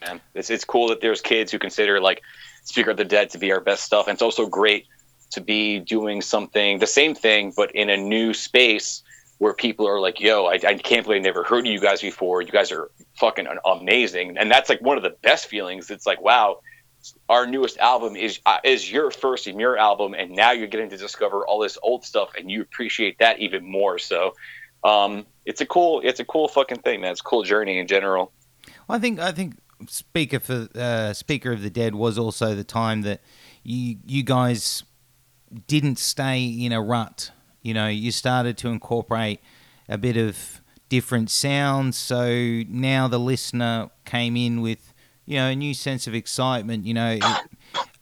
man. 0.05 0.21
It's 0.35 0.51
it's 0.51 0.65
cool 0.65 0.89
that 0.89 1.01
there's 1.01 1.21
kids 1.21 1.53
who 1.53 1.61
consider 1.61 2.01
like 2.01 2.23
Speaker 2.67 2.91
of 2.91 2.97
the 2.97 3.05
Dead 3.05 3.31
to 3.31 3.39
be 3.39 3.53
our 3.53 3.61
best 3.61 3.85
stuff, 3.85 4.07
and 4.07 4.15
it's 4.15 4.23
also 4.23 4.47
great 4.47 4.87
to 5.31 5.41
be 5.41 5.81
doing 5.81 6.23
something 6.23 6.79
the 6.79 6.87
same 6.87 7.15
thing 7.15 7.53
but 7.57 7.75
in 7.75 7.91
a 7.91 7.97
new 7.97 8.33
space 8.33 9.03
where 9.39 9.53
people 9.53 9.87
are 9.89 10.01
like, 10.01 10.21
"Yo, 10.21 10.47
I, 10.47 10.55
I 10.55 10.75
can't 10.75 11.05
believe 11.05 11.21
I 11.21 11.25
never 11.25 11.45
heard 11.45 11.67
of 11.67 11.73
you 11.73 11.81
guys 11.81 12.01
before. 12.01 12.43
You 12.43 12.51
guys 12.51 12.73
are 12.73 12.91
fucking 13.19 13.47
amazing," 13.65 14.39
and 14.39 14.51
that's 14.51 14.69
like 14.69 14.81
one 14.81 14.97
of 14.97 15.03
the 15.03 15.15
best 15.23 15.47
feelings. 15.47 15.91
It's 15.91 16.07
like, 16.07 16.21
wow, 16.23 16.61
our 17.29 17.47
newest 17.47 17.79
album 17.79 18.17
is 18.17 18.41
uh, 18.47 18.59
is 18.65 18.91
your 18.91 19.11
first 19.11 19.47
Emmure 19.47 19.79
album, 19.79 20.15
and 20.15 20.31
now 20.31 20.53
you're 20.53 20.69
getting 20.69 20.91
to 20.91 20.97
discover 20.97 21.47
all 21.47 21.61
this 21.61 21.79
old 21.83 22.05
stuff, 22.05 22.31
and 22.37 22.51
you 22.51 22.63
appreciate 22.63 23.19
that 23.19 23.39
even 23.41 23.71
more. 23.71 23.99
So, 23.99 24.35
um, 24.85 25.27
it's 25.45 25.61
a 25.61 25.67
cool 25.67 26.01
it's 26.03 26.21
a 26.21 26.25
cool 26.25 26.49
fucking 26.49 26.79
thing, 26.79 27.03
man. 27.03 27.13
It's 27.13 27.21
a 27.21 27.25
cool 27.25 27.43
journey 27.43 27.79
in 27.79 27.87
general. 27.87 28.33
Well, 28.89 28.97
I 28.97 29.01
think 29.01 29.21
I 29.21 29.33
think 29.33 29.57
speaker 29.89 30.41
for 30.41 30.69
uh, 30.75 31.13
speaker 31.13 31.53
of 31.53 31.63
the 31.63 31.71
dead 31.71 31.95
was 31.95 32.19
also 32.19 32.55
the 32.55 32.65
time 32.65 33.03
that 33.03 33.21
you 33.63 33.97
you 34.07 34.23
guys 34.23 34.85
didn't 35.67 35.99
stay 35.99 36.45
in 36.45 36.73
a 36.73 36.81
rut. 36.81 37.31
You 37.63 37.75
know, 37.75 37.89
you 37.89 38.13
started 38.13 38.57
to 38.59 38.69
incorporate 38.69 39.41
a 39.89 39.99
bit 39.99 40.17
of 40.17 40.61
different 40.89 41.31
sounds. 41.31 41.97
So 41.97 42.63
now 42.69 43.09
the 43.09 43.19
listener 43.19 43.91
came 44.05 44.37
in 44.37 44.61
with 44.61 44.93
you 45.25 45.37
know 45.37 45.49
a 45.49 45.57
new 45.57 45.75
sense 45.75 46.07
of 46.07 46.15
excitement. 46.15 46.87
You 46.87 46.95
know. 46.95 47.19
It, 47.21 47.25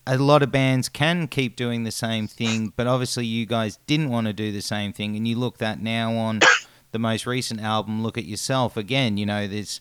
a 0.07 0.19
lot 0.19 0.43
of 0.43 0.53
bands 0.53 0.91
can 0.91 1.27
keep 1.27 1.57
doing 1.57 1.85
the 1.85 1.91
same 1.91 2.27
thing, 2.27 2.75
but 2.77 2.87
obviously 2.87 3.25
you 3.25 3.47
guys 3.47 3.79
didn't 3.87 4.11
want 4.11 4.27
to 4.27 4.35
do 4.35 4.53
the 4.53 4.61
same 4.61 4.93
thing, 4.93 5.17
and 5.17 5.27
you 5.27 5.35
look 5.35 5.57
that 5.57 5.81
now 5.81 6.15
on 6.15 6.41
the 6.95 6.99
most 6.99 7.27
recent 7.27 7.61
album, 7.61 8.03
Look 8.03 8.17
at 8.17 8.25
Yourself, 8.25 8.77
again, 8.77 9.17
you 9.17 9.27
know, 9.27 9.49
there's 9.49 9.81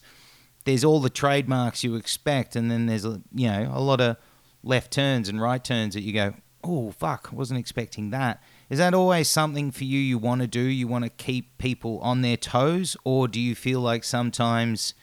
there's 0.64 0.84
all 0.84 1.00
the 1.00 1.10
trademarks 1.10 1.84
you 1.84 1.94
expect, 1.96 2.56
and 2.56 2.70
then 2.70 2.86
there's 2.86 3.04
a 3.04 3.20
you 3.34 3.48
know 3.48 3.70
a 3.72 3.80
lot 3.80 4.00
of 4.00 4.16
left 4.62 4.92
turns 4.92 5.28
and 5.28 5.40
right 5.40 5.62
turns 5.62 5.94
that 5.94 6.02
you 6.02 6.12
go, 6.12 6.34
oh 6.64 6.90
fuck, 6.90 7.30
wasn't 7.32 7.60
expecting 7.60 8.10
that. 8.10 8.42
Is 8.70 8.78
that 8.78 8.94
always 8.94 9.28
something 9.28 9.70
for 9.70 9.84
you 9.84 10.00
you 10.00 10.18
want 10.18 10.40
to 10.40 10.46
do? 10.46 10.60
You 10.60 10.88
want 10.88 11.04
to 11.04 11.10
keep 11.10 11.58
people 11.58 11.98
on 12.00 12.22
their 12.22 12.36
toes, 12.36 12.96
or 13.04 13.28
do 13.28 13.40
you 13.40 13.54
feel 13.54 13.80
like 13.80 14.04
sometimes 14.04 14.94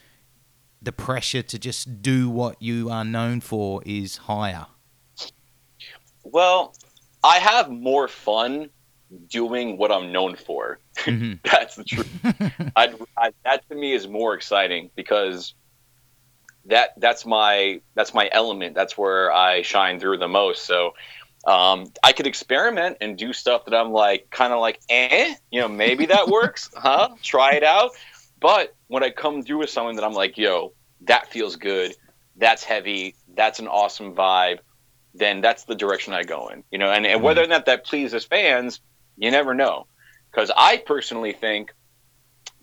the 0.82 0.92
pressure 0.92 1.44
to 1.44 1.60
just 1.60 2.02
do 2.02 2.30
what 2.30 2.60
you 2.62 2.90
are 2.90 3.06
known 3.06 3.40
for 3.40 3.84
is 3.86 4.18
higher? 4.18 4.66
Well, 6.24 6.74
I 7.24 7.38
have 7.38 7.70
more 7.70 8.08
fun 8.08 8.70
doing 9.28 9.78
what 9.78 9.92
I'm 9.92 10.12
known 10.12 10.36
for. 10.36 10.80
Mm-hmm. 11.02 11.34
That's 11.44 11.76
the 11.76 11.84
truth. 11.84 12.10
I, 12.76 12.94
I, 13.18 13.32
that 13.44 13.68
to 13.70 13.76
me 13.76 13.94
is 13.94 14.08
more 14.08 14.36
exciting 14.36 14.92
because 14.96 15.56
that 16.66 16.92
that's 16.98 17.26
my 17.26 17.82
that's 17.96 18.14
my 18.14 18.30
element. 18.32 18.76
That's 18.76 18.96
where 18.98 19.34
I 19.34 19.64
shine 19.64 20.00
through 20.00 20.18
the 20.18 20.28
most. 20.28 20.66
So 20.66 20.94
um, 21.46 21.92
I 22.04 22.12
could 22.12 22.28
experiment 22.28 22.98
and 23.02 23.18
do 23.18 23.34
stuff 23.34 23.66
that 23.66 23.74
I'm 23.74 23.92
like 23.92 24.30
kind 24.30 24.54
of 24.54 24.60
like 24.60 24.80
eh, 24.90 25.34
you 25.50 25.62
know, 25.62 25.68
maybe 25.68 26.06
that 26.08 26.28
works, 26.40 26.70
huh? 26.76 27.10
Try 27.24 27.54
it 27.54 27.64
out. 27.64 27.92
But 28.40 28.76
when 28.88 29.04
I 29.04 29.10
come 29.10 29.42
through 29.42 29.60
with 29.60 29.70
something 29.70 29.96
that 29.96 30.06
I'm 30.06 30.14
like, 30.14 30.38
yo, 30.38 30.74
that 31.02 31.32
feels 31.32 31.56
good, 31.56 31.96
that's 32.36 32.64
heavy, 32.64 33.16
that's 33.34 33.60
an 33.60 33.68
awesome 33.68 34.14
vibe, 34.14 34.60
then 35.14 35.42
that's 35.42 35.66
the 35.66 35.76
direction 35.76 36.14
I 36.14 36.24
go 36.24 36.48
in. 36.50 36.64
You 36.72 36.78
know, 36.78 36.92
and, 36.92 37.06
and 37.06 37.16
mm-hmm. 37.16 37.26
whether 37.26 37.44
or 37.44 37.48
not 37.48 37.66
that 37.66 37.86
pleases 37.86 38.24
fans, 38.26 38.82
you 39.18 39.32
never 39.32 39.54
know. 39.54 39.88
Because 40.32 40.52
I 40.56 40.78
personally 40.78 41.34
think 41.34 41.74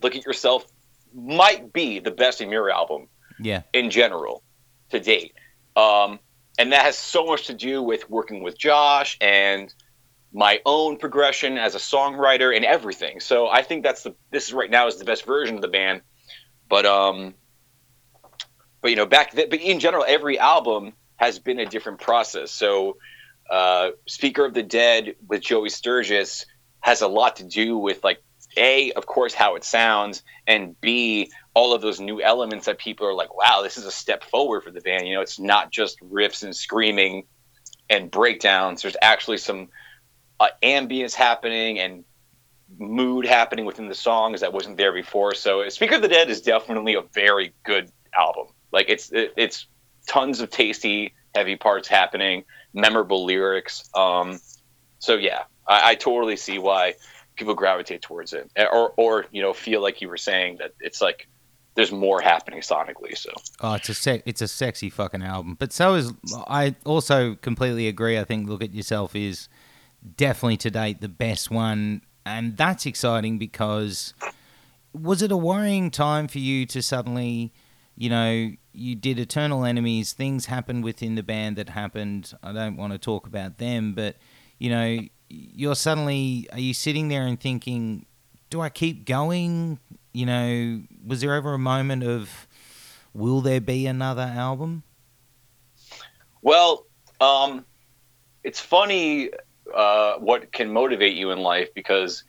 Look 0.02 0.16
at 0.16 0.24
Yourself 0.24 0.66
might 1.14 1.72
be 1.72 1.98
the 1.98 2.10
best 2.10 2.40
Emmure 2.40 2.70
album 2.70 3.08
yeah. 3.40 3.62
in 3.72 3.90
general 3.90 4.42
to 4.90 5.00
date. 5.00 5.34
Um, 5.76 6.18
and 6.58 6.72
that 6.72 6.82
has 6.82 6.98
so 6.98 7.26
much 7.26 7.46
to 7.46 7.54
do 7.54 7.82
with 7.82 8.08
working 8.10 8.42
with 8.42 8.58
Josh 8.58 9.16
and 9.20 9.72
my 10.32 10.60
own 10.66 10.98
progression 10.98 11.56
as 11.56 11.74
a 11.74 11.78
songwriter 11.78 12.54
and 12.54 12.64
everything. 12.64 13.20
So 13.20 13.48
I 13.48 13.62
think 13.62 13.82
that's 13.82 14.02
the 14.02 14.14
this 14.30 14.48
is 14.48 14.52
right 14.52 14.70
now 14.70 14.86
is 14.86 14.96
the 14.96 15.04
best 15.04 15.24
version 15.24 15.56
of 15.56 15.62
the 15.62 15.68
band. 15.68 16.02
But 16.68 16.84
um 16.84 17.34
but 18.82 18.90
you 18.90 18.96
know 18.96 19.06
back 19.06 19.32
th- 19.32 19.48
but 19.48 19.60
in 19.60 19.80
general 19.80 20.04
every 20.06 20.38
album 20.38 20.92
has 21.16 21.38
been 21.38 21.60
a 21.60 21.66
different 21.66 22.00
process. 22.00 22.50
So 22.50 22.98
uh 23.50 23.90
Speaker 24.06 24.44
of 24.44 24.54
the 24.54 24.62
Dead 24.62 25.16
with 25.26 25.42
Joey 25.42 25.70
Sturgis 25.70 26.46
has 26.80 27.02
a 27.02 27.08
lot 27.08 27.36
to 27.36 27.44
do 27.44 27.76
with 27.76 28.02
like 28.04 28.22
a 28.56 28.92
of 28.92 29.06
course 29.06 29.34
how 29.34 29.56
it 29.56 29.64
sounds 29.64 30.22
and 30.46 30.80
b 30.80 31.30
all 31.54 31.74
of 31.74 31.82
those 31.82 32.00
new 32.00 32.22
elements 32.22 32.66
that 32.66 32.78
people 32.78 33.06
are 33.06 33.14
like 33.14 33.34
wow 33.36 33.60
this 33.62 33.76
is 33.76 33.84
a 33.84 33.90
step 33.90 34.24
forward 34.24 34.62
for 34.62 34.70
the 34.70 34.80
band. 34.80 35.06
You 35.06 35.14
know 35.14 35.20
it's 35.20 35.38
not 35.38 35.70
just 35.70 36.00
riffs 36.00 36.42
and 36.42 36.54
screaming 36.54 37.24
and 37.90 38.10
breakdowns. 38.10 38.82
There's 38.82 38.96
actually 39.02 39.38
some 39.38 39.68
uh, 40.40 40.48
ambience 40.62 41.14
happening 41.14 41.78
and 41.78 42.04
mood 42.78 43.24
happening 43.26 43.64
within 43.64 43.88
the 43.88 43.94
songs 43.94 44.40
that 44.40 44.52
wasn't 44.52 44.76
there 44.76 44.92
before. 44.92 45.34
So 45.34 45.68
speaker 45.68 45.96
of 45.96 46.02
the 46.02 46.08
dead 46.08 46.30
is 46.30 46.40
definitely 46.42 46.94
a 46.94 47.02
very 47.02 47.54
good 47.64 47.90
album. 48.16 48.48
Like 48.72 48.88
it's 48.88 49.10
it's 49.12 49.66
tons 50.06 50.40
of 50.40 50.50
tasty 50.50 51.14
heavy 51.38 51.56
parts 51.56 51.88
happening 51.88 52.44
memorable 52.74 53.24
lyrics 53.24 53.88
um 53.94 54.38
so 54.98 55.14
yeah 55.14 55.42
I, 55.68 55.90
I 55.90 55.94
totally 55.94 56.36
see 56.36 56.58
why 56.58 56.94
people 57.38 57.54
gravitate 57.54 58.02
towards 58.02 58.32
it, 58.32 58.50
or 58.56 58.92
or 58.96 59.26
you 59.30 59.40
know 59.40 59.52
feel 59.52 59.80
like 59.80 60.02
you 60.02 60.08
were 60.08 60.16
saying 60.16 60.56
that 60.58 60.72
it's 60.80 61.00
like 61.00 61.28
there's 61.74 61.92
more 61.92 62.20
happening 62.20 62.60
sonically. 62.60 63.16
So 63.16 63.30
oh, 63.60 63.74
it's 63.74 63.88
a 63.88 63.94
sec- 63.94 64.24
it's 64.26 64.42
a 64.42 64.48
sexy 64.48 64.90
fucking 64.90 65.22
album. 65.22 65.56
But 65.58 65.72
so 65.72 65.94
is 65.94 66.12
I 66.48 66.74
also 66.84 67.36
completely 67.36 67.86
agree. 67.88 68.18
I 68.18 68.24
think 68.24 68.48
look 68.48 68.62
at 68.62 68.74
yourself 68.74 69.14
is 69.14 69.48
definitely 70.16 70.56
to 70.58 70.70
date 70.70 71.00
the 71.00 71.08
best 71.08 71.50
one, 71.50 72.02
and 72.26 72.56
that's 72.56 72.84
exciting 72.84 73.38
because 73.38 74.14
was 74.92 75.22
it 75.22 75.30
a 75.30 75.36
worrying 75.36 75.90
time 75.90 76.26
for 76.26 76.38
you 76.38 76.66
to 76.66 76.82
suddenly, 76.82 77.52
you 77.98 78.08
know, 78.08 78.52
you 78.72 78.94
did 78.94 79.18
Eternal 79.18 79.64
Enemies, 79.64 80.12
things 80.12 80.46
happened 80.46 80.84
within 80.84 81.16
the 81.16 81.22
band 81.24 81.56
that 81.56 81.70
happened. 81.70 82.32
I 82.44 82.52
don't 82.52 82.76
want 82.76 82.92
to 82.92 82.98
talk 82.98 83.26
about 83.26 83.58
them, 83.58 83.92
but 83.92 84.14
you 84.60 84.70
know, 84.70 85.00
you're 85.28 85.74
suddenly 85.74 86.48
are 86.52 86.60
you 86.60 86.74
sitting 86.74 87.08
there 87.08 87.26
and 87.26 87.40
thinking, 87.40 88.06
do 88.50 88.60
I 88.60 88.68
keep 88.68 89.04
going? 89.04 89.80
You 90.12 90.26
know, 90.26 90.82
was 91.04 91.22
there 91.22 91.34
ever 91.34 91.54
a 91.54 91.58
moment 91.58 92.04
of 92.04 92.46
will 93.14 93.40
there 93.40 93.60
be 93.60 93.88
another 93.88 94.22
album? 94.22 94.84
Well, 96.40 96.86
um, 97.20 97.64
it's 98.44 98.60
funny 98.60 99.30
uh, 99.74 100.18
what 100.18 100.52
can 100.52 100.72
motivate 100.72 101.16
you 101.16 101.32
in 101.32 101.40
life 101.40 101.74
because 101.74 102.22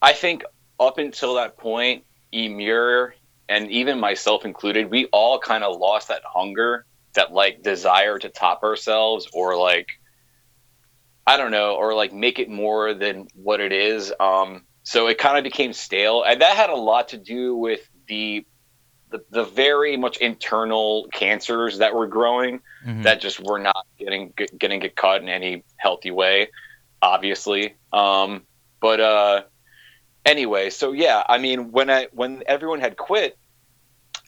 I 0.00 0.14
think 0.14 0.42
up 0.80 0.96
until 0.96 1.34
that 1.34 1.58
point, 1.58 2.04
Emmure 2.32 3.12
and 3.48 3.70
even 3.70 3.98
myself 3.98 4.44
included, 4.44 4.90
we 4.90 5.06
all 5.06 5.38
kind 5.38 5.64
of 5.64 5.78
lost 5.78 6.08
that 6.08 6.22
hunger, 6.24 6.84
that 7.14 7.32
like 7.32 7.62
desire 7.62 8.18
to 8.18 8.28
top 8.28 8.62
ourselves 8.62 9.28
or 9.32 9.56
like 9.56 9.88
I 11.26 11.36
don't 11.36 11.50
know, 11.50 11.74
or 11.74 11.94
like 11.94 12.12
make 12.12 12.38
it 12.38 12.48
more 12.48 12.94
than 12.94 13.28
what 13.34 13.60
it 13.60 13.70
is. 13.70 14.12
Um, 14.18 14.64
so 14.82 15.08
it 15.08 15.18
kind 15.18 15.36
of 15.36 15.44
became 15.44 15.74
stale, 15.74 16.22
and 16.22 16.40
that 16.40 16.56
had 16.56 16.70
a 16.70 16.76
lot 16.76 17.08
to 17.08 17.18
do 17.18 17.54
with 17.54 17.86
the 18.06 18.46
the, 19.10 19.24
the 19.30 19.44
very 19.44 19.96
much 19.96 20.18
internal 20.18 21.06
cancers 21.12 21.78
that 21.78 21.94
were 21.94 22.06
growing 22.06 22.60
mm-hmm. 22.86 23.02
that 23.02 23.20
just 23.20 23.40
were 23.40 23.58
not 23.58 23.86
getting 23.98 24.32
getting 24.58 24.80
get 24.80 24.96
cut 24.96 25.22
in 25.22 25.28
any 25.28 25.64
healthy 25.76 26.10
way, 26.10 26.48
obviously. 27.02 27.74
Um, 27.92 28.46
but 28.80 29.00
uh, 29.00 29.42
anyway, 30.28 30.70
so 30.70 30.92
yeah, 30.92 31.22
I 31.28 31.38
mean, 31.38 31.72
when 31.72 31.90
I 31.90 32.08
when 32.12 32.42
everyone 32.46 32.80
had 32.80 32.96
quit 32.96 33.36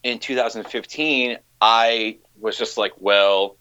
in 0.03 0.19
2015, 0.19 1.39
I 1.61 2.19
was 2.39 2.57
just 2.57 2.79
like, 2.79 2.93
well, 2.99 3.57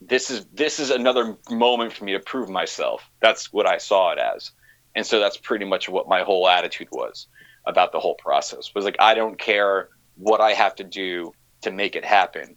this 0.00 0.30
is 0.30 0.46
this 0.52 0.78
is 0.80 0.90
another 0.90 1.36
moment 1.50 1.92
for 1.92 2.04
me 2.04 2.12
to 2.12 2.20
prove 2.20 2.48
myself. 2.48 3.08
That's 3.20 3.52
what 3.52 3.66
I 3.66 3.78
saw 3.78 4.12
it 4.12 4.18
as. 4.18 4.52
And 4.94 5.06
so 5.06 5.20
that's 5.20 5.36
pretty 5.36 5.64
much 5.64 5.88
what 5.88 6.08
my 6.08 6.22
whole 6.22 6.48
attitude 6.48 6.88
was 6.90 7.26
about 7.66 7.92
the 7.92 8.00
whole 8.00 8.14
process. 8.14 8.74
Was 8.74 8.84
like 8.84 8.96
I 8.98 9.14
don't 9.14 9.38
care 9.38 9.88
what 10.16 10.40
I 10.40 10.52
have 10.52 10.74
to 10.76 10.84
do 10.84 11.32
to 11.62 11.70
make 11.70 11.96
it 11.96 12.04
happen. 12.04 12.56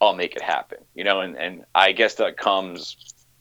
I'll 0.00 0.14
make 0.14 0.36
it 0.36 0.42
happen. 0.42 0.78
You 0.94 1.04
know, 1.04 1.20
and, 1.20 1.36
and 1.36 1.64
I 1.74 1.92
guess 1.92 2.16
that 2.16 2.36
comes 2.36 2.96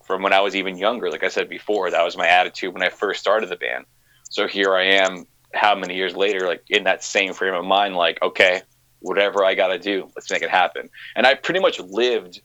from 0.05 0.21
when 0.21 0.33
I 0.33 0.41
was 0.41 0.55
even 0.55 0.77
younger. 0.77 1.09
Like 1.09 1.23
I 1.23 1.29
said 1.29 1.49
before, 1.49 1.91
that 1.91 2.03
was 2.03 2.17
my 2.17 2.27
attitude 2.27 2.73
when 2.73 2.83
I 2.83 2.89
first 2.89 3.19
started 3.19 3.49
the 3.49 3.55
band. 3.55 3.85
So 4.33 4.47
here 4.47 4.73
I 4.73 4.83
am 4.83 5.27
how 5.53 5.75
many 5.75 5.95
years 5.95 6.15
later, 6.15 6.47
like 6.47 6.63
in 6.67 6.85
that 6.85 7.03
same 7.03 7.33
frame 7.33 7.53
of 7.53 7.63
mind, 7.65 7.95
like, 7.95 8.19
okay, 8.23 8.63
whatever 8.97 9.45
I 9.45 9.53
gotta 9.53 9.77
do, 9.77 10.09
let's 10.15 10.31
make 10.31 10.41
it 10.41 10.49
happen. 10.49 10.89
And 11.15 11.27
I 11.27 11.35
pretty 11.35 11.59
much 11.59 11.79
lived 11.79 12.41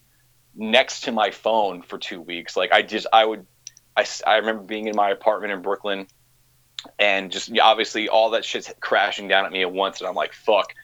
next 0.54 1.04
to 1.04 1.12
my 1.12 1.30
phone 1.30 1.80
for 1.80 1.96
two 1.96 2.20
weeks. 2.20 2.58
Like 2.58 2.72
I 2.72 2.82
just, 2.82 3.06
I 3.10 3.24
would, 3.24 3.46
I, 3.96 4.04
I 4.26 4.36
remember 4.36 4.64
being 4.64 4.86
in 4.86 4.96
my 4.96 5.08
apartment 5.08 5.54
in 5.54 5.62
Brooklyn 5.62 6.06
and 6.98 7.32
just 7.32 7.50
obviously 7.58 8.10
all 8.10 8.28
that 8.30 8.44
shit's 8.44 8.70
crashing 8.80 9.26
down 9.26 9.46
at 9.46 9.52
me 9.52 9.62
at 9.62 9.72
once. 9.72 10.00
And 10.00 10.08
I'm 10.08 10.14
like, 10.14 10.34
fuck, 10.34 10.74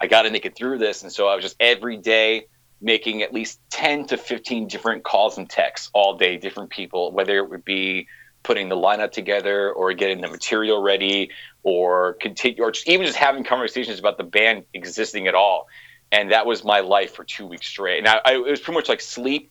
I 0.00 0.06
got 0.06 0.22
to 0.22 0.30
make 0.30 0.46
it 0.46 0.54
through 0.54 0.78
this. 0.78 1.02
And 1.02 1.10
so 1.10 1.26
I 1.26 1.34
was 1.34 1.42
just 1.42 1.56
every 1.58 1.96
day 1.96 2.46
making 2.80 3.22
at 3.22 3.34
least 3.34 3.58
10 3.70 4.06
to 4.06 4.16
15 4.16 4.68
different 4.68 5.02
calls 5.02 5.36
and 5.36 5.50
texts 5.50 5.90
all 5.92 6.16
day, 6.16 6.36
different 6.36 6.70
people, 6.70 7.10
whether 7.10 7.38
it 7.38 7.50
would 7.50 7.64
be 7.64 8.06
putting 8.44 8.68
the 8.68 8.76
lineup 8.76 9.10
together 9.10 9.72
or 9.72 9.92
getting 9.94 10.20
the 10.20 10.28
material 10.28 10.80
ready 10.80 11.30
or 11.64 12.14
continue, 12.14 12.62
or 12.62 12.70
just 12.70 12.88
even 12.88 13.04
just 13.04 13.18
having 13.18 13.42
conversations 13.42 13.98
about 13.98 14.16
the 14.16 14.24
band 14.24 14.64
existing 14.72 15.26
at 15.26 15.34
all 15.34 15.66
and 16.14 16.30
that 16.30 16.46
was 16.46 16.64
my 16.64 16.80
life 16.80 17.14
for 17.14 17.24
two 17.24 17.44
weeks 17.44 17.66
straight. 17.66 17.98
And 17.98 18.08
I, 18.08 18.20
I, 18.24 18.32
it 18.34 18.50
was 18.50 18.60
pretty 18.60 18.78
much 18.78 18.88
like 18.88 19.00
sleep, 19.00 19.50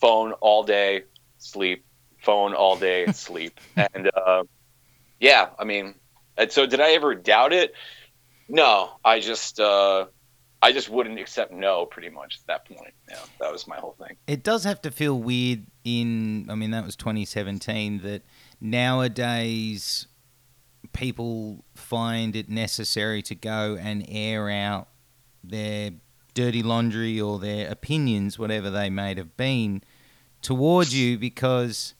phone 0.00 0.32
all 0.34 0.62
day, 0.62 1.04
sleep, 1.38 1.84
phone 2.18 2.54
all 2.54 2.76
day, 2.76 3.06
sleep. 3.12 3.58
And 3.76 4.10
uh, 4.16 4.44
yeah, 5.18 5.48
I 5.58 5.64
mean, 5.64 5.96
and 6.36 6.52
so 6.52 6.66
did 6.66 6.80
I 6.80 6.92
ever 6.92 7.16
doubt 7.16 7.52
it? 7.52 7.74
No, 8.48 8.92
I 9.04 9.18
just 9.18 9.58
uh, 9.58 10.06
I 10.62 10.72
just 10.72 10.88
wouldn't 10.88 11.18
accept 11.18 11.52
no 11.52 11.84
pretty 11.84 12.10
much 12.10 12.38
at 12.40 12.46
that 12.46 12.64
point. 12.66 12.94
Yeah, 13.08 13.18
that 13.40 13.50
was 13.50 13.66
my 13.66 13.76
whole 13.76 13.96
thing. 13.98 14.16
It 14.28 14.44
does 14.44 14.62
have 14.64 14.82
to 14.82 14.92
feel 14.92 15.18
weird 15.18 15.64
in 15.82 16.48
I 16.48 16.54
mean 16.54 16.70
that 16.70 16.84
was 16.84 16.94
2017 16.94 18.00
that 18.02 18.22
nowadays 18.60 20.06
people 20.92 21.64
find 21.74 22.36
it 22.36 22.48
necessary 22.48 23.22
to 23.22 23.34
go 23.34 23.76
and 23.80 24.04
air 24.08 24.48
out 24.50 24.88
their 25.42 25.90
dirty 26.34 26.62
laundry 26.62 27.20
or 27.20 27.38
their 27.38 27.70
opinions, 27.70 28.38
whatever 28.38 28.70
they 28.70 28.90
may 28.90 29.14
have 29.14 29.36
been, 29.36 29.82
towards 30.42 30.94
you 30.94 31.18
because 31.18 31.94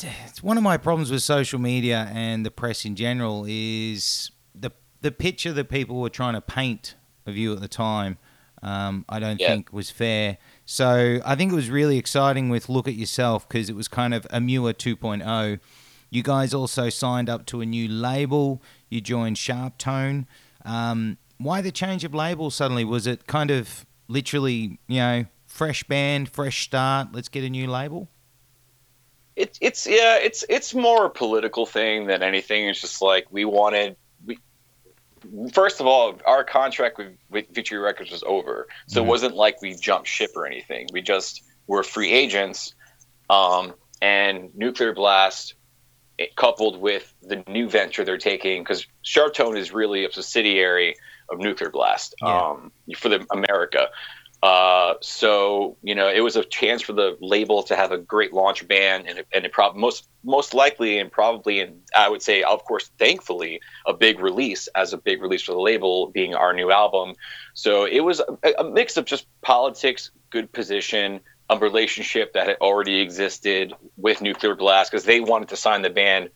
it's 0.00 0.42
one 0.42 0.56
of 0.56 0.62
my 0.64 0.76
problems 0.76 1.10
with 1.10 1.22
social 1.22 1.58
media 1.58 2.10
and 2.12 2.44
the 2.44 2.50
press 2.50 2.84
in 2.84 2.96
general 2.96 3.44
is 3.48 4.30
the 4.54 4.70
the 5.00 5.12
picture 5.12 5.52
that 5.52 5.68
people 5.68 6.00
were 6.00 6.10
trying 6.10 6.34
to 6.34 6.40
paint 6.40 6.96
of 7.26 7.36
you 7.36 7.52
at 7.52 7.60
the 7.60 7.68
time. 7.68 8.18
Um, 8.62 9.04
I 9.08 9.20
don't 9.20 9.38
Yeah. 9.40 9.48
think 9.50 9.72
was 9.72 9.90
fair. 9.90 10.38
So 10.70 11.18
I 11.24 11.34
think 11.34 11.50
it 11.50 11.54
was 11.54 11.70
really 11.70 11.96
exciting 11.96 12.50
with 12.50 12.68
Look 12.68 12.86
at 12.86 12.94
Yourself 12.94 13.48
because 13.48 13.70
it 13.70 13.74
was 13.74 13.88
kind 13.88 14.12
of 14.12 14.28
Emmure 14.30 14.74
2.0. 14.74 15.60
You 16.10 16.22
guys 16.22 16.52
also 16.52 16.90
signed 16.90 17.30
up 17.30 17.46
to 17.46 17.62
a 17.62 17.66
new 17.66 17.88
label. 17.88 18.60
You 18.90 19.00
joined 19.00 19.38
Sharp 19.38 19.78
Tone. 19.78 20.26
Um, 20.66 21.16
why 21.38 21.62
the 21.62 21.72
change 21.72 22.04
of 22.04 22.12
label 22.12 22.50
suddenly? 22.50 22.84
Was 22.84 23.06
it 23.06 23.26
kind 23.26 23.50
of 23.50 23.86
literally, 24.08 24.78
you 24.88 24.98
know, 24.98 25.24
fresh 25.46 25.84
band, 25.84 26.28
fresh 26.28 26.64
start, 26.64 27.14
let's 27.14 27.30
get 27.30 27.44
a 27.44 27.48
new 27.48 27.66
label? 27.66 28.06
It's 29.36 29.58
it's 29.62 29.86
yeah, 29.86 30.18
it's 30.18 30.44
it's 30.50 30.74
more 30.74 31.06
a 31.06 31.10
political 31.10 31.64
thing 31.64 32.08
than 32.08 32.22
anything. 32.22 32.68
It's 32.68 32.82
just 32.82 33.00
like 33.00 33.26
we 33.30 33.46
wanted 33.46 33.96
first 35.52 35.80
of 35.80 35.86
all, 35.86 36.18
our 36.26 36.44
contract 36.44 36.98
with, 36.98 37.16
with 37.30 37.46
Victory 37.50 37.78
Records 37.78 38.10
was 38.10 38.22
over. 38.24 38.66
So 38.86 39.00
Mhm. 39.00 39.04
it 39.04 39.08
wasn't 39.08 39.36
like 39.36 39.60
we 39.62 39.74
jumped 39.74 40.08
ship 40.08 40.30
or 40.36 40.46
anything. 40.46 40.88
We 40.92 41.02
just 41.02 41.42
were 41.66 41.82
free 41.82 42.10
agents. 42.12 42.74
Um, 43.30 43.74
and 44.00 44.54
Nuclear 44.54 44.92
Blast 44.94 45.54
it, 46.18 46.34
coupled 46.34 46.80
with 46.80 47.14
the 47.22 47.44
new 47.46 47.68
venture 47.68 48.04
they're 48.04 48.18
taking 48.18 48.62
because 48.62 48.86
Sharptone 49.04 49.56
is 49.56 49.72
really 49.72 50.04
a 50.04 50.10
subsidiary 50.10 50.96
of 51.30 51.38
Nuclear 51.38 51.70
Blast 51.70 52.14
Yeah. 52.20 52.40
um, 52.40 52.72
for 52.96 53.08
the 53.08 53.24
America. 53.30 53.88
Uh, 54.42 54.94
so 55.00 55.76
you 55.82 55.94
know, 55.94 56.08
it 56.08 56.20
was 56.20 56.36
a 56.36 56.44
chance 56.44 56.80
for 56.80 56.92
the 56.92 57.16
label 57.20 57.62
to 57.64 57.74
have 57.74 57.90
a 57.90 57.98
great 57.98 58.32
launch 58.32 58.66
band, 58.68 59.08
and 59.08 59.24
and 59.32 59.44
it 59.44 59.52
prob- 59.52 59.74
most 59.74 60.08
most 60.22 60.54
likely 60.54 60.98
and 60.98 61.10
probably, 61.10 61.60
and 61.60 61.80
I 61.96 62.08
would 62.08 62.22
say, 62.22 62.42
of 62.42 62.64
course, 62.64 62.90
thankfully, 62.98 63.60
a 63.86 63.92
big 63.92 64.20
release 64.20 64.68
as 64.76 64.92
a 64.92 64.98
big 64.98 65.22
release 65.22 65.42
for 65.42 65.52
the 65.52 65.60
label 65.60 66.08
being 66.08 66.34
our 66.34 66.52
new 66.52 66.70
album. 66.70 67.14
So 67.54 67.84
it 67.84 68.00
was 68.00 68.20
a, 68.20 68.52
a 68.60 68.64
mix 68.64 68.96
of 68.96 69.06
just 69.06 69.26
politics, 69.42 70.10
good 70.30 70.52
position, 70.52 71.20
a 71.50 71.58
relationship 71.58 72.34
that 72.34 72.46
had 72.46 72.58
already 72.60 73.00
existed 73.00 73.72
with 73.96 74.20
Nuclear 74.20 74.54
Blast 74.54 74.90
because 74.90 75.04
they 75.04 75.20
wanted 75.20 75.48
to 75.48 75.56
sign 75.56 75.82
the 75.82 75.90
band 75.90 76.30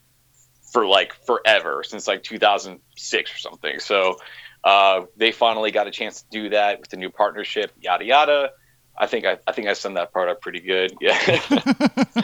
for 0.72 0.86
like 0.86 1.12
forever 1.26 1.84
since 1.84 2.08
like 2.08 2.22
2006 2.22 3.34
or 3.34 3.38
something. 3.38 3.78
So 3.78 4.16
uh, 4.64 5.02
they 5.16 5.32
finally 5.32 5.70
got 5.70 5.86
a 5.86 5.90
chance 5.90 6.22
to 6.22 6.30
do 6.30 6.48
that 6.50 6.80
with 6.80 6.90
the 6.90 6.96
new 6.96 7.10
partnership, 7.10 7.72
yada 7.80 8.04
yada. 8.04 8.50
I 8.96 9.06
think 9.06 9.24
I, 9.24 9.38
I 9.46 9.52
think 9.52 9.68
I 9.68 9.72
summed 9.72 9.96
that 9.96 10.12
part 10.12 10.28
up 10.28 10.40
pretty 10.40 10.60
good. 10.60 10.96
Yeah. 11.00 11.50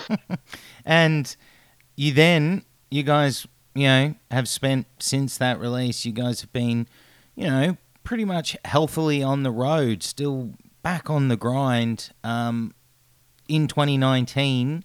and 0.84 1.34
you 1.96 2.12
then, 2.12 2.62
you 2.90 3.02
guys, 3.02 3.46
you 3.74 3.86
know, 3.86 4.14
have 4.30 4.48
spent 4.48 4.86
since 4.98 5.38
that 5.38 5.58
release, 5.58 6.04
you 6.04 6.12
guys 6.12 6.40
have 6.42 6.52
been, 6.52 6.86
you 7.34 7.46
know, 7.46 7.76
pretty 8.04 8.24
much 8.24 8.56
healthily 8.64 9.22
on 9.22 9.42
the 9.42 9.50
road, 9.50 10.02
still 10.02 10.54
back 10.82 11.10
on 11.10 11.28
the 11.28 11.36
grind. 11.36 12.10
Um, 12.22 12.74
in 13.48 13.66
2019, 13.66 14.84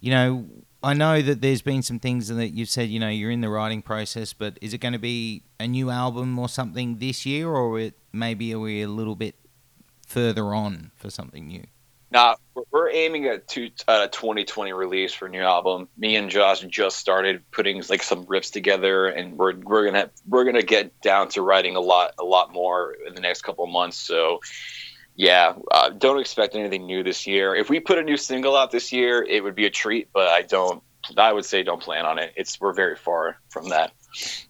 you 0.00 0.10
know, 0.10 0.46
I 0.82 0.94
know 0.94 1.20
that 1.20 1.42
there's 1.42 1.62
been 1.62 1.82
some 1.82 1.98
things 1.98 2.28
that 2.28 2.48
you've 2.50 2.70
said, 2.70 2.88
you 2.88 2.98
know, 2.98 3.08
you're 3.08 3.30
in 3.30 3.42
the 3.42 3.50
writing 3.50 3.82
process, 3.82 4.32
but 4.32 4.58
is 4.62 4.72
it 4.72 4.78
going 4.78 4.94
to 4.94 4.98
be 4.98 5.42
a 5.58 5.66
new 5.66 5.90
album 5.90 6.38
or 6.38 6.48
something 6.48 6.98
this 6.98 7.26
year, 7.26 7.48
or 7.48 7.78
it 7.78 7.94
maybe 8.12 8.54
are 8.54 8.58
we 8.58 8.82
a 8.82 8.88
little 8.88 9.14
bit 9.14 9.34
further 10.06 10.54
on 10.54 10.90
for 10.96 11.10
something 11.10 11.46
new? 11.46 11.64
Now 12.10 12.36
we're, 12.72 12.90
aiming 12.90 13.26
at 13.26 13.46
two, 13.46 13.70
uh, 13.86 14.08
2020 14.08 14.72
release 14.72 15.14
for 15.14 15.26
a 15.26 15.28
new 15.28 15.42
album. 15.42 15.86
Me 15.96 16.16
and 16.16 16.28
Josh 16.28 16.60
just 16.62 16.98
started 16.98 17.48
putting 17.52 17.82
like 17.88 18.02
some 18.02 18.26
riffs 18.26 18.50
together, 18.50 19.06
and 19.06 19.38
we're 19.38 19.54
we're 19.58 19.84
gonna 19.84 20.10
we're 20.28 20.44
gonna 20.44 20.62
get 20.62 21.00
down 21.02 21.28
to 21.28 21.42
writing 21.42 21.76
a 21.76 21.80
lot 21.80 22.14
a 22.18 22.24
lot 22.24 22.52
more 22.52 22.96
in 23.06 23.14
the 23.14 23.20
next 23.20 23.42
couple 23.42 23.64
months. 23.68 23.96
So 23.96 24.40
yeah, 25.16 25.54
uh, 25.70 25.90
don't 25.90 26.18
expect 26.18 26.54
anything 26.54 26.86
new 26.86 27.02
this 27.02 27.26
year. 27.26 27.54
If 27.54 27.68
we 27.68 27.80
put 27.80 27.98
a 27.98 28.02
new 28.02 28.16
single 28.16 28.56
out 28.56 28.70
this 28.70 28.92
year, 28.92 29.22
it 29.22 29.42
would 29.42 29.54
be 29.54 29.66
a 29.66 29.70
treat. 29.70 30.08
But 30.12 30.28
I 30.28 30.42
don't. 30.42 30.82
I 31.16 31.32
would 31.32 31.44
say 31.44 31.62
don't 31.62 31.80
plan 31.80 32.04
on 32.04 32.18
it. 32.18 32.32
It's 32.36 32.60
we're 32.60 32.72
very 32.72 32.96
far 32.96 33.38
from 33.48 33.68
that. 33.70 33.92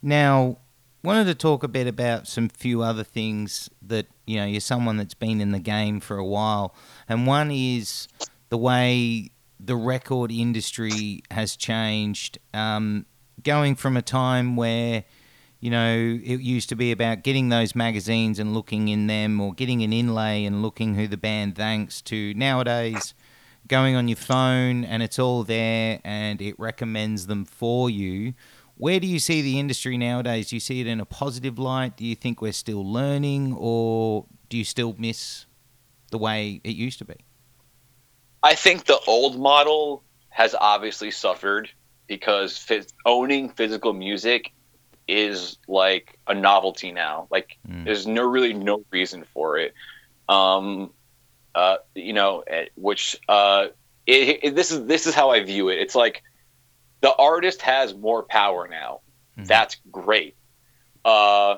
Now, 0.02 0.58
wanted 1.02 1.24
to 1.24 1.34
talk 1.34 1.62
a 1.62 1.68
bit 1.68 1.86
about 1.86 2.26
some 2.26 2.48
few 2.48 2.82
other 2.82 3.04
things 3.04 3.70
that 3.82 4.06
you 4.26 4.36
know 4.36 4.46
you're 4.46 4.60
someone 4.60 4.96
that's 4.96 5.14
been 5.14 5.40
in 5.40 5.52
the 5.52 5.60
game 5.60 6.00
for 6.00 6.16
a 6.16 6.24
while, 6.24 6.74
and 7.08 7.26
one 7.26 7.50
is 7.50 8.08
the 8.48 8.58
way 8.58 9.30
the 9.58 9.76
record 9.76 10.32
industry 10.32 11.22
has 11.30 11.56
changed, 11.56 12.38
um, 12.54 13.06
going 13.42 13.74
from 13.74 13.96
a 13.96 14.02
time 14.02 14.56
where 14.56 15.04
you 15.60 15.70
know 15.70 16.18
it 16.24 16.40
used 16.40 16.68
to 16.70 16.74
be 16.74 16.90
about 16.90 17.22
getting 17.22 17.48
those 17.48 17.74
magazines 17.74 18.38
and 18.38 18.54
looking 18.54 18.88
in 18.88 19.06
them, 19.06 19.40
or 19.40 19.52
getting 19.52 19.82
an 19.82 19.92
inlay 19.92 20.44
and 20.44 20.62
looking 20.62 20.94
who 20.94 21.06
the 21.06 21.16
band 21.16 21.56
thanks 21.56 22.02
to 22.02 22.34
nowadays. 22.34 23.14
Going 23.68 23.94
on 23.94 24.08
your 24.08 24.16
phone 24.16 24.84
and 24.84 25.00
it's 25.00 25.18
all 25.18 25.44
there 25.44 26.00
and 26.02 26.42
it 26.42 26.58
recommends 26.58 27.28
them 27.28 27.44
for 27.44 27.88
you. 27.88 28.34
Where 28.76 28.98
do 28.98 29.06
you 29.06 29.18
see 29.20 29.42
the 29.42 29.60
industry 29.60 29.96
nowadays? 29.98 30.48
Do 30.48 30.56
you 30.56 30.60
see 30.60 30.80
it 30.80 30.86
in 30.86 30.98
a 30.98 31.04
positive 31.04 31.58
light? 31.58 31.98
Do 31.98 32.04
you 32.04 32.16
think 32.16 32.40
we're 32.40 32.52
still 32.52 32.84
learning, 32.84 33.54
or 33.56 34.24
do 34.48 34.56
you 34.56 34.64
still 34.64 34.96
miss 34.98 35.44
the 36.10 36.18
way 36.18 36.62
it 36.64 36.74
used 36.74 36.98
to 37.00 37.04
be? 37.04 37.16
I 38.42 38.54
think 38.54 38.86
the 38.86 38.98
old 39.06 39.38
model 39.38 40.02
has 40.30 40.56
obviously 40.58 41.10
suffered 41.10 41.68
because 42.06 42.66
owning 43.04 43.50
physical 43.50 43.92
music 43.92 44.50
is 45.10 45.58
like 45.68 46.18
a 46.26 46.34
novelty 46.34 46.92
now. 46.92 47.26
Like 47.30 47.58
Mm. 47.68 47.84
there's 47.84 48.06
no 48.06 48.22
really 48.24 48.52
no 48.52 48.84
reason 48.90 49.24
for 49.34 49.58
it. 49.58 49.74
Um, 50.28 50.90
uh, 51.54 51.78
you 51.94 52.12
know, 52.12 52.40
eh, 52.46 52.66
which 52.76 53.16
uh, 53.28 53.68
it, 54.06 54.40
it, 54.42 54.54
this 54.54 54.70
is 54.70 54.86
this 54.86 55.06
is 55.06 55.14
how 55.14 55.30
I 55.30 55.42
view 55.42 55.68
it. 55.68 55.78
It's 55.78 55.94
like 55.94 56.22
the 57.00 57.12
artist 57.14 57.62
has 57.62 57.94
more 57.94 58.22
power 58.22 58.68
now. 58.68 59.00
Mhm. 59.38 59.46
That's 59.46 59.76
great. 59.90 60.36
Uh, 61.04 61.56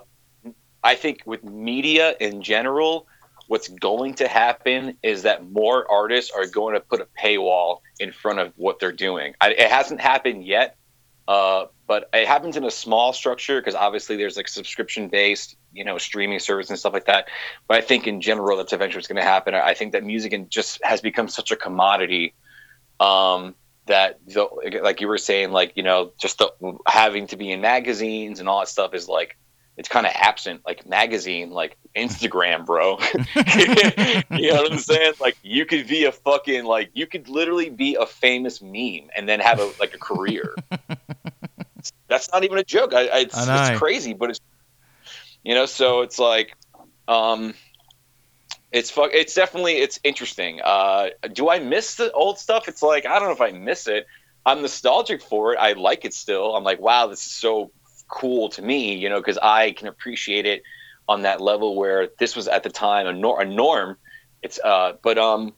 I 0.85 0.95
think 0.95 1.23
with 1.27 1.45
media 1.45 2.15
in 2.21 2.43
general, 2.43 3.07
what's 3.49 3.69
going 3.69 4.15
to 4.15 4.29
happen 4.29 4.97
is 5.03 5.23
that 5.23 5.51
more 5.51 5.91
artists 5.91 6.31
are 6.35 6.47
going 6.47 6.75
to 6.75 6.81
put 6.81 7.01
a 7.01 7.07
paywall 7.21 7.81
in 8.01 8.13
front 8.13 8.39
of 8.39 8.53
what 8.57 8.79
they're 8.81 8.93
doing. 8.93 9.35
I, 9.41 9.51
it 9.51 9.71
hasn't 9.71 10.01
happened 10.01 10.45
yet, 10.45 10.77
uh, 11.33 11.67
but 11.87 12.11
it 12.13 12.29
happens 12.29 12.59
in 12.59 12.65
a 12.65 12.71
small 12.71 13.15
structure 13.15 13.59
because 13.59 13.75
obviously 13.75 14.17
there's 14.17 14.37
like 14.37 14.49
subscription 14.49 15.09
based, 15.09 15.57
you 15.73 15.83
know, 15.83 15.97
streaming 15.97 16.39
service 16.39 16.69
and 16.69 16.79
stuff 16.79 16.93
like 16.93 17.07
that. 17.07 17.27
But 17.67 17.79
I 17.79 17.81
think 17.81 18.07
in 18.07 18.21
general, 18.21 18.59
that's 18.59 18.75
eventually 18.75 19.03
going 19.09 19.17
to 19.17 19.23
happen. 19.23 19.55
I 19.55 19.73
think 19.73 19.93
that 19.93 20.05
music 20.05 20.35
and 20.35 20.51
just 20.51 20.85
has 20.85 21.01
become 21.01 21.29
such 21.29 21.51
a 21.51 21.57
commodity 21.57 22.35
um, 23.01 23.55
that, 23.87 24.21
the, 24.27 24.47
like 24.83 25.01
you 25.01 25.09
were 25.09 25.17
saying, 25.17 25.53
like 25.53 25.73
you 25.75 25.83
know, 25.83 26.13
just 26.21 26.37
the, 26.37 26.53
having 26.87 27.29
to 27.29 27.39
be 27.39 27.51
in 27.51 27.63
magazines 27.63 28.39
and 28.39 28.47
all 28.47 28.61
that 28.61 28.69
stuff 28.69 28.93
is 28.93 29.09
like 29.09 29.39
it's 29.77 29.89
kind 29.89 30.07
of 30.07 30.13
absent 30.15 30.61
like 30.67 30.87
magazine 30.87 31.51
like 31.51 31.77
instagram 31.97 32.67
bro 32.67 32.99
you 34.39 34.53
know 34.53 34.63
what 34.63 34.73
i'm 34.73 34.79
saying 34.79 35.13
like 35.21 35.37
you 35.43 35.65
could 35.65 35.87
be 35.87 36.05
a 36.05 36.13
fucking 36.13 36.65
like 36.65 36.91
you 36.93 37.07
could 37.07 37.29
literally 37.29 37.71
be 37.71 37.97
a 37.99 38.07
famous 38.07 38.61
meme 38.61 39.09
and 39.17 39.29
then 39.29 39.41
have 39.41 39.61
a 39.61 39.73
like 39.81 39.95
a 39.95 39.99
career 39.99 40.55
that's 42.13 42.31
not 42.33 42.45
even 42.45 42.59
a 42.59 42.65
joke. 42.65 42.95
I, 42.95 43.07
I, 43.07 43.19
it's, 43.21 43.49
I 43.49 43.71
it's 43.71 43.79
crazy 43.79 44.13
but 44.13 44.31
it's 44.31 44.41
you 45.43 45.55
know 45.55 45.67
so 45.67 46.03
it's 46.03 46.19
like 46.19 46.55
um 47.09 47.55
it's 48.71 48.91
fuck 48.91 49.11
it's 49.13 49.35
definitely 49.35 49.75
it's 49.75 49.99
interesting. 50.05 50.61
Uh 50.63 51.09
do 51.33 51.49
i 51.51 51.59
miss 51.59 51.97
the 51.97 52.13
old 52.13 52.39
stuff? 52.39 52.69
It's 52.69 52.83
like 52.83 53.07
i 53.07 53.19
don't 53.19 53.29
know 53.29 53.35
if 53.35 53.41
i 53.41 53.57
miss 53.57 53.89
it. 53.89 54.07
I'm 54.45 54.61
nostalgic 54.63 55.23
for 55.23 55.55
it. 55.55 55.59
I 55.59 55.73
like 55.73 56.05
it 56.05 56.15
still. 56.15 56.55
I'm 56.57 56.65
like 56.65 56.81
wow 56.81 57.07
this 57.07 57.27
is 57.27 57.33
so 57.33 57.73
cool 58.09 58.51
to 58.51 58.61
me 58.61 58.95
you 58.95 59.09
know 59.09 59.19
because 59.19 59.39
i 59.39 59.73
can 59.73 59.89
appreciate 59.89 60.45
it 60.45 60.63
on 61.09 61.23
that 61.23 61.41
level 61.41 61.75
where 61.77 62.11
this 62.19 62.37
was 62.37 62.47
at 62.47 62.63
the 62.63 62.69
time 62.69 63.07
a, 63.07 63.13
nor- 63.13 63.41
a 63.41 63.47
norm. 63.47 63.97
It's 64.43 64.59
uh 64.63 64.93
but 65.03 65.19
um 65.19 65.55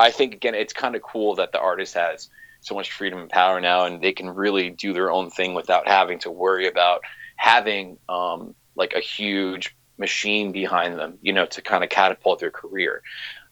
i 0.00 0.10
think 0.10 0.34
again 0.34 0.54
it's 0.54 0.72
kind 0.72 0.94
of 0.94 1.02
cool 1.02 1.34
that 1.36 1.52
the 1.52 1.60
artist 1.60 1.94
has 1.94 2.28
so 2.60 2.74
much 2.74 2.92
freedom 2.92 3.20
and 3.20 3.30
power 3.30 3.60
now 3.60 3.84
and 3.84 4.02
they 4.02 4.12
can 4.12 4.28
really 4.28 4.70
do 4.70 4.92
their 4.92 5.10
own 5.10 5.30
thing 5.30 5.54
without 5.54 5.88
having 5.88 6.18
to 6.18 6.30
worry 6.30 6.66
about 6.66 7.02
having 7.36 7.98
um 8.08 8.54
like 8.74 8.92
a 8.94 9.00
huge 9.00 9.74
machine 9.98 10.52
behind 10.52 10.98
them 10.98 11.18
you 11.22 11.32
know 11.32 11.46
to 11.46 11.62
kind 11.62 11.84
of 11.84 11.90
catapult 11.90 12.40
their 12.40 12.50
career 12.50 13.02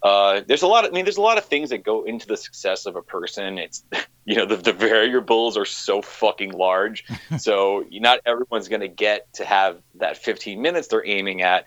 uh, 0.02 0.42
there's 0.46 0.62
a 0.62 0.66
lot 0.66 0.84
of, 0.84 0.92
I 0.92 0.94
mean, 0.94 1.04
there's 1.04 1.16
a 1.16 1.22
lot 1.22 1.38
of 1.38 1.44
things 1.44 1.70
that 1.70 1.82
go 1.82 2.04
into 2.04 2.26
the 2.26 2.36
success 2.36 2.86
of 2.86 2.96
a 2.96 3.02
person. 3.02 3.58
It's, 3.58 3.82
you 4.24 4.36
know, 4.36 4.46
the, 4.46 4.56
the 4.56 4.72
variables 4.72 5.56
are 5.56 5.64
so 5.64 6.02
fucking 6.02 6.52
large. 6.52 7.04
so 7.38 7.84
not 7.90 8.20
everyone's 8.24 8.68
going 8.68 8.80
to 8.80 8.88
get 8.88 9.32
to 9.34 9.44
have 9.44 9.80
that 9.96 10.16
15 10.16 10.60
minutes 10.60 10.88
they're 10.88 11.06
aiming 11.06 11.42
at. 11.42 11.66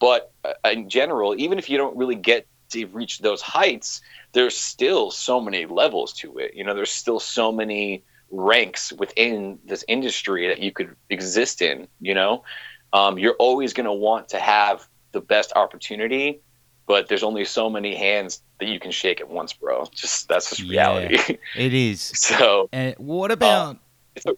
But 0.00 0.32
uh, 0.44 0.54
in 0.70 0.88
general, 0.88 1.34
even 1.38 1.58
if 1.58 1.68
you 1.70 1.78
don't 1.78 1.96
really 1.96 2.14
get 2.14 2.46
to 2.70 2.86
reached 2.86 3.22
those 3.22 3.42
heights, 3.42 4.00
there's 4.32 4.56
still 4.56 5.10
so 5.10 5.40
many 5.40 5.66
levels 5.66 6.12
to 6.14 6.38
it. 6.38 6.54
You 6.54 6.64
know, 6.64 6.74
there's 6.74 6.92
still 6.92 7.20
so 7.20 7.52
many 7.52 8.04
ranks 8.30 8.92
within 8.92 9.58
this 9.64 9.84
industry 9.88 10.48
that 10.48 10.60
you 10.60 10.72
could 10.72 10.94
exist 11.08 11.62
in, 11.62 11.88
you 12.00 12.14
know? 12.14 12.44
Um, 12.92 13.18
you're 13.18 13.36
always 13.38 13.72
going 13.72 13.86
to 13.86 13.92
want 13.92 14.28
to 14.30 14.38
have 14.38 14.86
the 15.12 15.20
best 15.20 15.52
opportunity, 15.56 16.40
but 16.86 17.08
there's 17.08 17.22
only 17.22 17.44
so 17.44 17.68
many 17.68 17.94
hands 17.94 18.42
that 18.60 18.68
you 18.68 18.80
can 18.80 18.90
shake 18.90 19.20
at 19.20 19.28
once, 19.28 19.52
bro. 19.52 19.86
Just 19.94 20.28
that's 20.28 20.50
just 20.50 20.68
reality. 20.68 21.18
Yeah, 21.28 21.36
it 21.56 21.74
is. 21.74 22.00
so, 22.14 22.68
uh, 22.72 22.92
what 22.96 23.30
about? 23.30 23.78
a, 24.26 24.34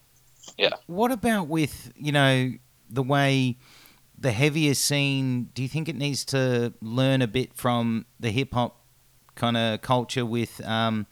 yeah. 0.59 0.71
What 0.87 1.13
about 1.13 1.49
with 1.49 1.93
you 1.97 2.13
know 2.13 2.53
the 2.89 3.03
way 3.03 3.57
the 4.21 4.33
heavier 4.33 4.75
scene? 4.75 5.49
Do 5.55 5.63
you 5.63 5.69
think 5.69 5.89
it 5.89 5.97
needs 5.97 6.25
to 6.27 6.75
learn 6.81 7.23
a 7.23 7.27
bit 7.27 7.55
from 7.55 8.07
the 8.21 8.31
hip 8.31 8.53
hop 8.53 8.85
kind 9.35 9.57
of 9.57 9.81
culture 9.81 10.27
with 10.27 10.65
um, 10.67 11.07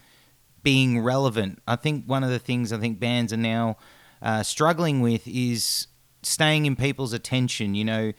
being 0.62 1.00
relevant? 1.00 1.60
I 1.66 1.76
think 1.76 2.04
one 2.04 2.22
of 2.22 2.30
the 2.30 2.38
things 2.38 2.72
I 2.72 2.78
think 2.78 3.00
bands 3.00 3.32
are 3.32 3.38
now 3.38 3.78
uh, 4.20 4.42
struggling 4.42 5.00
with 5.00 5.26
is 5.26 5.86
staying 6.22 6.66
in 6.66 6.76
people's 6.76 7.14
attention. 7.14 7.74
You 7.74 7.84
know, 7.84 8.12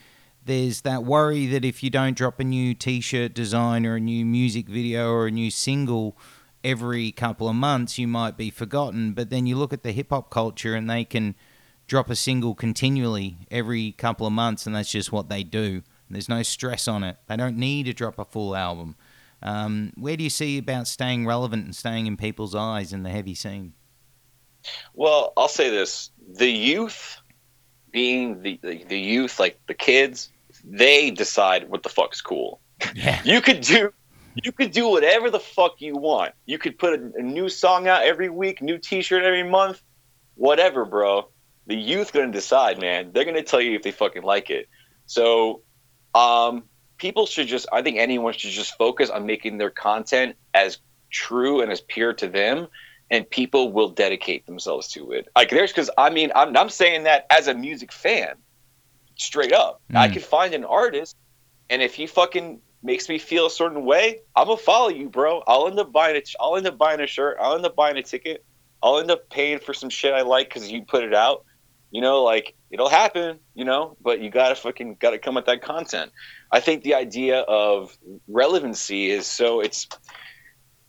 there's 0.43 0.81
that 0.81 1.03
worry 1.03 1.45
that 1.45 1.63
if 1.63 1.83
you 1.83 1.91
don't 1.91 2.17
drop 2.17 2.39
a 2.39 2.43
new 2.43 2.73
T-shirt 2.73 3.33
design 3.33 3.85
or 3.85 3.95
a 3.95 3.99
new 3.99 4.25
music 4.25 4.67
video 4.67 5.11
or 5.11 5.27
a 5.27 5.31
new 5.31 5.51
single 5.51 6.17
every 6.63 7.11
couple 7.11 7.47
of 7.47 7.55
months, 7.55 7.99
you 7.99 8.07
might 8.07 8.37
be 8.37 8.49
forgotten. 8.49 9.13
But 9.13 9.29
then 9.29 9.45
you 9.45 9.55
look 9.55 9.71
at 9.71 9.83
the 9.83 9.91
hip 9.91 10.09
hop 10.09 10.31
culture 10.31 10.73
and 10.73 10.89
they 10.89 11.05
can 11.05 11.35
drop 11.89 12.09
a 12.09 12.15
single 12.15 12.55
continually 12.55 13.37
every 13.51 13.91
couple 13.93 14.25
of 14.25 14.31
months, 14.31 14.65
and 14.65 14.75
that's 14.75 14.91
just 14.91 15.11
what 15.11 15.27
they 15.27 15.43
do. 15.43 15.81
There's 16.09 16.29
no 16.29 16.43
stress 16.43 16.87
on 16.87 17.03
it. 17.03 17.17
They 17.27 17.35
don't 17.35 17.57
need 17.57 17.85
to 17.87 17.93
drop 17.93 18.17
a 18.17 18.25
full 18.25 18.55
album. 18.55 18.95
Um, 19.41 19.91
where 19.95 20.15
do 20.15 20.23
you 20.23 20.29
see 20.29 20.57
about 20.57 20.87
staying 20.87 21.25
relevant 21.25 21.65
and 21.65 21.75
staying 21.75 22.07
in 22.07 22.17
people's 22.17 22.55
eyes 22.55 22.93
in 22.93 23.03
the 23.03 23.09
heavy 23.09 23.35
scene? 23.35 23.73
Well, 24.93 25.33
I'll 25.35 25.47
say 25.47 25.69
this: 25.69 26.11
the 26.27 26.49
youth, 26.49 27.17
being 27.91 28.41
the, 28.41 28.59
the, 28.61 28.83
the 28.85 28.99
youth, 28.99 29.39
like 29.39 29.59
the 29.67 29.73
kids, 29.73 30.29
they 30.63 31.11
decide 31.11 31.69
what 31.69 31.83
the 31.83 31.89
fuck's 31.89 32.21
cool. 32.21 32.61
Yeah. 32.95 33.21
You 33.25 33.41
could 33.41 33.61
do 33.61 33.91
you 34.43 34.51
could 34.51 34.71
do 34.71 34.87
whatever 34.89 35.29
the 35.29 35.39
fuck 35.39 35.81
you 35.81 35.95
want. 35.95 36.33
You 36.45 36.57
could 36.59 36.77
put 36.77 36.99
a, 36.99 37.11
a 37.17 37.21
new 37.21 37.49
song 37.49 37.87
out 37.87 38.03
every 38.03 38.29
week, 38.29 38.61
new 38.61 38.77
T-shirt 38.77 39.23
every 39.23 39.43
month, 39.43 39.81
whatever, 40.35 40.85
bro. 40.85 41.29
The 41.69 41.75
youth 41.75 42.13
gonna 42.13 42.31
decide, 42.31 42.81
man. 42.81 43.11
They're 43.13 43.25
gonna 43.25 43.43
tell 43.43 43.61
you 43.61 43.75
if 43.75 43.83
they 43.83 43.91
fucking 43.91 44.23
like 44.23 44.49
it. 44.49 44.67
So, 45.05 45.61
um, 46.15 46.63
people 46.97 47.27
should 47.27 47.47
just. 47.47 47.67
I 47.71 47.83
think 47.83 47.99
anyone 47.99 48.33
should 48.33 48.49
just 48.49 48.75
focus 48.75 49.11
on 49.11 49.27
making 49.27 49.59
their 49.59 49.69
content 49.69 50.35
as 50.55 50.79
true 51.11 51.61
and 51.61 51.71
as 51.71 51.79
pure 51.79 52.13
to 52.13 52.27
them, 52.27 52.67
and 53.11 53.29
people 53.29 53.71
will 53.71 53.89
dedicate 53.89 54.47
themselves 54.47 54.87
to 54.93 55.11
it. 55.11 55.27
Like 55.35 55.51
there's 55.51 55.71
because 55.71 55.91
I 55.95 56.09
mean 56.09 56.31
I'm 56.33 56.57
I'm 56.57 56.69
saying 56.69 57.03
that 57.03 57.27
as 57.29 57.47
a 57.47 57.53
music 57.53 57.91
fan, 57.91 58.33
straight 59.15 59.53
up. 59.53 59.79
Mm. 59.91 59.97
I 59.97 60.07
could 60.07 60.23
find 60.23 60.55
an 60.55 60.65
artist, 60.65 61.15
and 61.69 61.83
if 61.83 61.93
he 61.93 62.07
fucking 62.07 62.61
makes 62.81 63.07
me 63.09 63.19
feel 63.19 63.45
a 63.45 63.51
certain 63.51 63.85
way, 63.85 64.21
I'm 64.35 64.47
gonna 64.47 64.57
follow 64.57 64.89
you, 64.89 65.07
bro. 65.07 65.43
I'll 65.45 65.67
end 65.67 65.77
up 65.77 65.91
buying 65.91 66.15
it. 66.15 66.33
I'll 66.39 66.57
end 66.57 66.65
up 66.65 66.79
buying 66.79 66.99
a 66.99 67.05
shirt. 67.05 67.37
I'll 67.39 67.55
end 67.55 67.65
up 67.67 67.75
buying 67.75 67.95
a 67.95 68.01
ticket. 68.01 68.43
I'll 68.81 68.97
end 68.97 69.11
up 69.11 69.29
paying 69.29 69.59
for 69.59 69.75
some 69.75 69.91
shit 69.91 70.15
I 70.15 70.21
like 70.21 70.49
because 70.49 70.71
you 70.71 70.81
put 70.83 71.03
it 71.03 71.13
out. 71.13 71.45
You 71.91 72.01
know, 72.01 72.23
like 72.23 72.55
it'll 72.71 72.89
happen. 72.89 73.39
You 73.55 73.65
know, 73.65 73.97
but 74.01 74.19
you 74.21 74.29
gotta 74.29 74.55
fucking 74.55 74.97
gotta 74.99 75.17
come 75.19 75.35
with 75.35 75.45
that 75.45 75.61
content. 75.61 76.11
I 76.51 76.59
think 76.59 76.83
the 76.83 76.95
idea 76.95 77.39
of 77.41 77.97
relevancy 78.27 79.09
is 79.09 79.25
so 79.25 79.59
it's. 79.59 79.87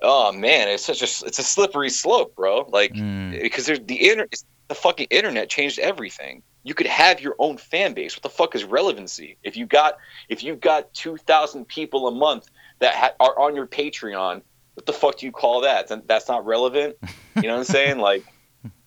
Oh 0.03 0.32
man, 0.32 0.68
it's 0.68 0.84
such 0.84 1.03
a 1.03 1.26
it's 1.26 1.38
a 1.38 1.42
slippery 1.42 1.90
slope, 1.90 2.34
bro. 2.34 2.66
Like 2.68 2.92
Mm. 2.94 3.40
because 3.42 3.66
there's 3.66 3.80
the 3.80 3.96
internet, 4.09 4.34
the 4.68 4.74
fucking 4.74 5.09
internet 5.11 5.51
changed 5.51 5.78
everything. 5.78 6.42
You 6.62 6.74
could 6.74 6.86
have 6.86 7.20
your 7.20 7.34
own 7.38 7.57
fan 7.59 7.92
base. 7.94 8.16
What 8.16 8.22
the 8.22 8.30
fuck 8.30 8.55
is 8.55 8.64
relevancy? 8.64 9.36
If 9.42 9.57
you 9.57 9.66
got 9.66 9.98
if 10.30 10.42
you've 10.42 10.61
got 10.61 10.92
two 10.94 11.16
thousand 11.18 11.66
people 11.68 12.09
a 12.09 12.12
month 12.12 12.48
that 12.78 12.94
ha- 12.94 13.12
are 13.20 13.38
on 13.38 13.55
your 13.55 13.66
Patreon, 13.66 14.40
what 14.74 14.86
the 14.86 14.92
fuck 14.94 15.18
do 15.18 15.26
you 15.26 15.32
call 15.32 15.61
that? 15.62 15.90
That's 16.07 16.28
not 16.28 16.46
relevant. 16.46 16.96
You 17.36 17.42
know 17.42 17.53
what 17.53 17.59
I'm 17.59 17.64
saying? 17.64 17.98
Like, 18.11 18.24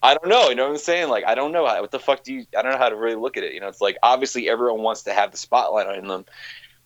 I 0.02 0.16
don't 0.16 0.28
know. 0.28 0.50
You 0.50 0.56
know 0.56 0.64
what 0.64 0.72
I'm 0.72 0.78
saying? 0.78 1.10
Like, 1.10 1.24
I 1.26 1.36
don't 1.36 1.52
know. 1.52 1.66
How, 1.66 1.82
what 1.82 1.92
the 1.92 2.00
fuck 2.00 2.24
do 2.24 2.34
you? 2.34 2.46
I 2.58 2.62
don't 2.62 2.72
know 2.72 2.78
how 2.78 2.90
to 2.90 2.96
really 2.96 3.16
look 3.16 3.38
at 3.38 3.44
it. 3.44 3.54
You 3.54 3.60
know, 3.60 3.68
it's 3.68 3.82
like 3.82 3.98
obviously 4.04 4.50
everyone 4.50 4.82
wants 4.82 5.04
to 5.04 5.14
have 5.14 5.32
the 5.32 5.38
spotlight 5.38 5.88
on 5.88 6.08
them, 6.08 6.26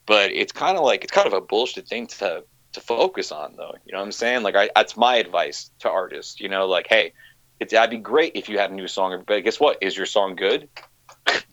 but 0.05 0.31
it's 0.31 0.51
kind 0.51 0.77
of 0.77 0.83
like 0.83 1.03
it's 1.03 1.11
kind 1.11 1.27
of 1.27 1.33
a 1.33 1.41
bullshit 1.41 1.87
thing 1.87 2.07
to 2.07 2.43
to 2.73 2.81
focus 2.81 3.31
on, 3.31 3.55
though. 3.57 3.75
You 3.85 3.93
know 3.93 3.99
what 3.99 4.05
I'm 4.05 4.11
saying? 4.11 4.43
Like, 4.43 4.55
I 4.55 4.69
that's 4.75 4.95
my 4.95 5.15
advice 5.15 5.71
to 5.79 5.89
artists. 5.89 6.39
You 6.39 6.49
know, 6.49 6.67
like, 6.67 6.87
hey, 6.87 7.13
it's 7.59 7.73
that'd 7.73 7.89
be 7.89 7.97
great 7.97 8.33
if 8.35 8.49
you 8.49 8.57
had 8.57 8.71
a 8.71 8.73
new 8.73 8.87
song, 8.87 9.23
but 9.25 9.43
guess 9.43 9.59
what? 9.59 9.77
Is 9.81 9.97
your 9.97 10.05
song 10.05 10.35
good? 10.35 10.69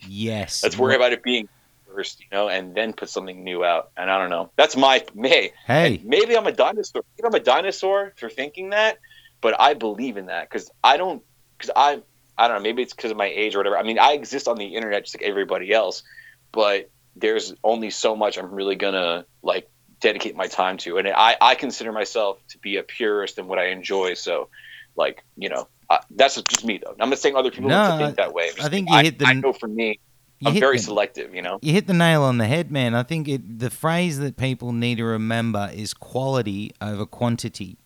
Yes. 0.06 0.62
Let's 0.62 0.78
worry 0.78 0.96
about 0.96 1.12
it 1.12 1.22
being 1.22 1.48
first, 1.94 2.20
you 2.20 2.26
know, 2.32 2.48
and 2.48 2.74
then 2.74 2.92
put 2.92 3.08
something 3.08 3.42
new 3.42 3.64
out. 3.64 3.90
And 3.96 4.10
I 4.10 4.18
don't 4.18 4.30
know. 4.30 4.50
That's 4.56 4.76
my 4.76 5.04
hey. 5.16 5.52
Hey. 5.66 6.00
Maybe 6.04 6.36
I'm 6.36 6.46
a 6.46 6.52
dinosaur. 6.52 7.02
Maybe 7.16 7.26
I'm 7.26 7.34
a 7.34 7.40
dinosaur 7.40 8.12
for 8.16 8.28
thinking 8.28 8.70
that, 8.70 8.98
but 9.44 9.60
I 9.60 9.74
believe 9.74 10.16
in 10.16 10.26
that 10.26 10.48
because 10.48 10.70
I 10.82 10.96
don't. 10.96 11.22
Because 11.58 11.70
I, 11.76 12.00
I 12.38 12.48
don't 12.48 12.56
know. 12.56 12.62
Maybe 12.62 12.80
it's 12.82 12.94
because 12.94 13.10
of 13.10 13.18
my 13.18 13.26
age 13.26 13.54
or 13.54 13.58
whatever. 13.58 13.76
I 13.76 13.82
mean, 13.82 13.98
I 13.98 14.12
exist 14.12 14.48
on 14.48 14.56
the 14.56 14.74
internet 14.74 15.04
just 15.04 15.20
like 15.20 15.28
everybody 15.28 15.70
else, 15.70 16.02
but 16.50 16.90
there's 17.14 17.52
only 17.62 17.90
so 17.90 18.16
much 18.16 18.38
I'm 18.38 18.50
really 18.50 18.74
gonna 18.74 19.26
like 19.42 19.68
dedicate 20.00 20.34
my 20.34 20.46
time 20.46 20.78
to, 20.78 20.96
and 20.96 21.08
I, 21.08 21.36
I 21.42 21.54
consider 21.56 21.92
myself 21.92 22.38
to 22.48 22.58
be 22.58 22.78
a 22.78 22.82
purist 22.82 23.38
in 23.38 23.46
what 23.46 23.58
I 23.58 23.66
enjoy. 23.66 24.14
So, 24.14 24.48
like, 24.96 25.22
you 25.36 25.50
know, 25.50 25.68
uh, 25.90 25.98
that's 26.10 26.40
just 26.40 26.64
me 26.64 26.80
though. 26.82 26.96
I'm 26.98 27.10
not 27.10 27.18
saying 27.18 27.36
other 27.36 27.50
people 27.50 27.68
No, 27.68 27.86
don't 27.86 27.98
think 27.98 28.16
that 28.16 28.32
way. 28.32 28.48
Just 28.48 28.62
I 28.62 28.70
think 28.70 28.88
you 28.88 28.96
hit 28.96 29.18
the- 29.18 29.26
I 29.26 29.34
know 29.34 29.52
for 29.52 29.68
me, 29.68 30.00
I'm 30.42 30.54
very 30.58 30.78
the- 30.78 30.84
selective. 30.84 31.34
You 31.34 31.42
know. 31.42 31.58
You 31.60 31.74
hit 31.74 31.86
the 31.86 31.92
nail 31.92 32.22
on 32.22 32.38
the 32.38 32.46
head, 32.46 32.72
man. 32.72 32.94
I 32.94 33.02
think 33.02 33.28
it, 33.28 33.58
the 33.58 33.68
phrase 33.68 34.18
that 34.20 34.38
people 34.38 34.72
need 34.72 34.96
to 34.96 35.04
remember 35.04 35.70
is 35.74 35.92
quality 35.92 36.72
over 36.80 37.04
quantity. 37.04 37.76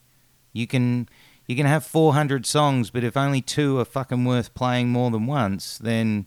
You 0.52 0.68
can 0.68 1.08
you 1.48 1.56
can 1.56 1.66
have 1.66 1.84
400 1.84 2.46
songs, 2.46 2.90
but 2.90 3.02
if 3.02 3.16
only 3.16 3.40
two 3.40 3.78
are 3.80 3.84
fucking 3.84 4.24
worth 4.24 4.54
playing 4.54 4.90
more 4.90 5.10
than 5.10 5.26
once, 5.26 5.78
then 5.78 6.26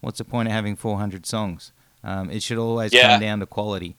what's 0.00 0.18
the 0.18 0.24
point 0.24 0.46
of 0.46 0.52
having 0.52 0.76
400 0.76 1.26
songs? 1.26 1.72
Um, 2.04 2.30
it 2.30 2.42
should 2.42 2.58
always 2.58 2.92
Yeah. 2.92 3.08
come 3.12 3.20
down 3.20 3.40
to 3.40 3.46
quality. 3.46 3.96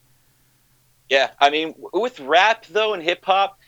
Yeah, 1.09 1.32
I 1.39 1.49
mean, 1.49 1.74
with 1.91 2.20
rap 2.20 2.67
though 2.67 2.93
and 2.93 3.01
hip 3.01 3.26
hop, 3.26 3.59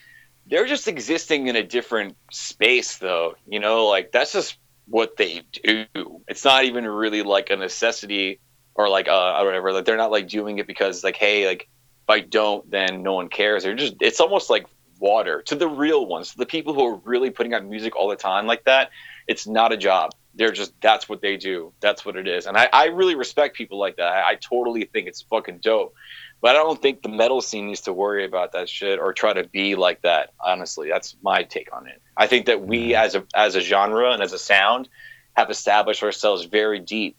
they're 0.46 0.68
just 0.68 0.88
existing 0.88 1.48
in 1.48 1.56
a 1.56 1.64
different 1.64 2.16
space 2.32 2.98
though. 2.98 3.36
You 3.48 3.60
know, 3.60 3.88
like 3.88 4.12
that's 4.12 4.34
just 4.34 4.58
what 4.88 5.18
they 5.18 5.42
do. 5.64 5.86
It's 6.28 6.46
not 6.46 6.66
even 6.66 6.88
really 6.88 7.24
like 7.24 7.50
a 7.50 7.56
necessity 7.56 8.40
or 8.76 8.90
like 8.90 9.08
uh 9.08 9.42
whatever. 9.44 9.74
Like 9.74 9.86
they're 9.86 9.98
not 9.98 10.12
like 10.12 10.28
doing 10.28 10.60
it 10.60 10.68
because 10.68 11.04
like 11.04 11.16
hey, 11.16 11.48
like 11.48 11.68
if 12.04 12.10
I 12.10 12.20
don't, 12.20 12.70
then 12.70 13.02
no 13.02 13.14
one 13.14 13.28
cares. 13.28 13.64
They're 13.64 13.76
just 13.76 13.96
it's 14.02 14.20
almost 14.20 14.52
like 14.52 14.68
water 15.02 15.42
to 15.42 15.56
the 15.56 15.68
real 15.68 16.06
ones, 16.06 16.32
to 16.32 16.38
the 16.38 16.46
people 16.46 16.74
who 16.74 16.86
are 16.86 16.96
really 17.04 17.32
putting 17.32 17.54
out 17.54 17.66
music 17.66 17.96
all 17.96 18.08
the 18.08 18.16
time 18.16 18.46
like 18.46 18.64
that. 18.66 18.92
It's 19.28 19.48
not 19.48 19.74
a 19.74 19.78
job. 19.78 20.12
They're 20.36 20.52
just 20.52 20.80
that's 20.80 21.10
what 21.10 21.22
they 21.22 21.36
do. 21.36 21.74
That's 21.82 22.06
what 22.06 22.16
it 22.16 22.28
is. 22.28 22.46
And 22.46 22.56
I, 22.56 22.70
I 22.72 22.86
really 22.86 23.16
respect 23.16 23.58
people 23.58 23.78
like 23.80 23.98
that. 23.98 24.08
I, 24.08 24.32
I 24.32 24.36
totally 24.36 24.86
think 24.86 25.08
it's 25.08 25.22
fucking 25.24 25.58
dope. 25.58 25.94
But 26.40 26.56
I 26.56 26.60
don't 26.60 26.82
think 26.82 27.04
the 27.04 27.10
metal 27.10 27.42
scene 27.42 27.68
needs 27.68 27.82
to 27.82 27.94
worry 27.94 28.26
about 28.26 28.54
that 28.54 28.68
shit 28.68 28.98
or 28.98 29.14
try 29.14 29.34
to 29.34 29.44
be 29.44 29.76
like 29.76 30.02
that. 30.02 30.34
Honestly, 30.40 30.90
that's 30.90 31.16
my 31.22 31.44
take 31.44 31.76
on 31.76 31.88
it. 31.88 32.02
I 32.18 32.28
think 32.28 32.48
that 32.48 32.66
we, 32.66 32.96
as 32.96 33.16
a 33.16 33.26
as 33.36 33.56
a 33.56 33.62
genre 33.62 34.12
and 34.12 34.24
as 34.24 34.34
a 34.34 34.40
sound, 34.40 34.88
have 35.34 35.50
established 35.50 36.02
ourselves 36.04 36.46
very 36.46 36.80
deep. 36.80 37.18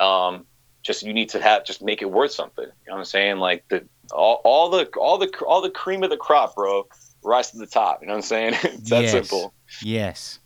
Um, 0.00 0.46
just 0.82 1.02
you 1.02 1.12
need 1.12 1.30
to 1.30 1.40
have 1.40 1.64
just 1.64 1.82
make 1.82 2.02
it 2.02 2.10
worth 2.10 2.32
something. 2.32 2.64
You 2.64 2.86
know 2.88 2.94
what 2.94 2.98
I'm 2.98 3.04
saying? 3.04 3.36
Like 3.38 3.64
the 3.68 3.86
all, 4.12 4.40
all 4.44 4.70
the 4.70 4.86
all 4.98 5.18
the 5.18 5.30
all 5.46 5.60
the 5.60 5.70
cream 5.70 6.02
of 6.02 6.10
the 6.10 6.16
crop, 6.16 6.54
bro, 6.54 6.86
rise 7.24 7.50
to 7.52 7.58
the 7.58 7.66
top. 7.66 8.00
You 8.00 8.08
know 8.08 8.14
what 8.14 8.18
I'm 8.18 8.22
saying? 8.22 8.54
it's 8.62 8.90
that 8.90 9.02
Yes. 9.02 9.10
simple. 9.12 9.52
Yes. 9.82 10.38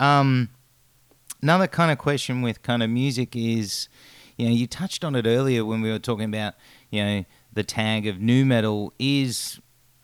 Um, 0.00 0.48
another 1.42 1.66
kind 1.66 1.90
of 1.92 1.98
question 1.98 2.42
with 2.42 2.62
kind 2.62 2.82
of 2.82 2.90
music 2.90 3.36
is, 3.36 3.88
you 4.36 4.46
know, 4.46 4.52
you 4.52 4.66
touched 4.66 5.04
on 5.04 5.14
it 5.14 5.26
earlier 5.26 5.64
when 5.64 5.80
we 5.82 5.90
were 5.90 5.98
talking 5.98 6.24
about, 6.24 6.54
you 6.90 7.04
know, 7.04 7.24
the 7.52 7.62
tag 7.62 8.06
of 8.06 8.18
nu 8.20 8.44
metal 8.44 8.92
is 8.98 9.60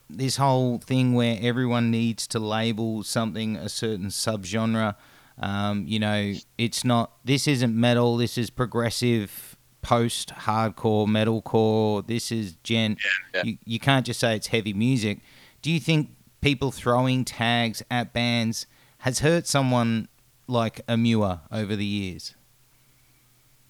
this 0.09 0.37
whole 0.37 0.77
thing 0.79 1.13
where 1.13 1.37
everyone 1.41 1.91
needs 1.91 2.27
to 2.27 2.39
label 2.39 3.03
something 3.03 3.55
a 3.57 3.69
certain 3.69 4.07
subgenre. 4.07 4.95
Um, 5.39 5.85
you 5.87 5.99
know, 5.99 6.33
it's 6.57 6.83
not. 6.83 7.11
This 7.23 7.47
isn't 7.47 7.73
metal. 7.75 8.17
This 8.17 8.37
is 8.37 8.49
progressive, 8.49 9.55
post-hardcore, 9.81 11.07
metalcore. 11.07 12.05
This 12.05 12.31
is 12.31 12.53
gen. 12.63 12.97
Yeah. 13.33 13.43
You 13.45 13.57
you 13.65 13.79
can't 13.79 14.05
just 14.05 14.19
say 14.19 14.35
it's 14.35 14.47
heavy 14.47 14.73
music. 14.73 15.19
Do 15.61 15.71
you 15.71 15.79
think 15.79 16.09
people 16.41 16.71
throwing 16.71 17.25
tags 17.25 17.83
at 17.89 18.13
bands 18.13 18.65
has 18.99 19.19
hurt 19.19 19.47
someone 19.47 20.07
like 20.47 20.85
Emmure 20.87 21.41
over 21.51 21.75
the 21.75 21.85
years? 21.85 22.35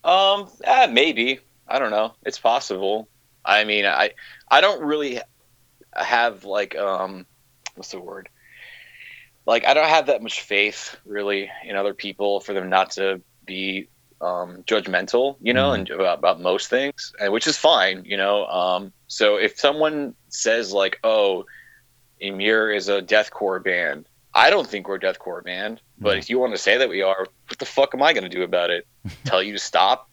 Um, 0.04 0.50
eh, 0.64 0.88
maybe. 0.88 1.40
I 1.68 1.80
don't 1.80 1.92
know. 1.92 2.14
It's 2.26 2.40
possible. 2.40 3.08
I 3.46 3.64
mean, 3.64 3.86
I 3.86 4.12
I 4.50 4.62
don't 4.62 4.82
really 4.82 5.20
have 5.96 6.44
like 6.46 6.76
um 6.76 7.26
what's 7.76 7.92
the 7.92 8.00
word? 8.00 8.30
Like 9.46 9.66
I 9.66 9.74
don't 9.74 9.90
have 9.90 10.08
that 10.08 10.22
much 10.22 10.42
faith 10.42 10.96
really 11.06 11.50
in 11.66 11.76
other 11.76 11.94
people 11.94 12.40
for 12.40 12.54
them 12.54 12.70
not 12.70 12.92
to 12.92 13.22
be 13.46 13.88
um, 14.22 14.64
judgmental, 14.64 15.38
you 15.40 15.54
know, 15.54 15.70
Mhm. 15.70 15.76
and 15.76 15.90
about, 15.92 16.20
about 16.20 16.42
most 16.42 16.70
things, 16.70 17.14
and 17.22 17.32
which 17.32 17.48
is 17.48 17.56
fine, 17.56 18.04
you 18.04 18.18
know. 18.18 18.46
Um, 18.48 18.92
so 19.08 19.38
if 19.38 19.58
someone 19.58 20.14
says 20.28 20.74
like, 20.74 21.00
"Oh, 21.06 21.46
Emmure 22.22 22.76
is 22.76 22.90
a 22.90 23.02
deathcore 23.02 23.64
band," 23.64 24.06
I 24.34 24.50
don't 24.50 24.68
think 24.68 24.88
we're 24.88 24.96
a 24.96 25.00
deathcore 25.00 25.44
band. 25.44 25.82
But 25.98 26.18
if 26.18 26.30
you 26.30 26.40
want 26.40 26.54
to 26.54 26.58
say 26.58 26.78
that 26.78 26.90
we 26.90 27.02
are, 27.02 27.28
what 27.48 27.60
the 27.60 27.66
fuck 27.66 27.94
am 27.94 28.02
I 28.02 28.14
going 28.14 28.24
to 28.24 28.30
do 28.30 28.44
about 28.44 28.70
it? 28.70 28.88
Tell 29.26 29.44
you 29.44 29.54
to 29.54 29.60
stop? 29.60 30.10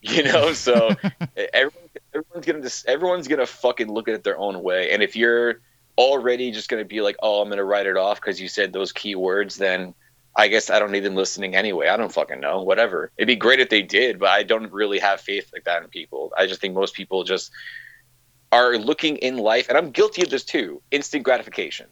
You 0.00 0.22
know, 0.22 0.52
so 0.52 0.90
everyone, 1.52 1.90
everyone's 2.14 2.46
gonna 2.46 2.62
just 2.62 2.86
everyone's 2.86 3.26
gonna 3.26 3.46
fucking 3.46 3.90
look 3.90 4.06
at 4.08 4.14
it 4.14 4.22
their 4.22 4.38
own 4.38 4.62
way. 4.62 4.92
And 4.92 5.02
if 5.02 5.16
you're 5.16 5.60
already 5.96 6.52
just 6.52 6.68
gonna 6.68 6.84
be 6.84 7.00
like, 7.00 7.16
oh, 7.20 7.42
I'm 7.42 7.48
gonna 7.48 7.64
write 7.64 7.86
it 7.86 7.96
off 7.96 8.20
because 8.20 8.40
you 8.40 8.46
said 8.46 8.72
those 8.72 8.92
key 8.92 9.16
words, 9.16 9.56
then 9.56 9.94
I 10.36 10.46
guess 10.46 10.70
I 10.70 10.78
don't 10.78 10.92
need 10.92 11.00
them 11.00 11.16
listening 11.16 11.56
anyway. 11.56 11.88
I 11.88 11.96
don't 11.96 12.12
fucking 12.12 12.38
know. 12.38 12.62
Whatever. 12.62 13.10
It'd 13.16 13.26
be 13.26 13.34
great 13.34 13.58
if 13.58 13.70
they 13.70 13.82
did, 13.82 14.20
but 14.20 14.28
I 14.28 14.44
don't 14.44 14.70
really 14.72 15.00
have 15.00 15.20
faith 15.20 15.50
like 15.52 15.64
that 15.64 15.82
in 15.82 15.88
people. 15.88 16.32
I 16.38 16.46
just 16.46 16.60
think 16.60 16.74
most 16.74 16.94
people 16.94 17.24
just 17.24 17.50
are 18.52 18.76
looking 18.78 19.16
in 19.16 19.36
life, 19.36 19.68
and 19.68 19.76
I'm 19.76 19.90
guilty 19.90 20.22
of 20.22 20.30
this 20.30 20.44
too. 20.44 20.82
Instant 20.90 21.24
gratification. 21.24 21.86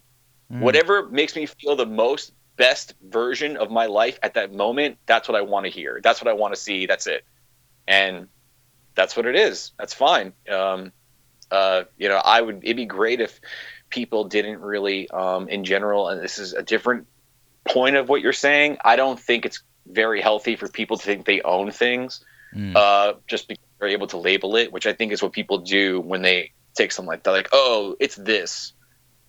Mm. 0.53 0.61
Whatever 0.61 1.09
makes 1.09 1.37
me 1.37 1.47
feel 1.47 1.77
the 1.77 1.87
most 1.87 2.33
best 2.57 2.95
version 3.09 3.57
of 3.57 3.71
my 3.71 3.87
life 3.87 4.19
at 4.23 4.35
that 4.35 4.55
moment, 4.55 4.97
that's 5.07 5.29
what 5.29 5.37
I 5.37 5.43
want 5.43 5.67
to 5.67 5.71
hear. 5.71 6.01
That's 6.03 6.23
what 6.23 6.29
I 6.29 6.33
want 6.33 6.55
to 6.55 6.61
see. 6.61 6.87
That's 6.87 7.07
it. 7.07 7.25
And 7.87 8.29
that's 8.95 9.17
what 9.17 9.27
it 9.27 9.37
is. 9.37 9.73
That's 9.79 9.93
fine. 9.93 10.33
Um, 10.51 10.93
uh, 11.51 11.85
you 11.99 12.09
know, 12.09 12.17
I 12.17 12.41
would. 12.41 12.65
It'd 12.65 12.77
be 12.77 12.87
great 12.87 13.21
if 13.21 13.41
people 13.91 14.25
didn't 14.25 14.61
really, 14.61 15.09
um, 15.11 15.49
in 15.49 15.65
general, 15.65 16.09
and 16.09 16.21
this 16.21 16.39
is 16.39 16.55
a 16.55 16.63
different 16.63 17.07
point 17.65 17.97
of 17.97 18.09
what 18.09 18.21
you're 18.21 18.33
saying. 18.33 18.79
I 18.85 18.97
don't 18.97 19.21
think 19.21 19.45
it's 19.45 19.63
very 19.87 20.21
healthy 20.21 20.57
for 20.57 20.69
people 20.69 20.97
to 20.97 21.05
think 21.05 21.27
they 21.27 21.43
own 21.43 21.71
things 21.71 22.25
Mm. 22.55 22.75
uh, 22.75 23.15
just 23.27 23.49
because 23.49 23.66
they're 23.79 23.89
able 23.89 24.07
to 24.09 24.17
label 24.17 24.57
it, 24.57 24.73
which 24.73 24.87
I 24.87 24.93
think 24.93 25.13
is 25.13 25.23
what 25.23 25.33
people 25.33 25.59
do 25.59 26.01
when 26.01 26.23
they 26.23 26.53
take 26.75 26.93
something 26.93 27.09
like 27.09 27.23
that. 27.25 27.31
Like, 27.31 27.49
oh, 27.53 27.97
it's 28.01 28.17
this. 28.17 28.73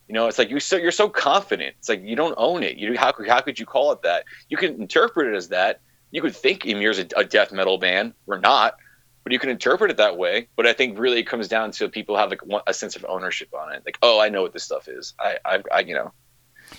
You 0.08 0.14
know, 0.14 0.28
it's 0.28 0.38
like 0.38 0.50
you 0.50 0.60
so 0.60 0.78
you're 0.78 0.92
so 0.92 1.10
confident. 1.10 1.76
It's 1.80 1.90
like 1.90 2.02
you 2.02 2.16
don't 2.16 2.36
own 2.38 2.64
it. 2.64 2.78
You 2.78 2.98
how 2.98 3.12
could 3.12 3.28
how 3.28 3.42
could 3.42 3.60
you 3.60 3.66
call 3.66 3.92
it 3.92 4.02
that? 4.04 4.24
You 4.50 4.56
can 4.58 4.80
interpret 4.80 5.28
it 5.28 5.36
as 5.36 5.50
that. 5.50 5.82
You 6.12 6.22
could 6.22 6.36
think 6.36 6.66
Emmure's 6.66 7.00
a, 7.00 7.08
a 7.18 7.26
death 7.26 7.52
metal 7.52 7.78
band. 7.78 8.14
We're 8.26 8.40
not, 8.40 8.76
but 9.24 9.34
you 9.34 9.40
can 9.40 9.50
interpret 9.50 9.92
it 9.92 9.98
that 9.98 10.18
way. 10.18 10.48
But 10.56 10.66
I 10.66 10.72
think 10.72 10.98
really 10.98 11.20
it 11.20 11.28
comes 11.28 11.50
down 11.50 11.72
to 11.72 11.90
people 11.90 12.16
have 12.16 12.30
like 12.30 12.42
a 12.66 12.74
sense 12.74 12.96
of 12.96 13.06
ownership 13.10 13.50
on 13.54 13.74
it. 13.74 13.84
Like, 13.86 13.98
oh, 14.02 14.22
I 14.22 14.30
know 14.30 14.42
what 14.42 14.54
this 14.54 14.64
stuff 14.64 14.88
is. 14.88 15.14
I, 15.20 15.38
I, 15.44 15.64
I 15.74 15.80
you 15.82 15.94
know, 15.94 16.14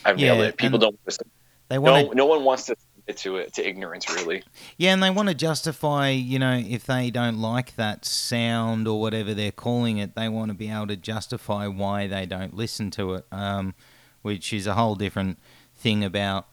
I've 0.07 0.17
nailed 0.17 0.39
Yeah, 0.39 0.45
it. 0.45 0.57
People 0.57 0.79
don't. 0.79 0.99
Listen. 1.05 1.29
They 1.69 1.77
want 1.79 2.07
No, 2.07 2.13
no 2.13 2.25
one 2.25 2.45
wants 2.45 2.65
to 2.67 2.77
to 3.17 3.45
to 3.45 3.69
ignorance. 3.69 4.13
Really. 4.13 4.43
Yeah, 4.77 4.93
and 4.93 5.03
they 5.03 5.11
want 5.11 5.29
to 5.29 5.35
justify, 5.35 6.11
you 6.11 6.39
know, 6.39 6.63
if 6.67 6.85
they 6.85 7.11
don't 7.11 7.39
like 7.39 7.77
that 7.77 8.05
sound 8.05 8.87
or 8.87 9.01
whatever 9.01 9.35
they're 9.35 9.53
calling 9.53 9.99
it, 9.99 10.15
they 10.15 10.29
want 10.29 10.51
to 10.51 10.55
be 10.55 10.71
able 10.71 10.89
to 10.89 10.97
justify 10.97 11.67
why 11.67 12.07
they 12.07 12.27
don't 12.27 12.55
listen 12.55 12.91
to 12.93 13.15
it, 13.15 13.27
um, 13.33 13.75
which 14.23 14.53
is 14.53 14.67
a 14.67 14.75
whole 14.75 14.95
different 14.95 15.39
thing 15.77 16.05
about 16.05 16.49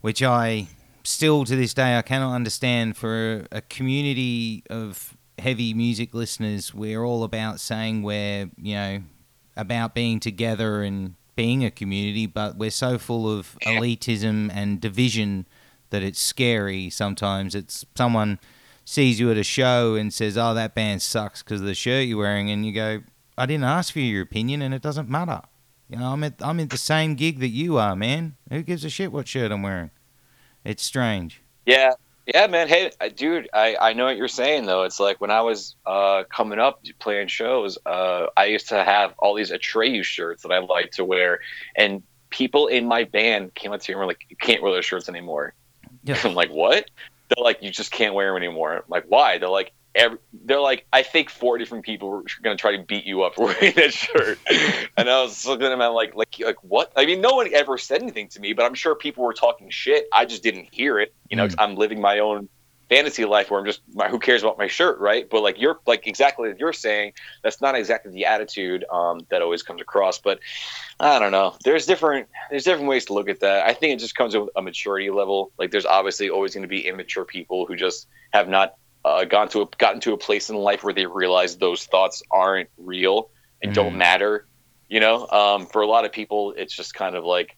which 0.00 0.22
I 0.22 0.68
still 1.04 1.44
to 1.44 1.56
this 1.56 1.74
day 1.74 1.98
I 1.98 2.02
cannot 2.02 2.34
understand 2.34 2.96
for 2.96 3.46
a 3.50 3.60
community 3.60 4.62
of 4.70 5.16
heavy 5.38 5.74
music 5.74 6.14
listeners. 6.14 6.74
We're 6.74 7.04
all 7.04 7.24
about 7.24 7.60
saying 7.60 8.02
we're, 8.02 8.50
you 8.56 8.74
know, 8.74 9.02
about 9.56 9.94
being 9.94 10.20
together 10.20 10.82
and 10.82 11.14
being 11.36 11.64
a 11.64 11.70
community, 11.70 12.26
but 12.26 12.56
we're 12.56 12.70
so 12.70 12.98
full 12.98 13.30
of 13.30 13.56
elitism 13.64 14.50
and 14.52 14.80
division 14.80 15.46
that 15.90 16.02
it's 16.02 16.20
scary 16.20 16.90
sometimes. 16.90 17.54
It's 17.54 17.84
someone 17.96 18.38
sees 18.84 19.20
you 19.20 19.30
at 19.30 19.36
a 19.36 19.44
show 19.44 19.94
and 19.94 20.12
says, 20.12 20.38
"Oh, 20.38 20.54
that 20.54 20.74
band 20.74 21.02
sucks 21.02 21.42
because 21.42 21.60
of 21.60 21.66
the 21.66 21.74
shirt 21.74 22.06
you're 22.06 22.18
wearing," 22.18 22.50
and 22.50 22.64
you 22.64 22.72
go, 22.72 23.02
"I 23.36 23.46
didn't 23.46 23.64
ask 23.64 23.92
for 23.92 24.00
your 24.00 24.22
opinion, 24.22 24.62
and 24.62 24.74
it 24.74 24.82
doesn't 24.82 25.08
matter." 25.08 25.42
You 25.88 25.98
know, 25.98 26.12
I'm 26.12 26.24
at 26.24 26.34
I'm 26.40 26.66
the 26.66 26.76
same 26.76 27.14
gig 27.14 27.40
that 27.40 27.48
you 27.48 27.78
are, 27.78 27.96
man. 27.96 28.36
Who 28.50 28.62
gives 28.62 28.84
a 28.84 28.90
shit 28.90 29.12
what 29.12 29.28
shirt 29.28 29.50
I'm 29.50 29.62
wearing? 29.62 29.90
It's 30.64 30.82
strange. 30.82 31.42
Yeah, 31.64 31.92
yeah, 32.26 32.46
man. 32.46 32.68
Hey, 32.68 32.90
dude, 33.14 33.48
I, 33.54 33.76
I 33.80 33.92
know 33.94 34.04
what 34.04 34.18
you're 34.18 34.28
saying 34.28 34.66
though. 34.66 34.82
It's 34.82 35.00
like 35.00 35.18
when 35.18 35.30
I 35.30 35.40
was 35.40 35.76
uh, 35.86 36.24
coming 36.24 36.58
up 36.58 36.84
playing 36.98 37.28
shows, 37.28 37.78
uh, 37.86 38.26
I 38.36 38.46
used 38.46 38.68
to 38.68 38.84
have 38.84 39.14
all 39.18 39.34
these 39.34 39.50
Atreyu 39.50 40.04
shirts 40.04 40.42
that 40.42 40.52
I 40.52 40.58
liked 40.58 40.94
to 40.94 41.06
wear, 41.06 41.40
and 41.74 42.02
people 42.28 42.66
in 42.66 42.86
my 42.86 43.04
band 43.04 43.54
came 43.54 43.72
up 43.72 43.80
to 43.80 43.90
me 43.90 43.94
and 43.94 44.00
were 44.00 44.06
like, 44.06 44.26
"You 44.28 44.36
can't 44.36 44.62
wear 44.62 44.72
those 44.72 44.84
shirts 44.84 45.08
anymore." 45.08 45.54
Yeah. 46.04 46.18
I'm 46.24 46.34
like, 46.34 46.50
"What?" 46.50 46.90
They're 47.28 47.44
like, 47.44 47.62
"You 47.62 47.70
just 47.70 47.90
can't 47.92 48.14
wear 48.14 48.28
them 48.28 48.36
anymore." 48.42 48.76
I'm 48.76 48.82
like, 48.88 49.04
"Why?" 49.08 49.38
They're 49.38 49.48
like. 49.48 49.72
Every, 49.94 50.18
they're 50.44 50.60
like, 50.60 50.86
I 50.92 51.02
think 51.02 51.28
four 51.28 51.58
different 51.58 51.84
people 51.84 52.08
were 52.10 52.22
going 52.42 52.56
to 52.56 52.60
try 52.60 52.76
to 52.76 52.82
beat 52.84 53.04
you 53.04 53.22
up 53.22 53.34
for 53.34 53.46
wearing 53.46 53.72
that 53.74 53.92
shirt, 53.92 54.38
and 54.96 55.10
I 55.10 55.22
was 55.22 55.44
looking 55.44 55.66
at 55.66 55.70
them 55.70 55.80
I'm 55.80 55.92
like, 55.92 56.14
like, 56.14 56.36
like 56.38 56.62
what? 56.62 56.92
I 56.94 57.04
mean, 57.04 57.20
no 57.20 57.32
one 57.32 57.52
ever 57.52 57.78
said 57.78 58.02
anything 58.02 58.28
to 58.28 58.40
me, 58.40 58.52
but 58.52 58.64
I'm 58.64 58.74
sure 58.74 58.94
people 58.94 59.24
were 59.24 59.32
talking 59.32 59.70
shit. 59.70 60.06
I 60.12 60.24
just 60.24 60.44
didn't 60.44 60.68
hear 60.70 61.00
it. 61.00 61.14
You 61.30 61.36
know, 61.36 61.44
hmm. 61.44 61.48
'cause 61.48 61.56
I'm 61.58 61.74
living 61.74 62.00
my 62.00 62.20
own 62.20 62.48
fantasy 62.88 63.24
life 63.24 63.50
where 63.50 63.60
I'm 63.60 63.66
just, 63.66 63.80
my, 63.94 64.08
who 64.08 64.18
cares 64.18 64.42
about 64.42 64.58
my 64.58 64.66
shirt, 64.66 64.98
right? 64.98 65.28
But 65.28 65.42
like 65.42 65.60
you're, 65.60 65.78
like 65.86 66.06
exactly 66.06 66.50
as 66.50 66.58
you're 66.58 66.72
saying, 66.72 67.12
that's 67.42 67.60
not 67.60 67.74
exactly 67.74 68.12
the 68.12 68.24
attitude 68.24 68.84
um, 68.90 69.20
that 69.30 69.42
always 69.42 69.62
comes 69.62 69.80
across. 69.80 70.18
But 70.18 70.40
I 70.98 71.18
don't 71.18 71.32
know. 71.32 71.54
There's 71.64 71.86
different, 71.86 72.28
there's 72.50 72.64
different 72.64 72.88
ways 72.88 73.04
to 73.06 73.12
look 73.12 73.28
at 73.28 73.40
that. 73.40 73.66
I 73.66 73.74
think 73.74 73.94
it 73.94 74.00
just 74.00 74.14
comes 74.14 74.36
with 74.36 74.48
a 74.56 74.62
maturity 74.62 75.10
level. 75.10 75.52
Like 75.58 75.70
there's 75.70 75.86
obviously 75.86 76.30
always 76.30 76.54
going 76.54 76.62
to 76.62 76.68
be 76.68 76.86
immature 76.86 77.24
people 77.24 77.66
who 77.66 77.76
just 77.76 78.06
have 78.32 78.48
not 78.48 78.74
uh, 79.04 79.24
gone 79.24 79.48
to 79.50 79.62
a, 79.62 79.66
gotten 79.78 80.00
to 80.00 80.12
a 80.12 80.18
place 80.18 80.50
in 80.50 80.56
life 80.56 80.82
where 80.82 80.94
they 80.94 81.06
realize 81.06 81.56
those 81.56 81.84
thoughts 81.84 82.22
aren't 82.30 82.68
real 82.78 83.30
and 83.62 83.74
don't 83.74 83.94
Mhm. 83.94 83.98
matter. 83.98 84.46
You 84.88 85.00
know, 85.00 85.28
um, 85.28 85.66
for 85.66 85.82
a 85.82 85.86
lot 85.86 86.06
of 86.06 86.12
people, 86.12 86.54
it's 86.56 86.74
just 86.74 86.94
kind 86.94 87.14
of 87.14 87.24
like, 87.24 87.56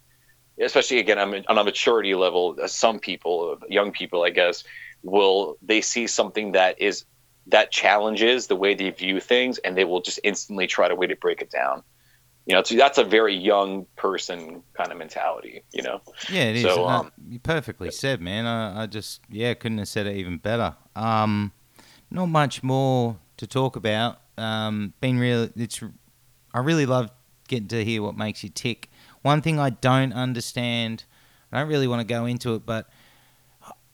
especially 0.61 0.99
again 0.99 1.19
on 1.19 1.45
on 1.49 1.59
a 1.59 1.65
maturity 1.65 2.15
level, 2.15 2.57
uh, 2.61 2.67
some 2.67 2.99
people, 2.99 3.57
young 3.69 3.93
people, 3.93 4.25
I 4.25 4.31
guess, 4.31 4.65
will 5.03 5.57
they 5.63 5.81
see 5.81 6.07
something 6.07 6.53
that 6.53 6.81
is 6.81 7.05
that 7.47 7.71
challenges 7.71 8.47
the 8.47 8.57
way 8.57 8.75
they 8.75 8.91
view 8.91 9.21
things, 9.21 9.59
and 9.59 9.77
they 9.77 9.85
will 9.85 10.01
just 10.01 10.21
instantly 10.25 10.67
try 10.67 10.89
to 10.89 10.95
way 10.95 11.07
to 11.07 11.17
break 11.17 11.43
it 11.43 11.51
down. 11.51 11.83
You 12.47 12.55
know, 12.55 12.63
so 12.63 12.75
that's 12.75 12.99
a 12.99 13.05
very 13.05 13.35
young 13.35 13.87
person 13.97 14.63
kind 14.75 14.91
of 14.91 14.99
mentality. 14.99 15.63
You 15.73 15.83
know, 15.83 16.01
Yeah, 16.31 16.45
it 16.45 16.57
is. 16.57 16.63
So, 16.63 16.87
um, 16.87 17.13
you 17.29 17.39
perfectly 17.39 17.91
said, 17.91 18.21
man. 18.21 18.47
I, 18.47 18.83
I 18.83 18.87
just 18.87 19.21
yeah 19.29 19.55
couldn't 19.55 19.79
have 19.79 19.89
said 19.89 20.07
it 20.07 20.17
even 20.17 20.39
better. 20.39 20.75
Um, 20.97 21.53
not 22.11 22.27
much 22.27 22.63
more 22.63 23.19
to 23.37 23.47
talk 23.47 23.77
about. 23.77 24.21
Um, 24.37 24.95
been 25.01 25.19
real. 25.19 25.49
It's 25.57 25.83
I 26.53 26.61
really 26.61 26.87
love 26.87 27.11
getting 27.49 27.69
to 27.69 27.85
hear 27.85 28.03
what 28.03 28.17
makes 28.17 28.43
you 28.43 28.49
tick. 28.49 28.91
One 29.23 29.43
thing 29.43 29.59
I 29.59 29.71
don't 29.71 30.13
understand. 30.13 31.05
I 31.53 31.61
don't 31.61 31.69
really 31.69 31.89
want 31.89 32.01
to 32.01 32.07
go 32.07 32.27
into 32.27 32.55
it, 32.55 32.65
but 32.65 32.89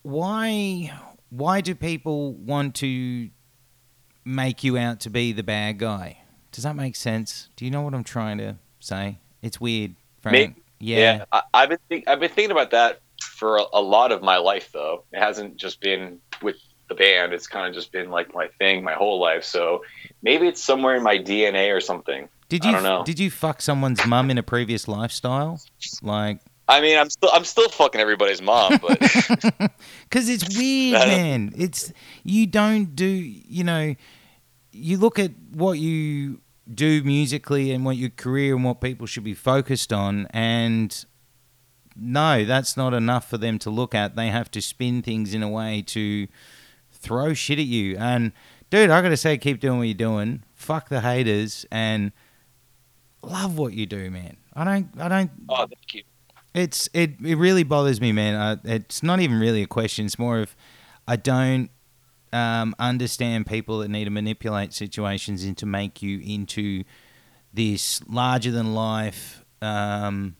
why 0.06 0.92
why 1.30 1.60
do 1.60 1.74
people 1.74 2.32
want 2.34 2.76
to 2.76 3.28
make 4.24 4.62
you 4.62 4.78
out 4.78 5.00
to 5.00 5.10
be 5.10 5.32
the 5.32 5.42
bad 5.42 5.78
guy? 5.78 6.18
Does 6.52 6.62
that 6.62 6.76
make 6.76 6.94
sense? 6.94 7.48
Do 7.56 7.64
you 7.64 7.72
know 7.72 7.82
what 7.82 7.92
I'm 7.92 8.04
trying 8.04 8.38
to 8.38 8.56
say? 8.78 9.18
It's 9.42 9.60
weird, 9.60 9.96
Frank. 10.22 10.62
yeah, 10.78 11.24
I, 11.32 11.42
I've 11.52 11.70
been 11.70 11.78
think, 11.88 12.08
I've 12.08 12.20
been 12.20 12.30
thinking 12.30 12.52
about 12.52 12.70
that 12.70 13.00
for 13.20 13.56
a, 13.56 13.64
a 13.72 13.82
lot 13.82 14.12
of 14.12 14.22
my 14.22 14.36
life, 14.36 14.70
though. 14.72 15.02
It 15.12 15.18
hasn't 15.18 15.56
just 15.56 15.80
been 15.80 16.20
with 16.40 16.56
the 16.88 16.94
band; 16.94 17.32
it's 17.32 17.48
kind 17.48 17.66
of 17.66 17.74
just 17.74 17.90
been 17.90 18.08
like 18.08 18.32
my 18.32 18.46
thing 18.60 18.84
my 18.84 18.94
whole 18.94 19.18
life. 19.18 19.42
So 19.42 19.82
maybe 20.22 20.46
it's 20.46 20.62
somewhere 20.62 20.94
in 20.94 21.02
my 21.02 21.18
DNA 21.18 21.74
or 21.74 21.80
something. 21.80 22.28
Did 22.48 22.64
I 22.64 22.68
you 22.68 22.74
don't 22.74 22.84
know. 22.84 23.02
did 23.04 23.18
you 23.18 23.28
fuck 23.28 23.60
someone's 23.60 24.06
mum 24.06 24.30
in 24.30 24.38
a 24.38 24.42
previous 24.44 24.86
lifestyle? 24.86 25.60
Like, 26.00 26.38
I 26.68 26.80
mean, 26.80 26.98
I'm 26.98 27.10
still 27.10 27.30
I'm 27.32 27.44
still 27.44 27.68
fucking 27.68 28.00
everybody's 28.00 28.42
mom, 28.42 28.78
but 28.82 28.98
because 30.08 30.28
it's 30.28 30.56
weird, 30.56 30.98
man. 31.06 31.52
It's 31.56 31.92
you 32.24 32.46
don't 32.46 32.96
do, 32.96 33.06
you 33.06 33.62
know, 33.62 33.94
you 34.72 34.98
look 34.98 35.18
at 35.18 35.30
what 35.52 35.78
you 35.78 36.40
do 36.72 37.02
musically 37.04 37.70
and 37.70 37.84
what 37.84 37.96
your 37.96 38.10
career 38.10 38.56
and 38.56 38.64
what 38.64 38.80
people 38.80 39.06
should 39.06 39.22
be 39.22 39.34
focused 39.34 39.92
on, 39.92 40.26
and 40.30 41.04
no, 41.94 42.44
that's 42.44 42.76
not 42.76 42.94
enough 42.94 43.30
for 43.30 43.38
them 43.38 43.58
to 43.60 43.70
look 43.70 43.94
at. 43.94 44.16
They 44.16 44.28
have 44.28 44.50
to 44.50 44.60
spin 44.60 45.02
things 45.02 45.34
in 45.34 45.42
a 45.42 45.48
way 45.48 45.82
to 45.88 46.26
throw 46.90 47.32
shit 47.32 47.58
at 47.58 47.66
you. 47.66 47.96
And 47.96 48.32
dude, 48.70 48.90
I 48.90 49.00
gotta 49.02 49.16
say, 49.16 49.38
keep 49.38 49.60
doing 49.60 49.78
what 49.78 49.84
you're 49.86 49.94
doing. 49.94 50.42
Fuck 50.54 50.88
the 50.88 51.00
haters 51.00 51.64
and 51.70 52.10
love 53.22 53.56
what 53.56 53.72
you 53.72 53.86
do, 53.86 54.10
man. 54.10 54.36
I 54.54 54.64
don't, 54.64 54.88
I 55.00 55.08
don't. 55.08 55.30
oh, 55.48 55.66
thank 55.66 55.94
you. 55.94 56.02
It's 56.56 56.88
it, 56.94 57.12
it 57.24 57.36
really 57.36 57.62
bothers 57.62 58.00
me, 58.00 58.12
man. 58.12 58.34
I, 58.34 58.56
it's 58.64 59.02
not 59.02 59.20
even 59.20 59.38
really 59.38 59.62
a 59.62 59.66
question. 59.66 60.06
It's 60.06 60.18
more 60.18 60.38
of 60.40 60.56
I 61.06 61.16
don't 61.16 61.70
um, 62.32 62.74
understand 62.78 63.46
people 63.46 63.78
that 63.80 63.88
need 63.88 64.04
to 64.04 64.10
manipulate 64.10 64.72
situations 64.72 65.44
and 65.44 65.56
to 65.58 65.66
make 65.66 66.02
you 66.02 66.20
into 66.20 66.84
this 67.52 68.02
larger 68.08 68.50
than 68.50 68.74
life. 68.74 69.44
Um, 69.62 70.36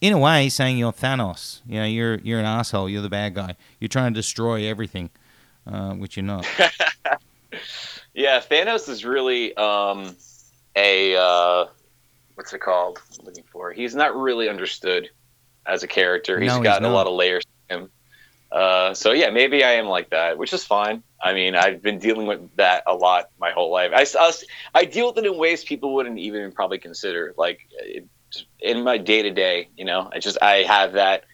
in 0.00 0.12
a 0.12 0.18
way, 0.18 0.48
saying 0.48 0.78
you're 0.78 0.92
Thanos. 0.92 1.60
You 1.66 1.80
know, 1.80 1.86
you're 1.86 2.16
you're 2.18 2.40
an 2.40 2.46
asshole. 2.46 2.88
You're 2.88 3.02
the 3.02 3.10
bad 3.10 3.34
guy. 3.34 3.56
You're 3.80 3.88
trying 3.88 4.12
to 4.14 4.18
destroy 4.18 4.66
everything. 4.66 5.10
uh, 5.66 5.94
which 5.94 6.16
you're 6.16 6.24
not. 6.24 6.46
yeah, 8.14 8.40
Thanos 8.40 8.88
is 8.88 9.04
really 9.04 9.54
um, 9.56 10.16
a 10.76 11.16
uh, 11.16 11.66
what's 12.34 12.52
it 12.52 12.60
called? 12.60 13.00
I'm 13.18 13.26
looking 13.26 13.44
for. 13.44 13.72
He's 13.72 13.94
not 13.94 14.16
really 14.16 14.48
understood 14.48 15.10
as 15.66 15.82
a 15.82 15.86
character. 15.86 16.40
He's 16.40 16.48
No, 16.48 16.56
he's 16.56 16.64
got 16.64 16.82
a 16.84 16.88
lot 16.88 17.06
of 17.06 17.14
layers 17.14 17.44
to 17.44 17.76
him. 17.76 17.90
Uh, 18.50 18.92
so 18.92 19.12
yeah, 19.12 19.30
maybe 19.30 19.64
I 19.64 19.72
am 19.72 19.86
like 19.86 20.10
that, 20.10 20.36
which 20.36 20.52
is 20.52 20.64
fine. 20.64 21.02
I 21.22 21.32
mean, 21.32 21.54
I've 21.54 21.80
been 21.80 21.98
dealing 21.98 22.26
with 22.26 22.54
that 22.56 22.82
a 22.86 22.94
lot 22.94 23.30
my 23.40 23.50
whole 23.50 23.70
life. 23.70 23.92
I, 23.94 24.04
I, 24.18 24.32
I 24.74 24.84
deal 24.84 25.08
with 25.08 25.24
it 25.24 25.26
in 25.26 25.38
ways 25.38 25.64
people 25.64 25.94
wouldn't 25.94 26.18
even 26.18 26.52
probably 26.52 26.78
consider. 26.78 27.34
Like 27.38 27.60
it, 27.78 28.06
in 28.60 28.82
my 28.82 28.98
day 28.98 29.22
to 29.22 29.30
day, 29.30 29.68
you 29.76 29.84
know, 29.84 30.10
I 30.12 30.18
just 30.18 30.36
I 30.42 30.64
have 30.64 30.92
that 30.92 31.24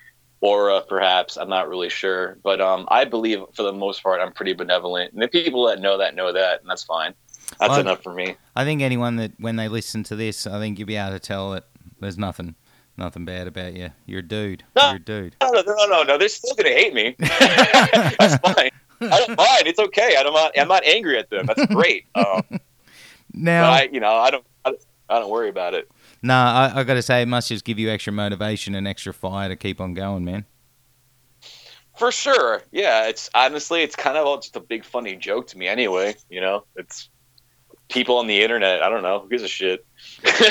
aura, 0.40 0.82
perhaps. 0.88 1.36
I'm 1.36 1.48
not 1.48 1.68
really 1.68 1.88
sure, 1.88 2.38
but 2.44 2.60
um, 2.60 2.86
I 2.88 3.04
believe 3.04 3.40
for 3.54 3.62
the 3.62 3.72
most 3.72 4.02
part, 4.02 4.20
I'm 4.20 4.32
pretty 4.32 4.52
benevolent, 4.52 5.12
and 5.12 5.22
the 5.22 5.28
people 5.28 5.66
that 5.66 5.80
know 5.80 5.98
that 5.98 6.14
know 6.14 6.32
that, 6.32 6.60
and 6.60 6.70
that's 6.70 6.84
fine. 6.84 7.14
That's 7.58 7.70
Well, 7.70 7.80
enough 7.80 8.02
for 8.02 8.12
me. 8.12 8.36
I 8.54 8.64
think 8.64 8.82
anyone 8.82 9.16
that 9.16 9.32
when 9.38 9.56
they 9.56 9.68
listen 9.68 10.04
to 10.04 10.16
this, 10.16 10.46
I 10.46 10.58
think 10.58 10.78
you'll 10.78 10.86
be 10.86 10.96
able 10.96 11.12
to 11.12 11.18
tell 11.18 11.52
that 11.52 11.64
there's 11.98 12.18
nothing, 12.18 12.54
nothing 12.98 13.24
bad 13.24 13.46
about 13.46 13.74
you. 13.74 13.90
You're 14.06 14.20
a 14.20 14.22
dude. 14.22 14.64
No. 14.76 14.88
You're 14.88 14.96
a 14.96 15.00
dude. 15.00 15.36
No, 15.40 15.50
no, 15.50 15.62
no, 15.62 15.86
no, 15.86 16.02
no. 16.02 16.18
They're 16.18 16.28
still 16.28 16.54
gonna 16.54 16.70
hate 16.70 16.92
me. 16.94 17.14
that's 17.18 18.36
fine. 18.38 18.70
I 19.00 19.24
don't 19.26 19.36
mind. 19.38 19.66
It's 19.66 19.78
okay. 19.78 20.16
I'm 20.18 20.32
not. 20.32 20.58
I'm 20.58 20.68
not 20.68 20.84
angry 20.84 21.18
at 21.18 21.30
them. 21.30 21.46
That's 21.46 21.66
great. 21.66 22.06
Um, 22.14 22.42
Now, 23.32 23.70
I, 23.70 23.88
you 23.92 24.00
know, 24.00 24.12
I 24.12 24.30
don't. 24.30 24.44
I, 24.64 24.70
don't- 24.70 24.82
I 25.10 25.18
don't 25.20 25.30
worry 25.30 25.48
about 25.48 25.72
it. 25.72 25.88
nah, 26.22 26.70
I, 26.74 26.80
I 26.80 26.84
got 26.84 26.94
to 26.94 27.02
say, 27.02 27.22
it 27.22 27.28
must 27.28 27.48
just 27.48 27.64
give 27.64 27.78
you 27.78 27.88
extra 27.88 28.12
motivation 28.12 28.74
and 28.74 28.86
extra 28.86 29.14
fire 29.14 29.48
to 29.48 29.56
keep 29.56 29.80
on 29.80 29.94
going, 29.94 30.22
man. 30.22 30.44
For 31.96 32.12
sure. 32.12 32.62
Yeah. 32.72 33.08
It's 33.08 33.30
honestly, 33.34 33.82
it's 33.82 33.96
kind 33.96 34.18
of 34.18 34.26
all 34.26 34.36
just 34.38 34.54
a 34.56 34.60
big 34.60 34.84
funny 34.84 35.16
joke 35.16 35.46
to 35.48 35.58
me. 35.58 35.66
Anyway, 35.66 36.14
you 36.28 36.40
know, 36.42 36.64
it's 36.76 37.08
people 37.88 38.18
on 38.18 38.26
the 38.26 38.42
internet. 38.42 38.82
I 38.82 38.90
don't 38.90 39.02
know. 39.02 39.20
Who 39.20 39.28
gives 39.30 39.42
a 39.42 39.48
shit? 39.48 39.86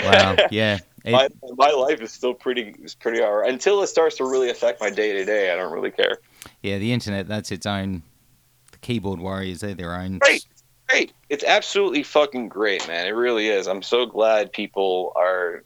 Wow. 0.04 0.36
yeah. 0.52 0.80
It- 1.08 1.12
my, 1.14 1.28
my 1.58 1.72
life 1.72 2.01
is 2.01 2.12
still 2.12 2.34
pretty 2.34 2.76
is 2.84 2.95
pretty 2.95 3.22
alright 3.22 3.51
until 3.51 3.82
it 3.84 3.88
starts 3.88 4.18
to 4.18 4.26
really 4.26 4.49
affect 4.49 4.80
my 4.82 4.89
day 4.89 5.14
to 5.14 5.26
day. 5.26 5.51
I 5.51 5.55
don't 5.55 5.72
really 5.72 5.91
care. 5.91 6.20
yeah. 6.62 6.78
The 6.78 6.91
internet, 6.93 7.28
that's 7.28 7.51
its 7.51 7.66
own. 7.66 8.03
The 8.72 8.78
keyboard 8.80 9.20
warriors, 9.20 9.62
they're 9.62 9.74
their 9.74 9.95
own. 9.95 10.20
Great. 10.20 10.45
Great. 10.89 11.14
It's 11.30 11.43
absolutely 11.43 12.03
fucking 12.03 12.47
great, 12.49 12.88
man. 12.88 13.08
It 13.08 13.12
really 13.12 13.49
is. 13.49 13.68
I'm 13.68 13.82
so 13.82 14.05
glad 14.05 14.51
people 14.53 15.12
are 15.18 15.64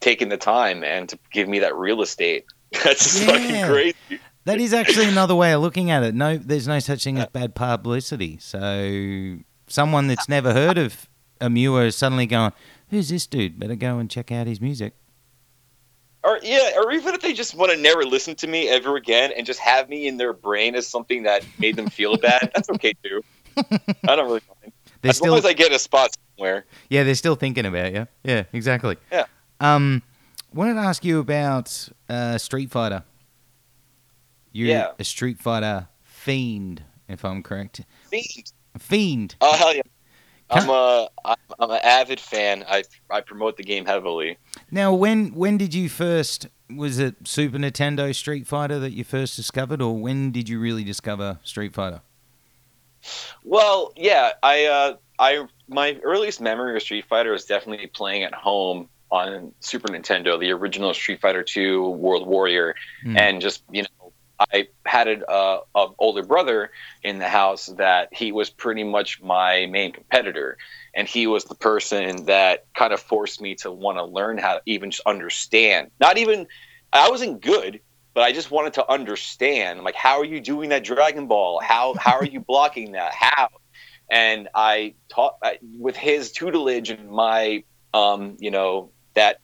taking 0.00 0.28
the 0.28 0.36
time, 0.36 0.80
man, 0.80 1.06
to 1.08 1.18
give 1.32 1.48
me 1.48 1.58
that 1.60 1.74
real 1.74 2.00
estate. 2.02 2.44
That's 2.84 3.02
just 3.02 3.20
Yeah. 3.22 3.26
fucking 3.32 3.64
crazy. 3.66 4.22
That 4.44 4.60
is 4.60 4.72
actually 4.72 5.06
another 5.08 5.34
way 5.34 5.52
of 5.52 5.62
looking 5.62 5.90
at 5.90 6.04
it. 6.04 6.14
No, 6.14 6.36
there's 6.36 6.68
no 6.68 6.78
such 6.78 7.02
thing 7.02 7.18
as 7.18 7.26
bad 7.26 7.56
publicity. 7.56 8.38
So 8.40 9.38
someone 9.66 10.06
that's 10.06 10.28
never 10.28 10.52
heard 10.52 10.78
of 10.78 11.08
Emmure 11.40 11.86
is 11.86 11.96
suddenly 11.96 12.26
going, 12.26 12.52
"Who's 12.90 13.08
this 13.08 13.26
dude? 13.26 13.58
Better 13.58 13.74
go 13.76 13.98
and 13.98 14.10
check 14.10 14.30
out 14.32 14.46
his 14.46 14.60
music." 14.60 14.94
Or 16.24 16.38
yeah, 16.42 16.70
or 16.76 16.90
even 16.92 17.14
if 17.14 17.20
they 17.20 17.32
just 17.32 17.54
want 17.54 17.70
to 17.72 17.78
never 17.78 18.04
listen 18.04 18.34
to 18.36 18.46
me 18.48 18.68
ever 18.68 18.96
again 18.96 19.32
and 19.36 19.46
just 19.46 19.60
have 19.60 19.88
me 19.88 20.08
in 20.08 20.16
their 20.16 20.32
brain 20.32 20.74
as 20.74 20.86
something 20.86 21.22
that 21.22 21.44
made 21.58 21.76
them 21.76 21.88
feel 21.88 22.16
bad, 22.22 22.50
that's 22.54 22.68
okay 22.70 22.94
too. 23.04 23.22
I 23.56 24.16
don't 24.16 24.26
really 24.26 24.40
mind. 24.62 24.72
They're 25.02 25.10
as 25.10 25.18
still, 25.18 25.30
long 25.30 25.38
as 25.38 25.44
I 25.46 25.52
get 25.52 25.72
a 25.72 25.78
spot 25.78 26.10
somewhere. 26.36 26.64
yeah, 26.90 27.04
they're 27.04 27.14
still 27.14 27.36
thinking 27.36 27.64
about 27.64 27.92
you. 27.92 28.08
Yeah, 28.24 28.44
exactly. 28.52 28.96
Yeah. 29.12 29.26
Um, 29.60 30.02
wanted 30.52 30.74
to 30.74 30.80
ask 30.80 31.04
you 31.04 31.20
about 31.20 31.88
uh, 32.08 32.38
Street 32.38 32.70
Fighter. 32.72 33.04
You're 34.52 34.68
Yeah. 34.68 34.88
a 34.98 35.04
Street 35.04 35.38
Fighter 35.38 35.88
fiend, 36.02 36.82
if 37.08 37.24
I'm 37.24 37.42
correct. 37.42 37.82
Fiend. 38.10 38.52
Fiend. 38.78 39.36
Oh 39.40 39.56
hell 39.56 39.74
yeah. 39.76 39.82
I'm 40.50 40.68
a 40.70 41.08
I'm, 41.24 41.36
an 41.58 41.80
avid 41.82 42.20
fan. 42.20 42.64
I 42.68 42.84
I 43.10 43.20
promote 43.20 43.56
the 43.56 43.64
game 43.64 43.84
heavily. 43.84 44.38
Now, 44.70 44.94
when 44.94 45.34
when 45.34 45.56
did 45.58 45.74
you 45.74 45.88
first? 45.88 46.48
Was 46.74 46.98
it 46.98 47.14
Super 47.28 47.58
Nintendo 47.58 48.14
Street 48.14 48.46
Fighter 48.46 48.78
that 48.80 48.90
you 48.92 49.04
first 49.04 49.36
discovered, 49.36 49.80
or 49.80 49.96
when 49.96 50.32
did 50.32 50.48
you 50.48 50.58
really 50.58 50.82
discover 50.84 51.38
Street 51.44 51.74
Fighter? 51.74 52.00
Well, 53.44 53.92
yeah, 53.96 54.32
I 54.42 54.64
uh, 54.66 54.96
I 55.18 55.46
my 55.68 55.98
earliest 56.02 56.40
memory 56.40 56.76
of 56.76 56.82
Street 56.82 57.04
Fighter 57.08 57.32
was 57.32 57.44
definitely 57.44 57.86
playing 57.86 58.22
at 58.24 58.34
home 58.34 58.88
on 59.10 59.52
Super 59.60 59.88
Nintendo, 59.88 60.38
the 60.38 60.50
original 60.50 60.92
Street 60.92 61.20
Fighter 61.20 61.42
Two 61.44 61.90
World 61.90 62.26
Warrior, 62.26 62.74
Hmm. 63.02 63.16
and 63.16 63.40
just 63.40 63.62
you 63.70 63.82
know. 63.82 63.88
I 64.38 64.68
had 64.84 65.08
a, 65.08 65.30
uh, 65.30 65.60
a 65.74 65.86
older 65.98 66.22
brother 66.22 66.70
in 67.02 67.18
the 67.18 67.28
house 67.28 67.66
that 67.78 68.08
he 68.12 68.32
was 68.32 68.50
pretty 68.50 68.84
much 68.84 69.22
my 69.22 69.66
main 69.66 69.92
competitor, 69.92 70.58
and 70.94 71.08
he 71.08 71.26
was 71.26 71.44
the 71.44 71.54
person 71.54 72.26
that 72.26 72.64
kind 72.74 72.92
of 72.92 73.00
forced 73.00 73.40
me 73.40 73.54
to 73.56 73.70
want 73.70 73.98
to 73.98 74.04
learn 74.04 74.38
how 74.38 74.54
to 74.54 74.62
even 74.66 74.90
just 74.90 75.06
understand. 75.06 75.90
Not 76.00 76.18
even 76.18 76.46
I 76.92 77.10
wasn't 77.10 77.40
good, 77.42 77.80
but 78.14 78.22
I 78.22 78.32
just 78.32 78.50
wanted 78.50 78.74
to 78.74 78.90
understand. 78.90 79.82
Like, 79.82 79.94
how 79.94 80.18
are 80.18 80.24
you 80.24 80.40
doing 80.40 80.70
that 80.70 80.84
Dragon 80.84 81.26
Ball? 81.26 81.60
How 81.60 81.94
how 81.98 82.16
are 82.16 82.24
you 82.24 82.40
blocking 82.46 82.92
that? 82.92 83.12
How? 83.12 83.48
And 84.10 84.48
I 84.54 84.94
taught 85.08 85.36
I- 85.42 85.58
with 85.78 85.96
his 85.96 86.32
tutelage 86.32 86.90
and 86.90 87.10
my, 87.10 87.64
um, 87.92 88.36
you 88.38 88.50
know, 88.50 88.92
that 89.14 89.38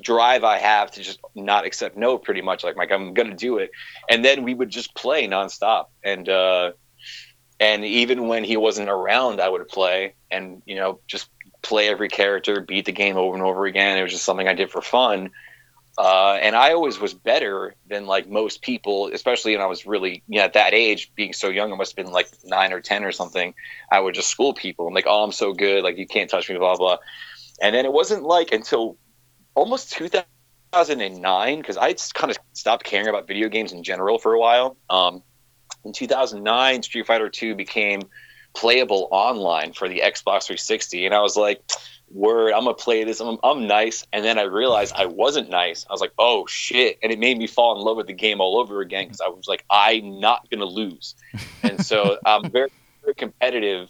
drive 0.00 0.44
I 0.44 0.58
have 0.58 0.90
to 0.92 1.02
just 1.02 1.20
not 1.34 1.64
accept 1.64 1.96
no, 1.96 2.18
pretty 2.18 2.40
much. 2.40 2.64
Like, 2.64 2.76
like 2.76 2.92
I'm 2.92 3.14
gonna 3.14 3.36
do 3.36 3.58
it, 3.58 3.70
and 4.08 4.24
then 4.24 4.42
we 4.42 4.54
would 4.54 4.70
just 4.70 4.94
play 4.94 5.26
nonstop. 5.26 5.86
And 6.02 6.28
uh, 6.28 6.72
and 7.60 7.84
even 7.84 8.28
when 8.28 8.44
he 8.44 8.56
wasn't 8.56 8.88
around, 8.88 9.40
I 9.40 9.48
would 9.48 9.66
play, 9.68 10.14
and 10.30 10.62
you 10.66 10.76
know, 10.76 11.00
just 11.06 11.28
play 11.62 11.88
every 11.88 12.08
character, 12.08 12.60
beat 12.60 12.86
the 12.86 12.92
game 12.92 13.16
over 13.16 13.34
and 13.34 13.44
over 13.44 13.66
again. 13.66 13.98
It 13.98 14.02
was 14.02 14.12
just 14.12 14.24
something 14.24 14.48
I 14.48 14.54
did 14.54 14.70
for 14.70 14.82
fun. 14.82 15.30
Uh, 15.98 16.38
and 16.40 16.56
I 16.56 16.72
always 16.72 16.98
was 16.98 17.12
better 17.12 17.74
than 17.86 18.06
like 18.06 18.28
most 18.28 18.62
people, 18.62 19.10
especially 19.12 19.54
when 19.54 19.62
I 19.62 19.66
was 19.66 19.86
really, 19.86 20.22
you 20.26 20.38
know, 20.38 20.44
at 20.44 20.54
that 20.54 20.72
age, 20.72 21.12
being 21.14 21.34
so 21.34 21.50
young, 21.50 21.72
I 21.72 21.76
must 21.76 21.96
have 21.96 22.04
been 22.04 22.12
like 22.12 22.28
nine 22.44 22.72
or 22.72 22.80
10 22.80 23.04
or 23.04 23.12
something. 23.12 23.54
I 23.90 24.00
would 24.00 24.14
just 24.14 24.30
school 24.30 24.54
people. 24.54 24.88
I'm 24.88 24.94
like, 24.94 25.06
oh, 25.06 25.22
I'm 25.22 25.32
so 25.32 25.52
good. 25.52 25.84
Like, 25.84 25.98
you 25.98 26.06
can't 26.06 26.30
touch 26.30 26.48
me, 26.48 26.56
blah, 26.56 26.76
blah. 26.76 26.96
And 27.60 27.74
then 27.74 27.84
it 27.84 27.92
wasn't 27.92 28.22
like 28.22 28.52
until 28.52 28.96
almost 29.54 29.92
2009, 29.92 31.58
because 31.58 31.76
I 31.76 31.94
kind 32.14 32.30
of 32.30 32.38
stopped 32.52 32.84
caring 32.84 33.08
about 33.08 33.26
video 33.26 33.48
games 33.48 33.72
in 33.72 33.82
general 33.82 34.18
for 34.18 34.32
a 34.32 34.38
while. 34.38 34.76
Um, 34.88 35.22
in 35.84 35.92
2009, 35.92 36.82
Street 36.82 37.06
Fighter 37.06 37.28
2 37.28 37.54
became 37.54 38.02
playable 38.54 39.08
online 39.10 39.72
for 39.72 39.88
the 39.88 40.00
Xbox 40.00 40.44
360. 40.46 41.06
And 41.06 41.14
I 41.14 41.20
was 41.20 41.36
like, 41.36 41.62
word, 42.10 42.52
I'm 42.52 42.64
gonna 42.64 42.74
play 42.74 43.04
this. 43.04 43.20
I'm, 43.20 43.38
I'm 43.42 43.66
nice. 43.66 44.06
And 44.12 44.24
then 44.24 44.38
I 44.38 44.42
realized 44.42 44.94
I 44.94 45.06
wasn't 45.06 45.48
nice. 45.48 45.86
I 45.88 45.92
was 45.92 46.00
like, 46.00 46.12
oh 46.18 46.46
shit. 46.46 46.98
And 47.02 47.10
it 47.10 47.18
made 47.18 47.38
me 47.38 47.46
fall 47.46 47.78
in 47.78 47.84
love 47.84 47.96
with 47.96 48.06
the 48.06 48.12
game 48.12 48.40
all 48.40 48.60
over 48.60 48.80
again 48.80 49.06
because 49.06 49.20
I 49.20 49.28
was 49.28 49.48
like, 49.48 49.64
I'm 49.70 50.20
not 50.20 50.48
gonna 50.50 50.66
lose. 50.66 51.14
and 51.62 51.84
so 51.84 52.18
I'm 52.26 52.50
very, 52.50 52.70
very 53.02 53.14
competitive 53.14 53.88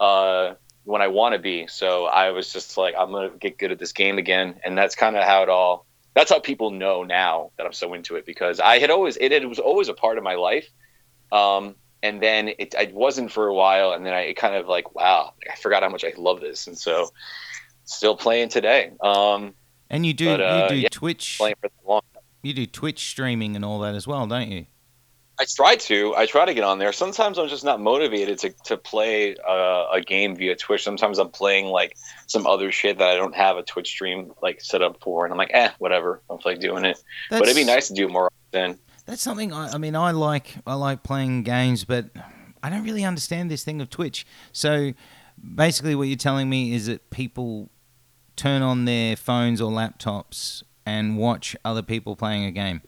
uh, 0.00 0.54
when 0.84 1.02
I 1.02 1.08
want 1.08 1.34
to 1.34 1.38
be. 1.38 1.66
So 1.66 2.04
I 2.06 2.30
was 2.30 2.52
just 2.52 2.76
like, 2.76 2.94
I'm 2.98 3.10
gonna 3.10 3.30
get 3.30 3.58
good 3.58 3.72
at 3.72 3.78
this 3.78 3.92
game 3.92 4.18
again. 4.18 4.60
And 4.64 4.76
that's 4.76 4.94
kind 4.94 5.16
of 5.16 5.24
how 5.24 5.42
it 5.42 5.48
all. 5.48 5.86
That's 6.14 6.30
how 6.30 6.38
people 6.38 6.70
know 6.70 7.02
now 7.02 7.50
that 7.56 7.66
I'm 7.66 7.72
so 7.72 7.92
into 7.94 8.16
it 8.16 8.24
because 8.24 8.60
I 8.60 8.78
had 8.78 8.90
always 8.90 9.16
it, 9.16 9.32
it 9.32 9.48
was 9.48 9.58
always 9.58 9.88
a 9.88 9.94
part 9.94 10.18
of 10.18 10.24
my 10.24 10.34
life. 10.34 10.68
Um, 11.32 11.74
and 12.02 12.22
then 12.22 12.48
it, 12.48 12.74
it 12.78 12.92
wasn't 12.94 13.32
for 13.32 13.46
a 13.48 13.54
while, 13.54 13.92
and 13.92 14.04
then 14.04 14.12
I 14.12 14.34
kind 14.34 14.54
of 14.54 14.68
like, 14.68 14.94
wow, 14.94 15.32
I 15.50 15.56
forgot 15.56 15.82
how 15.82 15.88
much 15.88 16.04
I 16.04 16.12
love 16.18 16.40
this, 16.40 16.66
and 16.66 16.78
so 16.78 17.10
still 17.84 18.14
playing 18.14 18.50
today. 18.50 18.92
Um, 19.00 19.54
And 19.88 20.04
you 20.04 20.12
do 20.12 20.26
But, 20.26 20.40
uh, 20.42 20.62
you 20.64 20.68
do 20.68 20.80
yeah, 20.82 20.88
Twitch 20.90 21.36
playing 21.38 21.56
for 21.60 21.68
the 21.68 21.88
long. 21.88 22.02
you 22.42 22.52
do 22.52 22.66
Twitch 22.66 23.08
streaming 23.08 23.56
and 23.56 23.64
all 23.64 23.78
that 23.80 23.94
as 23.94 24.06
well, 24.06 24.26
don't 24.26 24.50
you? 24.50 24.66
I 25.38 25.44
try 25.44 25.74
to. 25.76 26.14
I 26.16 26.26
try 26.26 26.44
to 26.44 26.54
get 26.54 26.62
on 26.64 26.78
there. 26.78 26.92
Sometimes 26.92 27.38
I'm 27.38 27.48
just 27.48 27.64
not 27.64 27.80
motivated 27.80 28.38
to, 28.40 28.50
to 28.66 28.76
play 28.76 29.36
uh, 29.36 29.86
a 29.92 30.00
game 30.00 30.36
via 30.36 30.54
Twitch. 30.54 30.84
Sometimes 30.84 31.18
I'm 31.18 31.30
playing 31.30 31.66
like 31.66 31.96
some 32.26 32.46
other 32.46 32.70
shit 32.70 32.98
that 32.98 33.08
I 33.08 33.16
don't 33.16 33.34
have 33.34 33.56
a 33.56 33.62
Twitch 33.62 33.88
stream 33.88 34.32
like 34.42 34.60
set 34.60 34.82
up 34.82 35.02
for, 35.02 35.24
and 35.24 35.32
I'm 35.32 35.38
like, 35.38 35.50
eh, 35.52 35.70
whatever. 35.78 36.22
I'm 36.30 36.38
like 36.44 36.60
doing 36.60 36.84
it. 36.84 36.98
That's, 37.30 37.40
but 37.40 37.48
it'd 37.48 37.56
be 37.56 37.64
nice 37.64 37.88
to 37.88 37.94
do 37.94 38.06
it 38.06 38.12
more 38.12 38.30
often. 38.52 38.78
That's 39.06 39.22
something 39.22 39.52
I, 39.52 39.72
I 39.72 39.78
mean 39.78 39.96
I 39.96 40.12
like 40.12 40.54
I 40.66 40.74
like 40.74 41.02
playing 41.02 41.42
games, 41.42 41.84
but 41.84 42.10
I 42.62 42.70
don't 42.70 42.84
really 42.84 43.04
understand 43.04 43.50
this 43.50 43.64
thing 43.64 43.80
of 43.80 43.90
Twitch. 43.90 44.26
So 44.52 44.92
basically 45.54 45.94
what 45.94 46.04
you're 46.04 46.16
telling 46.16 46.48
me 46.48 46.72
is 46.72 46.86
that 46.86 47.10
people 47.10 47.70
turn 48.36 48.62
on 48.62 48.84
their 48.84 49.16
phones 49.16 49.60
or 49.60 49.70
laptops 49.70 50.62
and 50.86 51.16
watch 51.16 51.56
other 51.64 51.82
people 51.82 52.16
playing 52.16 52.44
a 52.44 52.50
game. 52.50 52.82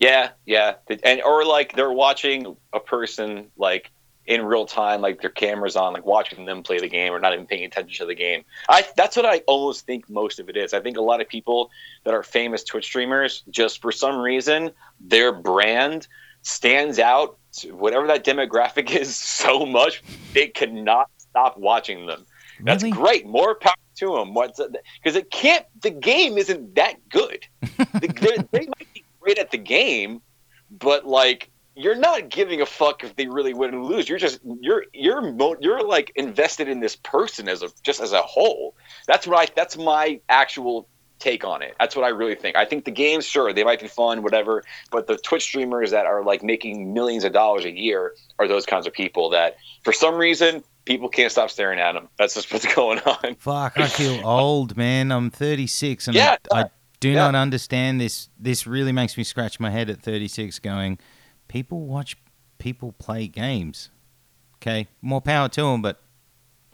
Yeah, 0.00 0.30
yeah, 0.46 0.74
and 1.02 1.20
or 1.22 1.44
like 1.44 1.74
they're 1.74 1.92
watching 1.92 2.56
a 2.72 2.78
person 2.80 3.50
like 3.56 3.90
in 4.26 4.44
real 4.44 4.66
time, 4.66 5.00
like 5.00 5.20
their 5.22 5.30
cameras 5.30 5.74
on, 5.74 5.92
like 5.94 6.04
watching 6.04 6.44
them 6.44 6.62
play 6.62 6.78
the 6.78 6.88
game, 6.88 7.12
or 7.12 7.18
not 7.18 7.32
even 7.32 7.46
paying 7.46 7.64
attention 7.64 8.04
to 8.04 8.06
the 8.06 8.14
game. 8.14 8.44
I 8.68 8.84
that's 8.96 9.16
what 9.16 9.26
I 9.26 9.38
almost 9.48 9.86
think 9.86 10.08
most 10.08 10.38
of 10.38 10.48
it 10.48 10.56
is. 10.56 10.72
I 10.72 10.80
think 10.80 10.98
a 10.98 11.02
lot 11.02 11.20
of 11.20 11.28
people 11.28 11.70
that 12.04 12.14
are 12.14 12.22
famous 12.22 12.62
Twitch 12.62 12.84
streamers, 12.84 13.42
just 13.50 13.80
for 13.82 13.90
some 13.90 14.18
reason, 14.18 14.70
their 15.00 15.32
brand 15.32 16.06
stands 16.42 16.98
out 17.00 17.36
whatever 17.70 18.06
that 18.06 18.24
demographic 18.24 18.90
is 19.00 19.16
so 19.16 19.66
much 19.66 20.02
they 20.32 20.46
cannot 20.46 21.10
stop 21.18 21.58
watching 21.58 22.06
them. 22.06 22.24
That's 22.62 22.82
Really? 22.84 22.96
great. 22.96 23.26
More 23.26 23.54
power 23.56 23.74
to 23.96 24.14
them. 24.16 24.34
What's 24.34 24.60
because 25.02 25.16
it 25.16 25.30
can't. 25.30 25.64
The 25.80 25.90
game 25.90 26.38
isn't 26.38 26.74
that 26.76 27.08
good. 27.08 27.44
They 28.00 28.66
might 28.66 28.92
be 28.94 28.97
great 29.28 29.38
at 29.38 29.50
the 29.50 29.58
game, 29.58 30.22
but 30.70 31.06
like 31.06 31.50
you're 31.74 31.94
not 31.94 32.28
giving 32.28 32.60
a 32.60 32.66
fuck 32.66 33.04
if 33.04 33.14
they 33.16 33.28
really 33.28 33.54
win 33.54 33.74
or 33.74 33.84
lose. 33.84 34.08
You're 34.08 34.18
just 34.18 34.40
you're 34.60 34.84
you're 34.92 35.20
mo- 35.32 35.56
you're 35.60 35.82
like 35.82 36.12
invested 36.16 36.68
in 36.68 36.80
this 36.80 36.96
person 36.96 37.48
as 37.48 37.62
a 37.62 37.68
just 37.82 38.00
as 38.00 38.12
a 38.12 38.22
whole. 38.22 38.74
That's 39.06 39.26
what 39.26 39.38
I. 39.38 39.52
That's 39.54 39.76
my 39.76 40.20
actual 40.28 40.88
take 41.18 41.44
on 41.44 41.62
it. 41.62 41.74
That's 41.78 41.96
what 41.96 42.04
I 42.04 42.08
really 42.08 42.36
think. 42.36 42.56
I 42.56 42.64
think 42.64 42.84
the 42.84 42.90
games, 42.90 43.26
sure, 43.26 43.52
they 43.52 43.64
might 43.64 43.80
be 43.80 43.88
fun, 43.88 44.22
whatever, 44.22 44.62
but 44.90 45.08
the 45.08 45.16
Twitch 45.18 45.42
streamers 45.42 45.90
that 45.90 46.06
are 46.06 46.22
like 46.24 46.42
making 46.42 46.94
millions 46.94 47.24
of 47.24 47.32
dollars 47.32 47.64
a 47.64 47.72
year 47.72 48.14
are 48.38 48.46
those 48.46 48.64
kinds 48.66 48.86
of 48.86 48.92
people 48.92 49.30
that, 49.30 49.56
for 49.82 49.92
some 49.92 50.14
reason, 50.14 50.62
people 50.84 51.08
can't 51.08 51.32
stop 51.32 51.50
staring 51.50 51.80
at 51.80 51.92
them. 51.92 52.08
That's 52.18 52.34
just 52.34 52.52
what's 52.52 52.72
going 52.74 53.00
on. 53.00 53.34
Fuck, 53.36 53.78
I 53.78 53.88
feel 53.88 54.20
old, 54.24 54.76
man. 54.76 55.10
I'm 55.10 55.30
36 55.30 56.06
and 56.06 56.16
Yeah, 56.16 56.36
I, 56.52 56.62
I 56.62 56.70
do 57.00 57.10
yeah. 57.10 57.16
not 57.16 57.34
understand 57.34 58.00
this. 58.00 58.28
This 58.38 58.66
really 58.66 58.92
makes 58.92 59.16
me 59.16 59.24
scratch 59.24 59.60
my 59.60 59.70
head 59.70 59.90
at 59.90 60.02
36 60.02 60.58
going, 60.58 60.98
people 61.48 61.86
watch 61.86 62.16
people 62.58 62.92
play 62.92 63.26
games. 63.26 63.90
Okay, 64.56 64.88
more 65.00 65.20
power 65.20 65.48
to 65.48 65.62
them, 65.62 65.82
but 65.82 66.00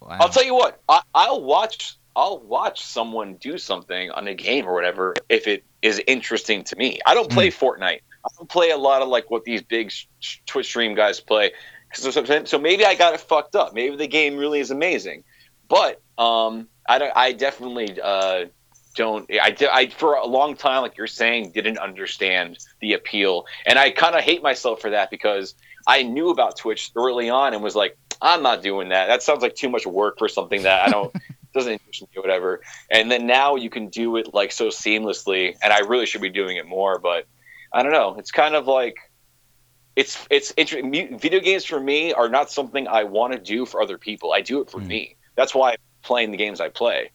wow. 0.01 0.17
I'll 0.21 0.29
tell 0.31 0.45
you 0.45 0.55
what, 0.55 0.81
I, 0.89 1.03
I'll 1.15 1.43
watch. 1.43 1.99
I'll 2.17 2.39
watch 2.39 2.81
someone 2.81 3.35
do 3.35 3.59
something 3.59 4.11
on 4.13 4.29
a 4.29 4.35
game 4.35 4.67
or 4.67 4.73
whatever 4.73 5.15
if 5.29 5.49
it 5.49 5.65
is 5.83 6.01
interesting 6.07 6.63
to 6.65 6.77
me. 6.77 7.01
I 7.05 7.13
don't 7.13 7.29
play 7.29 7.51
Fortnite. 7.51 8.01
I 8.25 8.29
don't 8.39 8.49
play 8.49 8.71
a 8.71 8.77
lot 8.77 9.03
of 9.03 9.09
like 9.09 9.31
what 9.33 9.43
these 9.43 9.63
big 9.63 9.93
Twitch 10.47 10.67
stream 10.67 10.95
guys 10.95 11.19
play. 11.19 11.51
So, 11.93 12.13
so, 12.13 12.45
so 12.45 12.59
maybe 12.59 12.85
I 12.85 12.95
got 12.95 13.15
it 13.15 13.21
fucked 13.21 13.57
up. 13.57 13.75
Maybe 13.75 13.97
the 13.97 14.07
game 14.07 14.37
really 14.37 14.61
is 14.61 14.71
amazing, 14.71 15.25
but 15.69 16.01
um, 16.17 16.69
I 16.89 16.99
don't. 16.99 17.13
I 17.17 17.33
definitely 17.33 18.01
uh, 18.01 18.47
don't. 18.95 19.29
I, 19.33 19.57
I 19.73 19.89
for 19.89 20.15
a 20.15 20.27
long 20.27 20.57
time, 20.57 20.83
like 20.83 20.97
you're 20.97 21.07
saying, 21.07 21.53
didn't 21.53 21.79
understand 21.79 22.59
the 22.81 22.95
appeal, 22.95 23.47
and 23.67 23.79
I 23.79 23.91
kind 23.91 24.15
of 24.15 24.23
hate 24.23 24.43
myself 24.43 24.81
for 24.81 24.91
that 24.91 25.11
because 25.11 25.55
I 25.87 26.03
knew 26.03 26.31
about 26.31 26.59
Twitch 26.59 26.91
early 26.97 27.29
on 27.31 27.55
and 27.55 27.63
was 27.63 27.77
like, 27.77 27.97
I'm 28.23 28.43
not 28.43 28.63
doing 28.63 28.89
that. 28.91 29.07
That 29.07 29.23
sounds 29.23 29.43
like 29.43 29.55
too 29.55 29.69
much 29.69 29.87
work 29.87 30.19
for 30.19 30.29
something 30.29 30.63
that 30.63 30.83
I 30.83 30.91
don't 30.91 31.15
doesn't 31.55 31.73
interest 31.73 32.03
me 32.03 32.09
or 32.17 32.23
whatever. 32.23 32.61
And 32.91 33.11
then 33.11 33.27
now 33.27 33.57
you 33.57 33.71
can 33.71 33.89
do 33.89 34.17
it 34.17 34.33
like 34.35 34.53
so 34.53 34.69
seamlessly, 34.69 35.55
and 35.63 35.73
I 35.73 35.81
really 35.81 36.07
should 36.07 36.23
be 36.23 36.31
doing 36.31 36.57
it 36.57 36.67
more. 36.67 36.99
But 36.99 37.27
I 37.73 37.83
don't 37.83 37.93
know. 37.93 38.17
It's 38.19 38.31
kind 38.31 38.55
of 38.55 38.67
like 38.67 38.97
it's 39.97 40.27
it's 40.31 40.53
interesting 40.57 41.19
video 41.19 41.41
games 41.41 41.65
for 41.65 41.79
me 41.79 42.13
are 42.13 42.29
not 42.29 42.51
something 42.51 42.89
I 42.89 43.05
want 43.05 43.33
to 43.33 43.39
do 43.39 43.67
for 43.67 43.83
other 43.83 43.99
people. 43.99 44.33
I 44.33 44.41
do 44.41 44.61
it 44.61 44.71
for 44.71 44.81
Mm. 44.81 44.87
me. 44.87 45.17
That's 45.37 45.55
why 45.55 45.73
I'm 45.73 45.77
playing 46.03 46.31
the 46.31 46.37
games 46.37 46.61
I 46.61 46.69
play. 46.69 47.11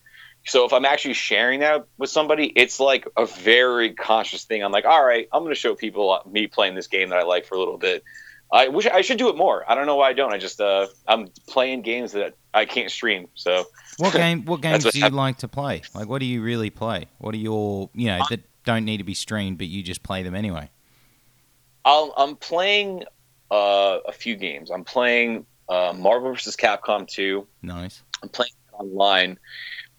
So 0.50 0.66
if 0.66 0.74
I'm 0.74 0.86
actually 0.86 1.14
sharing 1.14 1.60
that 1.60 1.86
with 1.98 2.10
somebody, 2.10 2.48
it's 2.56 2.80
like 2.80 3.08
a 3.16 3.26
very 3.26 3.94
conscious 3.94 4.46
thing. 4.46 4.64
I'm 4.64 4.72
like, 4.72 4.86
all 4.86 5.06
right, 5.06 5.28
I'm 5.32 5.44
going 5.44 5.54
to 5.54 5.60
show 5.60 5.76
people 5.76 6.22
me 6.30 6.48
playing 6.48 6.76
this 6.76 6.88
game 6.88 7.10
that 7.10 7.20
I 7.20 7.24
like 7.24 7.46
for 7.46 7.56
a 7.56 7.60
little 7.60 7.78
bit. 7.78 8.04
I 8.52 8.68
wish 8.68 8.88
I 8.88 9.02
should 9.02 9.20
do 9.20 9.30
it 9.30 9.38
more. 9.38 9.64
I 9.70 9.76
don't 9.76 9.86
know 9.86 9.96
why 9.96 10.10
I 10.10 10.14
don't. 10.14 10.34
I 10.34 10.40
just 10.40 10.60
uh, 10.60 10.88
I'm 11.08 11.28
playing 11.48 11.84
games 11.84 12.14
that 12.14 12.36
I 12.52 12.66
can't 12.66 12.90
stream. 12.90 13.28
So 13.36 13.66
what 13.98 14.14
game? 14.14 14.44
What 14.46 14.62
games 14.62 14.86
what 14.86 14.94
do 14.96 15.00
you 15.00 15.10
like 15.10 15.38
to 15.40 15.48
play? 15.48 15.84
Like, 15.94 16.10
what 16.10 16.20
do 16.20 16.26
you 16.26 16.42
really 16.42 16.72
play? 16.72 17.06
What 17.20 17.36
are 17.36 17.38
your, 17.38 17.92
you 17.94 18.08
know, 18.08 18.24
that 18.32 18.42
don't 18.66 18.86
need 18.86 18.98
to 18.98 19.04
be 19.04 19.14
streamed, 19.14 19.60
but 19.60 19.68
you 19.68 19.84
just 19.84 20.02
play 20.02 20.24
them 20.24 20.34
anyway? 20.34 20.72
I'll, 21.86 22.12
I'm 22.18 22.36
playing 22.36 23.04
uh, 23.52 24.00
a 24.08 24.12
few 24.12 24.36
games. 24.36 24.72
I'm 24.72 24.84
playing 24.84 25.46
uh, 25.70 25.94
Marvel 25.96 26.32
vs. 26.32 26.56
Capcom 26.56 27.08
2. 27.08 27.46
Nice. 27.62 28.02
I'm 28.24 28.30
playing 28.30 28.52
online 28.74 29.38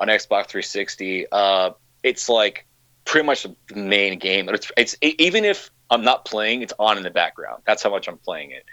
on 0.01 0.09
Xbox 0.09 0.49
360. 0.49 1.27
Uh, 1.31 1.71
it's 2.03 2.29
like 2.29 2.67
pretty 3.05 3.27
much 3.27 3.43
the 3.43 3.77
main 3.77 4.19
game. 4.19 4.49
It's 4.49 4.73
it's 4.77 4.97
e- 5.03 5.15
even 5.19 5.45
if 5.45 5.71
I'm 5.91 6.03
not 6.03 6.25
playing, 6.25 6.63
it's 6.63 6.73
on 6.79 6.97
in 6.97 7.03
the 7.03 7.11
background. 7.11 7.63
That's 7.67 7.83
how 7.83 7.91
much 7.91 8.09
I'm 8.09 8.19
playing 8.19 8.53
it. 8.53 8.65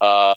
Uh, 0.00 0.34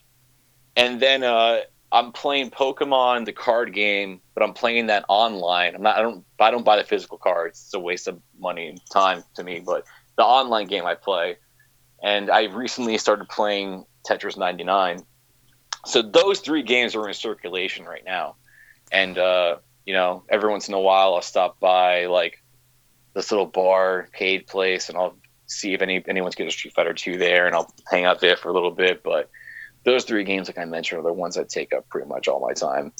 and 0.76 1.00
then 1.00 1.22
uh, 1.22 1.60
I'm 1.92 2.12
playing 2.12 2.50
Pokemon, 2.50 3.24
the 3.24 3.32
card 3.32 3.72
game, 3.72 4.20
but 4.34 4.42
I'm 4.42 4.52
playing 4.52 4.88
that 4.88 5.04
online. 5.08 5.74
I'm 5.74 5.82
not. 5.82 5.96
I 5.96 6.02
don't. 6.02 6.24
I 6.38 6.50
don't 6.50 6.64
buy 6.64 6.76
the 6.76 6.84
physical 6.84 7.18
cards. 7.18 7.62
It's 7.64 7.74
a 7.74 7.80
waste 7.80 8.08
of 8.08 8.20
money 8.38 8.68
and 8.68 8.80
time 8.92 9.22
to 9.36 9.44
me. 9.44 9.60
But 9.64 9.84
the 10.16 10.24
online 10.24 10.66
game 10.66 10.84
I 10.84 10.94
play, 10.94 11.36
and 12.02 12.30
I 12.30 12.44
recently 12.44 12.98
started 12.98 13.28
playing 13.28 13.84
Tetris 14.06 14.36
99. 14.36 15.02
So 15.86 16.02
those 16.02 16.40
three 16.40 16.62
games 16.62 16.94
are 16.94 17.06
in 17.06 17.14
circulation 17.14 17.84
right 17.84 18.04
now, 18.04 18.36
and 18.90 19.16
uh, 19.16 19.56
you 19.86 19.92
know, 19.94 20.22
every 20.28 20.50
once 20.50 20.68
in 20.68 20.74
a 20.74 20.80
while 20.80 21.14
I'll 21.14 21.22
stop 21.22 21.60
by 21.60 22.06
like 22.06 22.42
this 23.14 23.30
little 23.30 23.46
bar, 23.46 24.02
arcade 24.02 24.46
place, 24.46 24.88
and 24.88 24.98
I'll 24.98 25.16
see 25.46 25.72
if 25.74 25.82
any 25.82 26.02
anyone's 26.08 26.34
getting 26.34 26.48
a 26.48 26.52
Street 26.52 26.74
Fighter 26.74 26.94
2 26.94 27.16
there, 27.18 27.46
and 27.46 27.54
I'll 27.54 27.72
hang 27.90 28.04
out 28.04 28.20
there 28.20 28.36
for 28.36 28.48
a 28.48 28.52
little 28.52 28.70
bit. 28.70 29.02
But 29.02 29.30
those 29.84 30.04
three 30.04 30.24
games, 30.24 30.48
like 30.48 30.58
I 30.58 30.64
mentioned, 30.64 31.00
are 31.00 31.04
the 31.04 31.12
ones 31.12 31.34
that 31.36 31.48
take 31.48 31.72
up 31.74 31.88
pretty 31.88 32.08
much 32.08 32.26
all 32.28 32.40
my 32.40 32.52
time. 32.54 32.92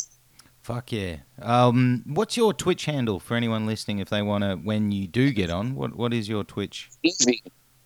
Fuck 0.62 0.93
yeah. 0.93 1.16
Um, 1.43 2.03
what's 2.07 2.37
your 2.37 2.55
Twitch 2.55 2.87
handle 2.87 3.20
for 3.20 3.37
anyone 3.37 3.66
listening 3.66 3.99
if 3.99 4.09
they 4.09 4.22
want 4.22 4.45
to, 4.45 4.55
when 4.57 4.93
you 4.93 5.07
do 5.07 5.30
get 5.30 5.51
on? 5.51 5.74
What 5.74 5.95
What 5.97 6.14
is 6.14 6.28
your 6.28 6.45
Twitch? 6.45 6.91
Easy. 7.03 7.43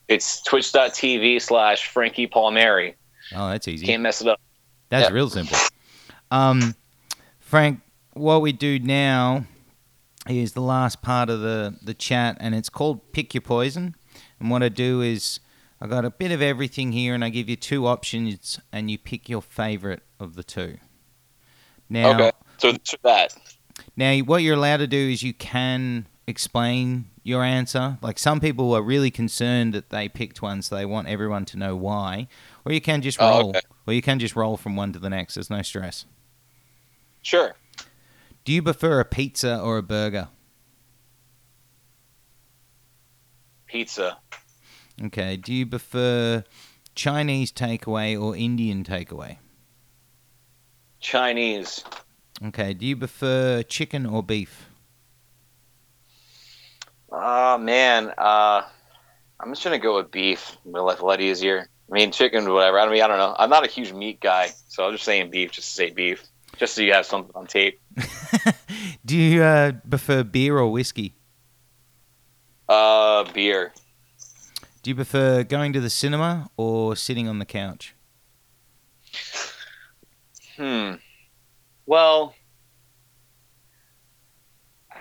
It's 0.07 0.43
twitch.tv 0.43 1.43
slash 1.43 1.87
Frankie 1.89 2.27
Palmieri. 2.27 2.95
Oh, 3.35 3.49
that's 3.51 3.69
easy. 3.69 3.85
Can't 3.87 4.03
mess 4.03 4.21
it 4.23 4.29
up. 4.29 4.41
That's 4.91 5.09
Yeah. 5.09 5.15
real 5.15 5.29
simple. 5.29 5.59
Um, 6.31 6.75
Frank, 7.41 7.81
what 8.19 8.43
we 8.43 8.53
do 8.53 8.79
now 8.79 9.45
is 10.29 10.53
the 10.53 10.61
last 10.61 11.01
part 11.03 11.31
of 11.31 11.41
the, 11.41 11.77
the 11.83 11.95
chat, 11.95 12.37
and 12.41 12.55
it's 12.55 12.69
called 12.69 13.13
Pick 13.13 13.35
Your 13.35 13.41
Poison. 13.41 13.95
And 14.41 14.51
what 14.51 14.63
I 14.63 14.69
do 14.69 15.01
is 15.01 15.41
I 15.81 15.87
got 15.87 16.05
a 16.05 16.11
bit 16.11 16.33
of 16.33 16.43
everything 16.43 16.93
here, 16.93 17.15
and 17.15 17.25
I 17.25 17.29
give 17.31 17.49
you 17.49 17.57
two 17.57 17.87
options, 17.87 18.61
and 18.73 18.91
you 18.91 18.99
pick 18.99 19.29
your 19.29 19.43
favorite 19.43 20.03
of 20.21 20.35
the 20.35 20.43
two. 20.43 20.79
Now, 21.89 22.11
Okay. 22.15 22.33
So 22.59 22.73
that. 23.05 23.35
now, 23.97 24.19
what 24.19 24.43
you're 24.43 24.57
allowed 24.57 24.79
to 24.79 24.87
do 24.89 24.97
is 25.11 25.23
you 25.23 25.33
can 25.33 26.07
explain 26.27 27.07
your 27.23 27.45
answer. 27.45 27.99
Like 28.03 28.19
some 28.19 28.41
people 28.41 28.75
are 28.75 28.83
really 28.83 29.11
concerned 29.13 29.73
that 29.75 29.91
they 29.91 30.09
picked 30.09 30.43
one, 30.43 30.61
so 30.63 30.75
they 30.75 30.85
want 30.85 31.07
everyone 31.09 31.45
to 31.47 31.57
know 31.57 31.77
why. 31.77 32.27
Or 32.65 32.73
you 32.73 32.81
can 32.81 33.01
just 33.01 33.19
Oh, 33.21 33.31
roll. 33.31 33.49
okay. 33.51 33.61
Or 33.87 33.95
you 33.95 34.03
can 34.03 34.19
just 34.19 34.35
roll 34.35 34.57
from 34.57 34.75
one 34.77 34.93
to 34.93 34.99
the 34.99 35.09
next. 35.09 35.35
There's 35.35 35.49
no 35.51 35.63
stress. 35.63 36.05
Sure. 37.23 37.55
Do 38.49 38.55
you 38.55 38.63
prefer 38.63 38.99
a 38.99 39.05
pizza 39.05 39.61
or 39.61 39.77
a 39.77 39.83
burger? 39.83 40.29
Pizza. 43.67 44.17
Okay. 45.05 45.37
Do 45.37 45.53
you 45.53 45.67
prefer 45.67 46.45
Chinese 46.95 47.53
takeaway 47.53 48.19
or 48.19 48.35
Indian 48.35 48.85
takeaway? 48.85 49.37
Chinese. 50.99 51.85
Okay. 52.43 52.73
Do 52.73 52.87
you 52.87 52.97
prefer 52.97 53.65
chicken 53.65 54.07
or 54.07 54.23
beef? 54.23 54.71
Oh 57.13 57.59
man. 57.59 58.15
Uh, 58.17 58.63
I'm 59.39 59.53
just 59.53 59.63
gonna 59.63 59.79
go 59.79 59.97
with 59.97 60.11
beef. 60.11 60.57
My 60.65 60.81
life 60.81 61.03
a 61.03 61.05
lot 61.05 61.21
easier. 61.21 61.69
I 61.91 61.95
mean, 61.95 62.13
chicken, 62.13 62.51
whatever. 62.51 62.81
I 62.81 62.89
mean, 62.89 63.03
I 63.03 63.09
don't 63.09 63.19
know. 63.19 63.37
I'm 63.39 63.51
not 63.51 63.67
a 63.67 63.71
huge 63.71 63.93
meat 63.93 64.23
guy, 64.23 64.49
so 64.69 64.87
I'm 64.87 64.93
just 64.93 65.05
saying 65.05 65.29
beef, 65.31 65.53
just 65.53 65.69
to 65.69 65.75
say 65.75 65.91
beef, 65.91 66.27
just 66.59 66.75
so 66.75 66.83
you 66.83 66.93
have 66.93 67.07
something 67.07 67.33
on 67.35 67.47
tape. 67.47 67.81
Do 69.05 69.17
you 69.17 69.43
uh, 69.43 69.73
prefer 69.89 70.23
beer 70.25 70.59
or 70.59 70.71
whiskey? 70.71 71.15
Uh, 72.69 73.25
beer. 73.33 73.73
Do 74.83 74.91
you 74.91 74.95
prefer 74.95 75.45
going 75.45 75.73
to 75.73 75.81
the 75.81 75.91
cinema 75.91 76.51
or 76.57 76.97
sitting 76.97 77.29
on 77.29 77.39
the 77.39 77.45
couch? 77.45 77.95
Hmm. 80.57 80.95
Well, 81.87 82.35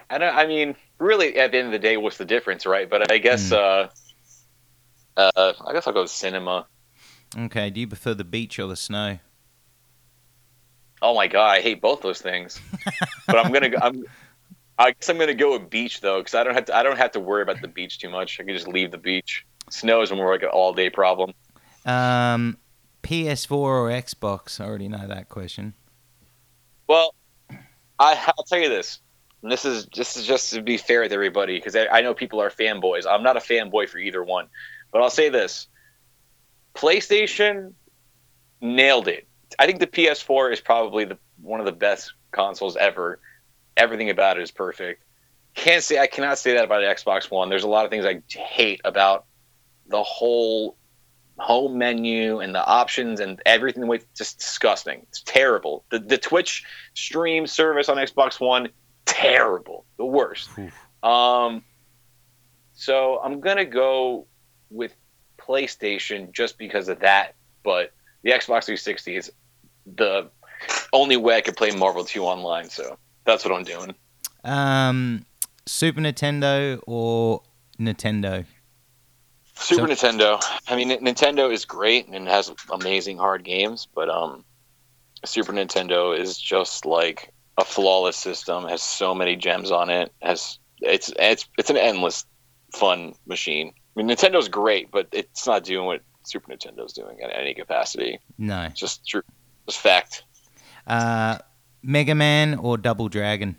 I 0.09 0.17
don't. 0.17 0.35
I 0.35 0.45
mean, 0.45 0.75
really, 0.99 1.37
at 1.37 1.51
the 1.51 1.57
end 1.57 1.67
of 1.67 1.71
the 1.73 1.79
day, 1.79 1.97
what's 1.97 2.17
the 2.17 2.25
difference, 2.25 2.65
right? 2.65 2.89
But 2.89 3.11
I 3.11 3.17
guess. 3.17 3.51
Uh, 3.51 3.89
uh, 5.17 5.53
I 5.65 5.73
guess 5.73 5.87
I'll 5.87 5.93
go 5.93 6.05
cinema. 6.05 6.67
Okay. 7.37 7.69
Do 7.69 7.79
you 7.79 7.87
prefer 7.87 8.13
the 8.13 8.23
beach 8.23 8.59
or 8.59 8.67
the 8.67 8.75
snow? 8.75 9.19
Oh 11.01 11.15
my 11.15 11.27
god, 11.27 11.49
I 11.49 11.61
hate 11.61 11.81
both 11.81 12.01
those 12.01 12.21
things. 12.21 12.59
but 13.27 13.37
I'm 13.37 13.51
gonna. 13.51 13.69
go- 13.69 13.79
I'm. 13.81 14.03
I 14.79 14.91
guess 14.91 15.09
I'm 15.09 15.17
gonna 15.17 15.33
go 15.33 15.57
with 15.57 15.69
beach 15.69 16.01
though, 16.01 16.19
because 16.19 16.35
I 16.35 16.43
don't 16.43 16.53
have 16.53 16.65
to. 16.65 16.75
I 16.75 16.83
don't 16.83 16.97
have 16.97 17.11
to 17.11 17.19
worry 17.19 17.41
about 17.41 17.61
the 17.61 17.67
beach 17.67 17.99
too 17.99 18.09
much. 18.09 18.39
I 18.39 18.43
can 18.43 18.55
just 18.55 18.67
leave 18.67 18.91
the 18.91 18.97
beach. 18.97 19.45
Snow 19.69 20.01
is 20.01 20.11
more 20.11 20.31
like 20.31 20.43
an 20.43 20.49
all 20.49 20.73
day 20.73 20.89
problem. 20.89 21.33
Um, 21.85 22.57
PS4 23.03 23.51
or 23.51 23.89
Xbox? 23.89 24.59
I 24.59 24.65
already 24.65 24.87
know 24.87 25.07
that 25.07 25.29
question. 25.29 25.73
Well, 26.87 27.13
I, 27.99 28.33
I'll 28.37 28.43
tell 28.43 28.59
you 28.59 28.69
this. 28.69 28.99
And 29.43 29.51
this 29.51 29.65
is 29.65 29.85
this 29.95 30.17
is 30.17 30.25
just 30.25 30.53
to 30.53 30.61
be 30.61 30.77
fair 30.77 31.01
with 31.01 31.11
everybody, 31.11 31.57
because 31.57 31.75
I, 31.75 31.87
I 31.87 32.01
know 32.01 32.13
people 32.13 32.41
are 32.41 32.49
fanboys. 32.49 33.05
I'm 33.07 33.23
not 33.23 33.37
a 33.37 33.39
fanboy 33.39 33.87
for 33.89 33.97
either 33.99 34.23
one, 34.23 34.47
but 34.91 35.01
I'll 35.01 35.09
say 35.09 35.29
this: 35.29 35.67
PlayStation 36.75 37.73
nailed 38.61 39.07
it. 39.07 39.26
I 39.59 39.65
think 39.65 39.79
the 39.79 39.87
PS4 39.87 40.53
is 40.53 40.61
probably 40.61 41.05
the 41.05 41.17
one 41.41 41.59
of 41.59 41.65
the 41.65 41.71
best 41.71 42.13
consoles 42.31 42.75
ever. 42.75 43.19
Everything 43.75 44.09
about 44.09 44.37
it 44.37 44.43
is 44.43 44.51
perfect. 44.51 45.03
Can't 45.53 45.83
say 45.83 45.99
I 45.99 46.07
cannot 46.07 46.37
say 46.37 46.53
that 46.53 46.65
about 46.65 46.81
the 46.81 46.87
Xbox 46.87 47.31
One. 47.31 47.49
There's 47.49 47.63
a 47.63 47.67
lot 47.67 47.85
of 47.85 47.91
things 47.91 48.05
I 48.05 48.21
hate 48.27 48.81
about 48.85 49.25
the 49.87 50.03
whole 50.03 50.77
home 51.37 51.77
menu 51.77 52.39
and 52.39 52.53
the 52.53 52.65
options 52.65 53.19
and 53.19 53.41
everything. 53.45 53.81
The 53.81 53.87
way 53.87 53.97
it's 53.97 54.05
just 54.17 54.39
disgusting. 54.39 55.01
It's 55.09 55.21
terrible. 55.21 55.83
The 55.89 55.99
the 55.99 56.17
Twitch 56.17 56.63
stream 56.93 57.47
service 57.47 57.89
on 57.89 57.97
Xbox 57.97 58.39
One 58.39 58.69
terrible. 59.05 59.85
The 59.97 60.05
worst. 60.05 60.49
Um, 61.03 61.63
so 62.73 63.19
I'm 63.23 63.39
gonna 63.39 63.65
go 63.65 64.27
with 64.69 64.93
PlayStation 65.37 66.31
just 66.31 66.57
because 66.57 66.89
of 66.89 66.99
that. 66.99 67.35
But 67.63 67.93
the 68.23 68.31
Xbox 68.31 68.65
360 68.65 69.15
is 69.15 69.31
the 69.95 70.29
only 70.93 71.17
way 71.17 71.35
I 71.37 71.41
could 71.41 71.55
play 71.57 71.71
Marvel 71.71 72.03
2 72.03 72.23
online. 72.23 72.69
So 72.69 72.97
that's 73.25 73.45
what 73.45 73.53
I'm 73.53 73.63
doing. 73.63 73.95
Um, 74.43 75.25
Super 75.65 76.01
Nintendo 76.01 76.79
or 76.87 77.41
Nintendo? 77.79 78.45
Super 79.55 79.93
So- 79.95 80.07
Nintendo. 80.09 80.43
I 80.67 80.75
mean, 80.75 80.89
Nintendo 80.89 81.51
is 81.51 81.65
great 81.65 82.07
and 82.07 82.27
has 82.27 82.51
amazing 82.71 83.17
hard 83.17 83.43
games, 83.43 83.87
but 83.93 84.09
um, 84.09 84.43
Super 85.25 85.51
Nintendo 85.53 86.17
is 86.17 86.37
just 86.37 86.85
like 86.85 87.33
a 87.57 87.65
flawless 87.65 88.17
system. 88.17 88.65
Has 88.67 88.81
so 88.81 89.15
many 89.15 89.35
gems 89.35 89.71
on 89.71 89.89
it. 89.89 90.11
Has 90.21 90.59
it's 90.81 91.11
it's 91.17 91.47
it's 91.57 91.69
an 91.71 91.77
endless 91.77 92.25
fun 92.73 93.13
machine. 93.25 93.73
I 93.95 94.03
mean, 94.03 94.15
Nintendo's 94.15 94.47
great, 94.47 94.91
but 94.91 95.07
it's 95.11 95.47
not 95.47 95.63
doing 95.63 95.87
what 95.87 96.01
Super 96.27 96.51
Nintendo's 96.51 96.93
doing 96.93 97.17
in 97.21 97.29
any 97.31 97.53
capacity. 97.53 98.19
No. 98.37 98.63
It's 98.63 98.79
just 98.79 99.07
true, 99.07 99.23
just 99.65 99.79
fact. 99.79 100.23
Uh, 100.85 101.37
Mega 101.81 102.15
Man 102.15 102.55
or 102.55 102.77
Double 102.77 103.07
Dragon? 103.09 103.55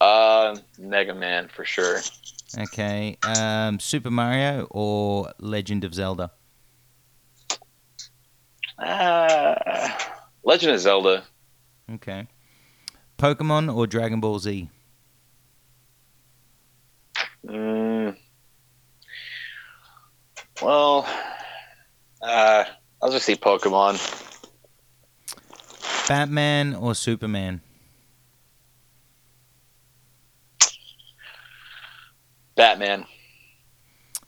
Uh, 0.00 0.56
Mega 0.78 1.14
Man 1.14 1.48
for 1.48 1.64
sure. 1.64 2.00
Okay. 2.58 3.18
Um, 3.22 3.78
Super 3.78 4.10
Mario 4.10 4.66
or 4.70 5.32
Legend 5.38 5.84
of 5.84 5.94
Zelda? 5.94 6.30
Uh, 8.78 9.90
Legend 10.44 10.72
of 10.72 10.80
Zelda. 10.80 11.24
Okay. 11.92 12.26
Pokemon 13.18 13.74
or 13.74 13.86
Dragon 13.86 14.20
Ball 14.20 14.38
Z? 14.38 14.70
Mm, 17.46 18.16
well, 20.62 21.06
uh, 22.22 22.64
I'll 23.00 23.10
just 23.10 23.26
say 23.26 23.36
Pokemon. 23.36 23.98
Batman 26.08 26.74
or 26.74 26.94
Superman? 26.94 27.60
Batman. 32.56 33.04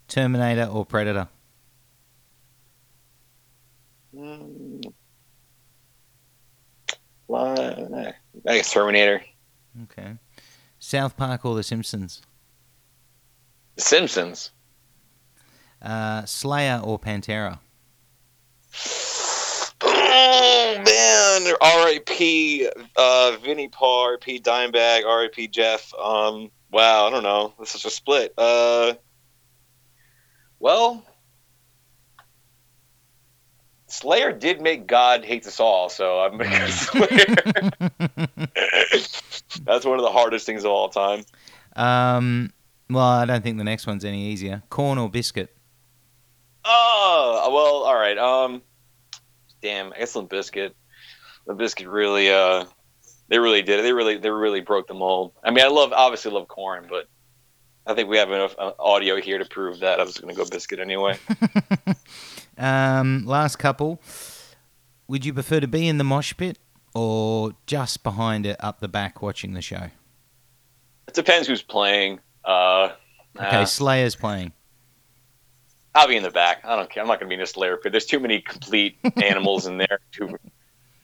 Terminator 0.06 0.66
or 0.66 0.84
Predator? 0.84 1.28
Mm, 4.14 4.92
well, 7.26 8.14
I 8.46 8.56
guess 8.56 8.72
Terminator. 8.72 9.22
Okay. 9.84 10.16
South 10.78 11.16
Park 11.16 11.44
or 11.44 11.54
The 11.54 11.62
Simpsons? 11.62 12.22
The 13.76 13.82
Simpsons. 13.82 14.50
Uh, 15.82 16.24
Slayer 16.24 16.80
or 16.84 16.98
Pantera? 16.98 17.58
Oh 19.82 20.82
man! 20.84 21.54
R.I.P. 21.60 22.68
Uh, 22.96 23.36
Vinnie 23.42 23.68
Paul, 23.68 24.04
R.I.P. 24.04 24.40
Dimebag, 24.40 25.04
R.I.P. 25.06 25.48
Jeff. 25.48 25.92
Um, 25.94 26.50
wow, 26.70 27.06
I 27.06 27.10
don't 27.10 27.22
know. 27.22 27.54
This 27.58 27.74
is 27.74 27.84
a 27.84 27.90
split. 27.90 28.34
Uh, 28.36 28.94
well, 30.58 31.04
Slayer 33.86 34.32
did 34.32 34.60
make 34.60 34.86
God 34.86 35.24
hates 35.24 35.46
us 35.48 35.58
all, 35.60 35.88
so 35.88 36.20
I'm 36.20 36.36
gonna 36.36 36.58
go 36.58 36.66
Slayer. 36.68 37.70
That's 39.64 39.84
one 39.84 39.98
of 39.98 40.04
the 40.04 40.12
hardest 40.12 40.46
things 40.46 40.64
of 40.64 40.70
all 40.70 40.88
time. 40.90 41.24
um, 41.76 42.52
well, 42.88 43.04
I 43.04 43.24
don't 43.24 43.42
think 43.42 43.56
the 43.58 43.64
next 43.64 43.86
one's 43.86 44.04
any 44.04 44.26
easier. 44.26 44.62
Korn 44.68 44.98
or 44.98 45.10
Bizkit? 45.10 45.48
Oh, 46.64 47.50
well, 47.52 47.82
all 47.84 47.94
right. 47.94 48.18
Um, 48.18 48.62
damn, 49.62 49.92
I 49.92 49.98
guess 49.98 50.14
Limp 50.14 50.30
Bizkit. 50.30 50.72
Limp 51.46 51.60
Bizkit 51.60 51.90
really, 51.90 52.30
uh, 52.30 52.64
they 53.28 53.38
really 53.38 53.62
did 53.62 53.80
it. 53.80 53.82
They 53.82 53.92
really, 53.92 54.18
they 54.18 54.30
really 54.30 54.60
broke 54.60 54.86
the 54.86 54.94
mold. 54.94 55.32
I 55.42 55.50
mean, 55.50 55.64
I 55.64 55.68
love, 55.68 55.92
obviously, 55.92 56.30
love 56.30 56.48
Korn, 56.48 56.86
but 56.88 57.08
I 57.86 57.94
think 57.94 58.08
we 58.08 58.18
have 58.18 58.30
enough 58.30 58.54
uh, 58.58 58.72
audio 58.78 59.16
here 59.20 59.38
to 59.38 59.44
prove 59.44 59.80
that. 59.80 60.00
I 60.00 60.04
was 60.04 60.18
going 60.18 60.34
to 60.34 60.38
go 60.38 60.44
Bizkit 60.48 60.80
anyway. 60.80 61.18
um, 62.58 63.24
last 63.26 63.56
couple. 63.56 64.02
Would 65.08 65.24
you 65.24 65.32
prefer 65.32 65.60
to 65.60 65.68
be 65.68 65.88
in 65.88 65.98
the 65.98 66.04
mosh 66.04 66.34
pit 66.36 66.58
or 66.94 67.52
just 67.66 68.02
behind 68.02 68.46
it 68.46 68.56
up 68.60 68.80
the 68.80 68.88
back 68.88 69.22
watching 69.22 69.54
the 69.54 69.62
show? 69.62 69.90
it 71.08 71.14
depends 71.14 71.48
who's 71.48 71.62
playing. 71.62 72.20
Uh, 72.44 72.90
Okay, 73.36 73.62
uh, 73.62 73.64
Slayer's 73.64 74.16
playing. 74.16 74.52
I'll 75.94 76.08
be 76.08 76.16
in 76.16 76.22
the 76.22 76.30
back. 76.30 76.64
I 76.64 76.76
don't 76.76 76.88
care. 76.88 77.02
I'm 77.02 77.08
not 77.08 77.18
going 77.18 77.28
to 77.30 77.36
be 77.36 77.40
in 77.40 77.46
Slayer 77.46 77.76
pit. 77.76 77.92
There's 77.92 78.06
too 78.06 78.20
many 78.20 78.40
complete 78.40 78.98
animals 79.22 79.66
in 79.66 79.78
there 79.78 79.98
to 80.12 80.38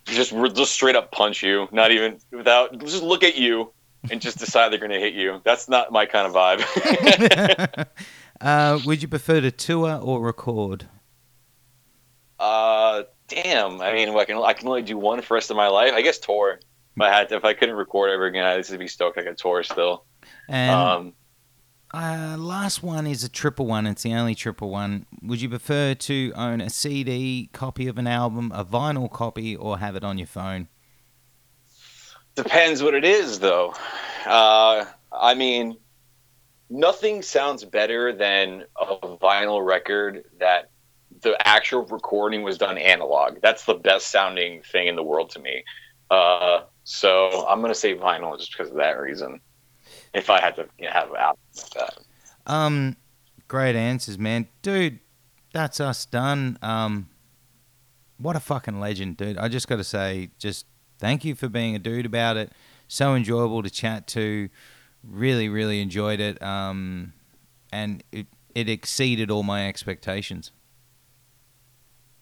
just 0.04 0.32
just 0.54 0.72
straight 0.72 0.96
up 0.96 1.10
punch 1.10 1.42
you. 1.42 1.68
Not 1.72 1.90
even 1.90 2.18
without 2.30 2.78
just 2.78 3.02
look 3.02 3.24
at 3.24 3.36
you 3.36 3.72
and 4.10 4.20
just 4.20 4.38
decide 4.38 4.70
they're 4.70 4.78
going 4.78 4.92
to 4.92 5.00
hit 5.00 5.14
you. 5.14 5.40
That's 5.44 5.68
not 5.68 5.90
my 5.90 6.06
kind 6.06 6.26
of 6.26 6.32
vibe. 6.34 7.86
uh, 8.40 8.78
would 8.86 9.02
you 9.02 9.08
prefer 9.08 9.40
to 9.40 9.50
tour 9.50 9.98
or 10.00 10.20
record? 10.20 10.86
uh, 12.38 13.04
damn. 13.28 13.80
I 13.80 13.92
mean, 13.92 14.10
I 14.10 14.24
can 14.24 14.38
I 14.38 14.52
can 14.52 14.68
only 14.68 14.82
do 14.82 14.96
one 14.98 15.20
for 15.22 15.28
the 15.28 15.34
rest 15.34 15.50
of 15.50 15.56
my 15.56 15.68
life. 15.68 15.92
I 15.94 16.02
guess 16.02 16.18
tour. 16.18 16.60
If 16.96 17.02
I 17.02 17.10
had 17.10 17.28
to, 17.30 17.36
if 17.36 17.44
I 17.44 17.52
couldn't 17.54 17.74
record 17.74 18.10
ever 18.10 18.26
again, 18.26 18.44
I'd 18.44 18.56
just 18.64 18.78
be 18.78 18.88
stoked 18.88 19.18
I 19.18 19.22
could 19.22 19.36
tour 19.36 19.62
still. 19.62 20.04
And 20.48 20.70
Um, 20.70 21.12
uh, 21.94 22.36
last 22.38 22.82
one 22.82 23.06
is 23.06 23.24
a 23.24 23.28
triple 23.28 23.66
one. 23.66 23.86
It's 23.86 24.02
the 24.02 24.14
only 24.14 24.34
triple 24.34 24.70
one. 24.70 25.06
Would 25.22 25.40
you 25.40 25.48
prefer 25.48 25.94
to 25.94 26.32
own 26.34 26.60
a 26.60 26.70
CD 26.70 27.48
copy 27.52 27.86
of 27.88 27.98
an 27.98 28.06
album, 28.06 28.52
a 28.54 28.64
vinyl 28.64 29.10
copy, 29.10 29.56
or 29.56 29.78
have 29.78 29.96
it 29.96 30.04
on 30.04 30.18
your 30.18 30.26
phone? 30.26 30.68
Depends 32.34 32.82
what 32.82 32.94
it 32.94 33.04
is, 33.04 33.38
though. 33.38 33.74
Uh, 34.26 34.84
I 35.12 35.34
mean, 35.34 35.76
nothing 36.68 37.22
sounds 37.22 37.64
better 37.64 38.12
than 38.12 38.64
a 38.80 38.96
vinyl 39.16 39.64
record 39.64 40.24
that 40.38 40.70
the 41.22 41.36
actual 41.46 41.84
recording 41.86 42.42
was 42.42 42.58
done 42.58 42.76
analog. 42.78 43.38
That's 43.42 43.64
the 43.64 43.74
best 43.74 44.08
sounding 44.08 44.62
thing 44.62 44.86
in 44.86 44.96
the 44.96 45.02
world 45.02 45.30
to 45.30 45.38
me. 45.38 45.64
Uh, 46.10 46.62
so 46.84 47.46
I'm 47.48 47.60
gonna 47.60 47.74
say 47.74 47.94
vinyl 47.94 48.38
just 48.38 48.52
because 48.52 48.70
of 48.70 48.76
that 48.76 49.00
reason. 49.00 49.40
If 50.14 50.30
I 50.30 50.40
had 50.40 50.56
to 50.56 50.68
you 50.78 50.86
know, 50.86 50.92
have 50.92 51.10
an 51.10 51.16
album 51.16 51.40
like 51.56 51.70
that. 51.70 51.98
Um, 52.46 52.96
great 53.48 53.76
answers, 53.76 54.18
man, 54.18 54.48
dude. 54.62 55.00
That's 55.52 55.80
us 55.80 56.04
done. 56.04 56.58
Um, 56.60 57.08
what 58.18 58.36
a 58.36 58.40
fucking 58.40 58.78
legend, 58.78 59.16
dude. 59.16 59.38
I 59.38 59.48
just 59.48 59.68
got 59.68 59.76
to 59.76 59.84
say, 59.84 60.30
just 60.38 60.66
thank 60.98 61.24
you 61.24 61.34
for 61.34 61.48
being 61.48 61.74
a 61.74 61.78
dude 61.78 62.06
about 62.06 62.36
it. 62.36 62.52
So 62.88 63.14
enjoyable 63.14 63.62
to 63.62 63.70
chat 63.70 64.06
to. 64.08 64.48
Really, 65.02 65.48
really 65.48 65.80
enjoyed 65.80 66.20
it. 66.20 66.42
Um, 66.42 67.12
and 67.72 68.02
it 68.12 68.26
it 68.54 68.68
exceeded 68.68 69.30
all 69.30 69.42
my 69.42 69.68
expectations. 69.68 70.50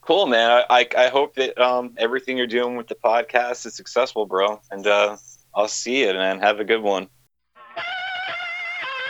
Cool, 0.01 0.27
man. 0.27 0.51
I, 0.51 0.65
I, 0.69 0.89
I 1.05 1.09
hope 1.09 1.36
that 1.36 1.59
um, 1.59 1.94
everything 1.97 2.36
you're 2.36 2.47
doing 2.47 2.77
with 2.77 2.89
the 2.89 2.97
podcast 2.97 3.65
is 3.65 3.74
successful, 3.74 4.27
bro. 4.27 4.61
And 4.70 4.86
uh, 4.86 5.16
I'll 5.55 5.69
see 5.69 6.01
you, 6.05 6.12
man. 6.12 6.40
Have 6.40 6.61
a 6.61 6.65
good 6.65 6.82
one. 6.82 7.09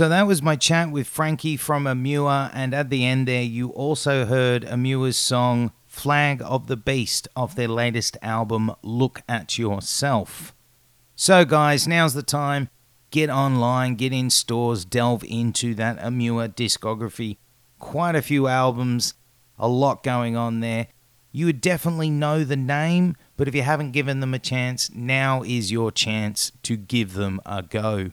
So 0.00 0.08
that 0.08 0.26
was 0.26 0.40
my 0.40 0.56
chat 0.56 0.90
with 0.90 1.06
Frankie 1.06 1.58
from 1.58 1.84
Emmure, 1.84 2.50
and 2.54 2.72
at 2.72 2.88
the 2.88 3.04
end 3.04 3.28
there, 3.28 3.42
you 3.42 3.68
also 3.68 4.24
heard 4.24 4.62
Emmure's 4.62 5.18
song 5.18 5.72
Flag 5.86 6.40
of 6.42 6.68
the 6.68 6.76
Beast 6.78 7.28
off 7.36 7.54
their 7.54 7.68
latest 7.68 8.16
album, 8.22 8.74
Look 8.82 9.20
at 9.28 9.58
Yourself. 9.58 10.54
So, 11.16 11.44
guys, 11.44 11.86
now's 11.86 12.14
the 12.14 12.22
time. 12.22 12.70
Get 13.10 13.28
online, 13.28 13.94
get 13.96 14.14
in 14.14 14.30
stores, 14.30 14.86
delve 14.86 15.22
into 15.24 15.74
that 15.74 15.98
Emmure 15.98 16.48
discography. 16.48 17.36
Quite 17.78 18.14
a 18.14 18.22
few 18.22 18.46
albums, 18.46 19.12
a 19.58 19.68
lot 19.68 20.02
going 20.02 20.34
on 20.34 20.60
there. 20.60 20.86
You 21.30 21.44
would 21.44 21.60
definitely 21.60 22.08
know 22.08 22.42
the 22.42 22.56
name, 22.56 23.16
but 23.36 23.48
if 23.48 23.54
you 23.54 23.60
haven't 23.60 23.92
given 23.92 24.20
them 24.20 24.32
a 24.32 24.38
chance, 24.38 24.90
now 24.94 25.42
is 25.42 25.70
your 25.70 25.92
chance 25.92 26.52
to 26.62 26.78
give 26.78 27.12
them 27.12 27.38
a 27.44 27.62
go. 27.62 28.12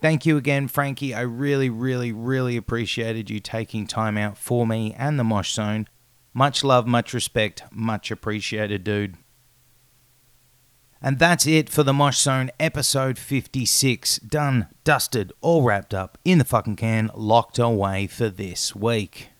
Thank 0.00 0.24
you 0.24 0.36
again, 0.36 0.68
Frankie. 0.68 1.12
I 1.12 1.22
really, 1.22 1.68
really, 1.68 2.12
really 2.12 2.56
appreciated 2.56 3.30
you 3.30 3.40
taking 3.40 3.86
time 3.86 4.16
out 4.16 4.38
for 4.38 4.66
me 4.66 4.94
and 4.96 5.18
the 5.18 5.24
Mosh 5.24 5.52
Zone. 5.52 5.88
Much 6.32 6.62
love, 6.62 6.86
much 6.86 7.12
respect, 7.12 7.64
much 7.72 8.12
appreciated, 8.12 8.84
dude. 8.84 9.16
And 11.02 11.18
that's 11.18 11.46
it 11.46 11.68
for 11.68 11.82
the 11.82 11.92
Mosh 11.92 12.18
Zone 12.18 12.50
episode 12.60 13.18
56. 13.18 14.18
Done, 14.20 14.68
dusted, 14.84 15.32
all 15.40 15.62
wrapped 15.62 15.94
up 15.94 16.16
in 16.24 16.38
the 16.38 16.44
fucking 16.44 16.76
can, 16.76 17.10
locked 17.14 17.58
away 17.58 18.06
for 18.06 18.28
this 18.28 18.76
week. 18.76 19.30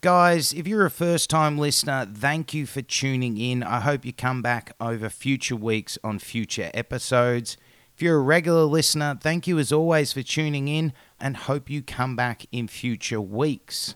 Guys, 0.00 0.52
if 0.52 0.68
you're 0.68 0.84
a 0.84 0.90
first 0.90 1.30
time 1.30 1.58
listener, 1.58 2.06
thank 2.12 2.54
you 2.54 2.66
for 2.66 2.82
tuning 2.82 3.38
in. 3.38 3.62
I 3.62 3.80
hope 3.80 4.04
you 4.04 4.12
come 4.12 4.42
back 4.42 4.74
over 4.78 5.08
future 5.08 5.56
weeks 5.56 5.96
on 6.04 6.18
future 6.18 6.70
episodes. 6.74 7.56
If 7.94 8.02
you're 8.02 8.16
a 8.16 8.22
regular 8.22 8.64
listener, 8.64 9.16
thank 9.20 9.46
you 9.46 9.56
as 9.60 9.70
always 9.70 10.12
for 10.12 10.22
tuning 10.22 10.66
in 10.66 10.92
and 11.20 11.36
hope 11.36 11.70
you 11.70 11.80
come 11.80 12.16
back 12.16 12.44
in 12.50 12.66
future 12.66 13.20
weeks. 13.20 13.94